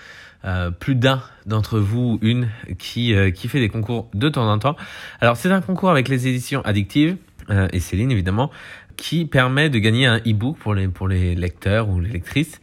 euh, 0.45 0.73
plus 0.73 0.97
d'un 0.97 1.23
d'entre 1.47 1.79
vous, 1.79 2.19
une, 2.23 2.49
qui, 2.77 3.15
euh, 3.15 3.31
qui 3.31 3.47
fait 3.47 3.61
des 3.61 3.69
concours 3.69 4.11
de 4.15 4.29
temps 4.29 4.51
en 4.51 4.59
temps. 4.59 4.75
Alors, 5.21 5.37
c'est 5.37 5.49
un 5.53 5.61
concours 5.61 5.91
avec 5.91 6.09
les 6.09 6.27
éditions 6.27 6.61
addictives, 6.63 7.17
euh, 7.51 7.69
et 7.73 7.79
Céline, 7.79 8.11
évidemment, 8.11 8.51
qui 8.97 9.27
permet 9.27 9.71
de 9.71 9.79
gagner 9.79 10.07
un 10.07 10.17
e-book 10.17 10.59
pour 10.59 10.75
les, 10.75 10.89
pour 10.89 11.07
les 11.07 11.37
lecteurs 11.37 11.89
ou 11.89 12.01
les 12.01 12.11
lectrices 12.11 12.61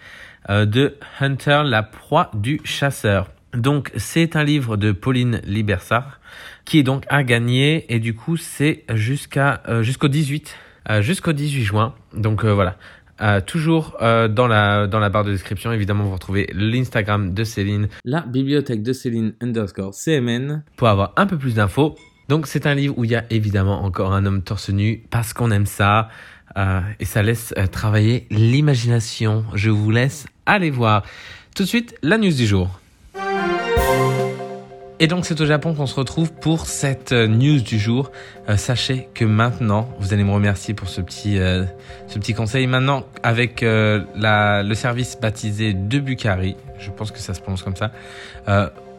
de 0.50 0.98
Hunter, 1.22 1.62
la 1.64 1.82
proie 1.82 2.30
du 2.34 2.60
chasseur. 2.66 3.30
Donc, 3.54 3.92
c'est 3.98 4.36
un 4.36 4.44
livre 4.44 4.78
de 4.78 4.92
Pauline 4.92 5.42
Libersart 5.46 6.20
qui 6.66 6.80
est 6.80 6.84
donc 6.84 7.06
à 7.10 7.24
gagner 7.24 7.94
et 7.94 8.00
du 8.00 8.14
coup 8.14 8.38
c'est 8.38 8.84
jusqu'à 8.94 9.62
euh, 9.68 9.84
jusqu'au 9.84 10.08
18 10.08 10.56
euh, 10.90 11.02
jusqu'au 11.02 11.34
18 11.34 11.64
juin. 11.64 11.96
Donc 12.14 12.44
euh, 12.44 12.54
voilà. 12.54 12.78
Euh, 13.22 13.40
toujours 13.40 13.98
euh, 14.02 14.28
dans 14.28 14.48
la 14.48 14.88
dans 14.88 15.00
la 15.00 15.10
barre 15.10 15.24
de 15.24 15.32
description 15.32 15.72
évidemment 15.72 16.06
vous 16.06 16.14
retrouvez 16.14 16.50
l'Instagram 16.54 17.34
de 17.34 17.44
Céline. 17.44 17.88
La 18.04 18.22
bibliothèque 18.22 18.82
de 18.82 18.94
Céline 18.94 19.34
underscore 19.42 19.94
CMN 19.94 20.64
pour 20.76 20.88
avoir 20.88 21.14
un 21.18 21.28
peu 21.28 21.38
plus 21.38 21.56
d'infos. 21.56 21.96
Donc 22.30 22.48
c'est 22.48 22.66
un 22.66 22.74
livre 22.74 22.98
où 22.98 23.04
il 23.04 23.12
y 23.12 23.16
a 23.16 23.26
évidemment 23.30 23.84
encore 23.84 24.14
un 24.14 24.26
homme 24.26 24.42
torse 24.42 24.70
nu 24.70 25.04
parce 25.12 25.34
qu'on 25.34 25.52
aime 25.52 25.66
ça 25.66 26.10
euh, 26.58 26.82
et 27.00 27.06
ça 27.06 27.22
laisse 27.22 27.54
travailler 27.72 28.28
l'imagination. 28.32 29.46
Je 29.54 29.70
vous 29.70 29.92
laisse 29.92 30.26
aller 30.46 30.72
voir 30.72 31.04
tout 31.56 31.64
de 31.64 31.68
suite 31.68 31.96
la 32.02 32.18
news 32.18 32.34
du 32.34 32.48
jour 32.48 32.81
et 35.02 35.08
donc 35.08 35.26
c'est 35.26 35.42
au 35.42 35.48
Japon 35.48 35.74
qu'on 35.74 35.88
se 35.88 35.96
retrouve 35.96 36.32
pour 36.32 36.68
cette 36.68 37.12
euh, 37.12 37.26
news 37.26 37.60
du 37.60 37.80
jour. 37.80 38.12
Euh, 38.48 38.56
sachez 38.56 39.10
que 39.16 39.26
maintenant, 39.26 39.90
vous 40.00 40.14
allez 40.14 40.24
me 40.24 40.32
remercier 40.32 40.76
pour 40.76 40.90
ce 40.90 41.02
petit, 41.02 41.40
euh, 41.40 41.66
conseil. 42.38 42.68
Maintenant, 42.68 43.04
avec 43.24 43.62
le 43.64 44.74
service 44.76 45.18
baptisé 45.20 45.74
de 45.74 46.00
Bukhari, 46.00 46.56
je 46.78 46.92
pense 46.92 47.10
que 47.10 47.18
ça 47.18 47.34
se 47.34 47.42
prononce 47.42 47.64
comme 47.64 47.76
ça, 47.76 47.92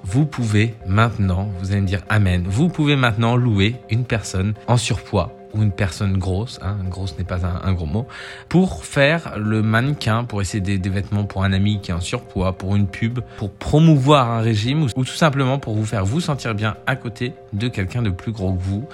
vous 0.02 0.26
pouvez 0.26 0.74
maintenant, 0.86 1.48
vous 1.60 1.70
allez 1.70 1.80
me 1.82 1.86
dire 1.86 2.02
Amen, 2.08 2.44
vous 2.48 2.68
pouvez 2.68 2.96
maintenant 2.96 3.36
louer 3.36 3.76
une 3.88 4.04
personne 4.04 4.54
en 4.66 4.76
surpoids 4.76 5.32
ou 5.54 5.62
une 5.62 5.72
personne 5.72 6.16
grosse, 6.16 6.58
hein, 6.62 6.76
grosse 6.88 7.16
n'est 7.18 7.24
pas 7.24 7.40
un, 7.44 7.72
gros 7.72 7.86
mot, 7.86 8.06
pour 8.48 8.84
faire 8.84 9.34
le 9.38 9.62
mannequin, 9.62 10.24
pour 10.24 10.40
essayer 10.40 10.60
des, 10.60 10.90
vêtements 10.90 11.24
pour 11.24 11.44
un 11.44 11.52
ami 11.52 11.80
qui 11.80 11.90
est 11.90 11.94
en 11.94 12.00
surpoids, 12.00 12.52
pour 12.52 12.76
une 12.76 12.86
pub, 12.86 13.20
pour 13.38 13.50
promouvoir 13.50 14.30
un 14.30 14.40
régime 14.40 14.82
ou, 14.82 14.86
ou 14.96 15.04
tout 15.04 15.12
simplement 15.12 15.58
pour 15.58 15.74
vous 15.74 15.84
faire 15.84 16.04
vous 16.04 16.20
sentir 16.20 16.54
bien 16.54 16.76
à 16.86 16.96
côté 16.96 17.32
de 17.52 17.68
quelqu'un 17.68 18.02
de 18.02 18.10
plus 18.10 18.32
gros 18.32 18.52
que 18.52 18.62
vous. 18.62 18.86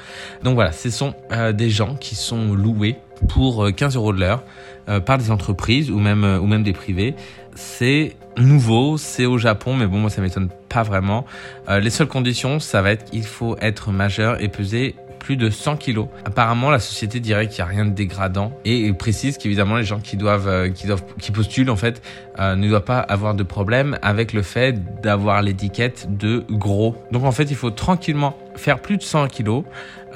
Donc 0.43 0.55
voilà, 0.55 0.73
ce 0.73 0.91
sont 0.91 1.15
euh, 1.33 1.53
des 1.53 1.71
gens 1.71 1.95
qui 1.95 2.15
sont 2.15 2.55
loués 2.55 2.97
pour 3.29 3.65
euh, 3.65 3.73
15 3.73 3.97
euros 3.97 4.13
de 4.13 4.21
l'heure 4.21 4.43
euh, 4.89 5.01
par 5.01 5.19
des 5.19 5.31
entreprises 5.31 5.91
ou 5.91 5.99
même, 5.99 6.25
euh, 6.25 6.39
ou 6.39 6.47
même 6.47 6.63
des 6.63 6.73
privés. 6.73 7.15
C'est 7.55 8.17
nouveau, 8.39 8.97
c'est 8.97 9.27
au 9.27 9.37
Japon, 9.37 9.75
mais 9.75 9.87
bon, 9.87 9.99
moi 9.99 10.09
ça 10.09 10.23
m'étonne 10.23 10.49
pas 10.71 10.83
vraiment. 10.83 11.27
Euh, 11.69 11.79
les 11.79 11.91
seules 11.91 12.07
conditions, 12.07 12.59
ça 12.59 12.81
va 12.81 12.93
être 12.93 13.05
qu'il 13.05 13.25
faut 13.25 13.59
être 13.61 13.91
majeur 13.91 14.43
et 14.43 14.49
peser 14.49 14.95
plus 15.29 15.37
de 15.37 15.51
100 15.51 15.77
kilos. 15.77 16.09
Apparemment, 16.25 16.71
la 16.71 16.79
société 16.79 17.21
dirait 17.21 17.49
qu'il 17.49 17.63
n'y 17.63 17.71
a 17.71 17.75
rien 17.75 17.85
de 17.85 17.91
dégradant 17.91 18.51
et 18.65 18.91
précise 18.95 19.37
qu'évidemment 19.37 19.77
les 19.77 19.85
gens 19.85 20.01
qui 20.01 20.17
doivent, 20.17 20.49
euh, 20.49 20.71
qui 20.71 20.87
doivent, 20.87 21.05
qui 21.21 21.33
postulent 21.33 21.69
en 21.69 21.77
fait, 21.77 22.01
euh, 22.39 22.57
ne 22.57 22.67
doivent 22.67 22.81
pas 22.81 23.01
avoir 23.01 23.35
de 23.35 23.43
problème 23.43 23.99
avec 24.01 24.33
le 24.33 24.41
fait 24.41 25.03
d'avoir 25.03 25.43
l'étiquette 25.43 26.09
de 26.17 26.47
gros. 26.49 26.97
Donc 27.13 27.25
en 27.25 27.31
fait, 27.31 27.51
il 27.51 27.57
faut 27.57 27.69
tranquillement 27.69 28.39
faire 28.57 28.81
plus 28.81 28.97
de 28.97 29.03
100 29.03 29.29
kilos, 29.29 29.65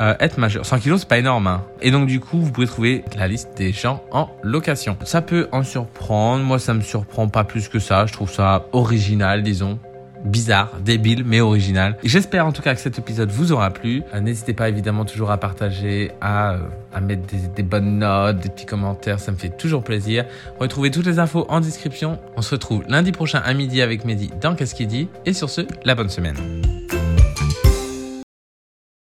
euh, 0.01 0.15
être 0.19 0.39
majeur. 0.39 0.65
100 0.65 0.79
kilos, 0.79 1.01
c'est 1.01 1.09
pas 1.11 1.19
énorme. 1.19 1.47
Hein. 1.47 1.63
Et 1.83 1.91
donc 1.91 2.07
du 2.07 2.19
coup, 2.19 2.41
vous 2.41 2.51
pouvez 2.51 2.67
trouver 2.67 3.05
la 3.15 3.29
liste 3.29 3.51
des 3.55 3.71
gens 3.71 4.03
en 4.13 4.31
location. 4.43 4.97
Ça 5.05 5.21
peut 5.21 5.47
en 5.53 5.63
surprendre. 5.63 6.43
Moi, 6.43 6.59
ça 6.59 6.73
me 6.73 6.81
surprend 6.81 7.29
pas 7.29 7.45
plus 7.45 7.69
que 7.69 7.81
ça. 7.81 8.07
Je 8.07 8.15
trouve 8.15 8.33
ça 8.33 8.65
original, 8.73 9.43
disons 9.43 9.79
bizarre, 10.25 10.71
débile, 10.85 11.25
mais 11.25 11.41
original. 11.41 11.97
J'espère 12.05 12.47
en 12.47 12.53
tout 12.53 12.63
cas 12.63 12.75
que 12.75 12.81
cet 12.81 12.99
épisode 12.99 13.31
vous 13.31 13.53
aura 13.53 13.71
plu. 13.71 14.03
Euh, 14.15 14.21
N'hésitez 14.21 14.53
pas 14.53 14.69
évidemment 14.69 15.05
toujours 15.05 15.31
à 15.31 15.39
partager, 15.39 16.13
à, 16.21 16.55
euh, 16.55 17.01
mettre 17.01 17.23
des, 17.55 17.63
bonnes 17.63 17.99
notes, 17.99 18.39
des 18.39 18.49
petits 18.49 18.67
commentaires, 18.67 19.19
ça 19.19 19.33
me 19.33 19.37
fait 19.37 19.57
toujours 19.57 19.83
plaisir. 19.83 20.25
Retrouvez 20.59 20.91
toutes 20.91 21.07
les 21.07 21.19
infos 21.19 21.47
en 21.49 21.61
description. 21.61 22.19
On 22.37 22.43
se 22.43 22.53
retrouve 22.53 22.85
lundi 22.89 23.13
prochain 23.13 23.43
à 23.45 23.55
midi 23.55 23.83
avec 23.83 24.05
Mehdi 24.05 24.31
dans 24.41 24.55
Qu'est-ce 24.55 24.83
dit? 24.83 25.09
Et 25.27 25.33
sur 25.33 25.51
ce, 25.51 25.63
la 25.85 25.95
bonne 25.95 26.09
semaine. 26.09 26.37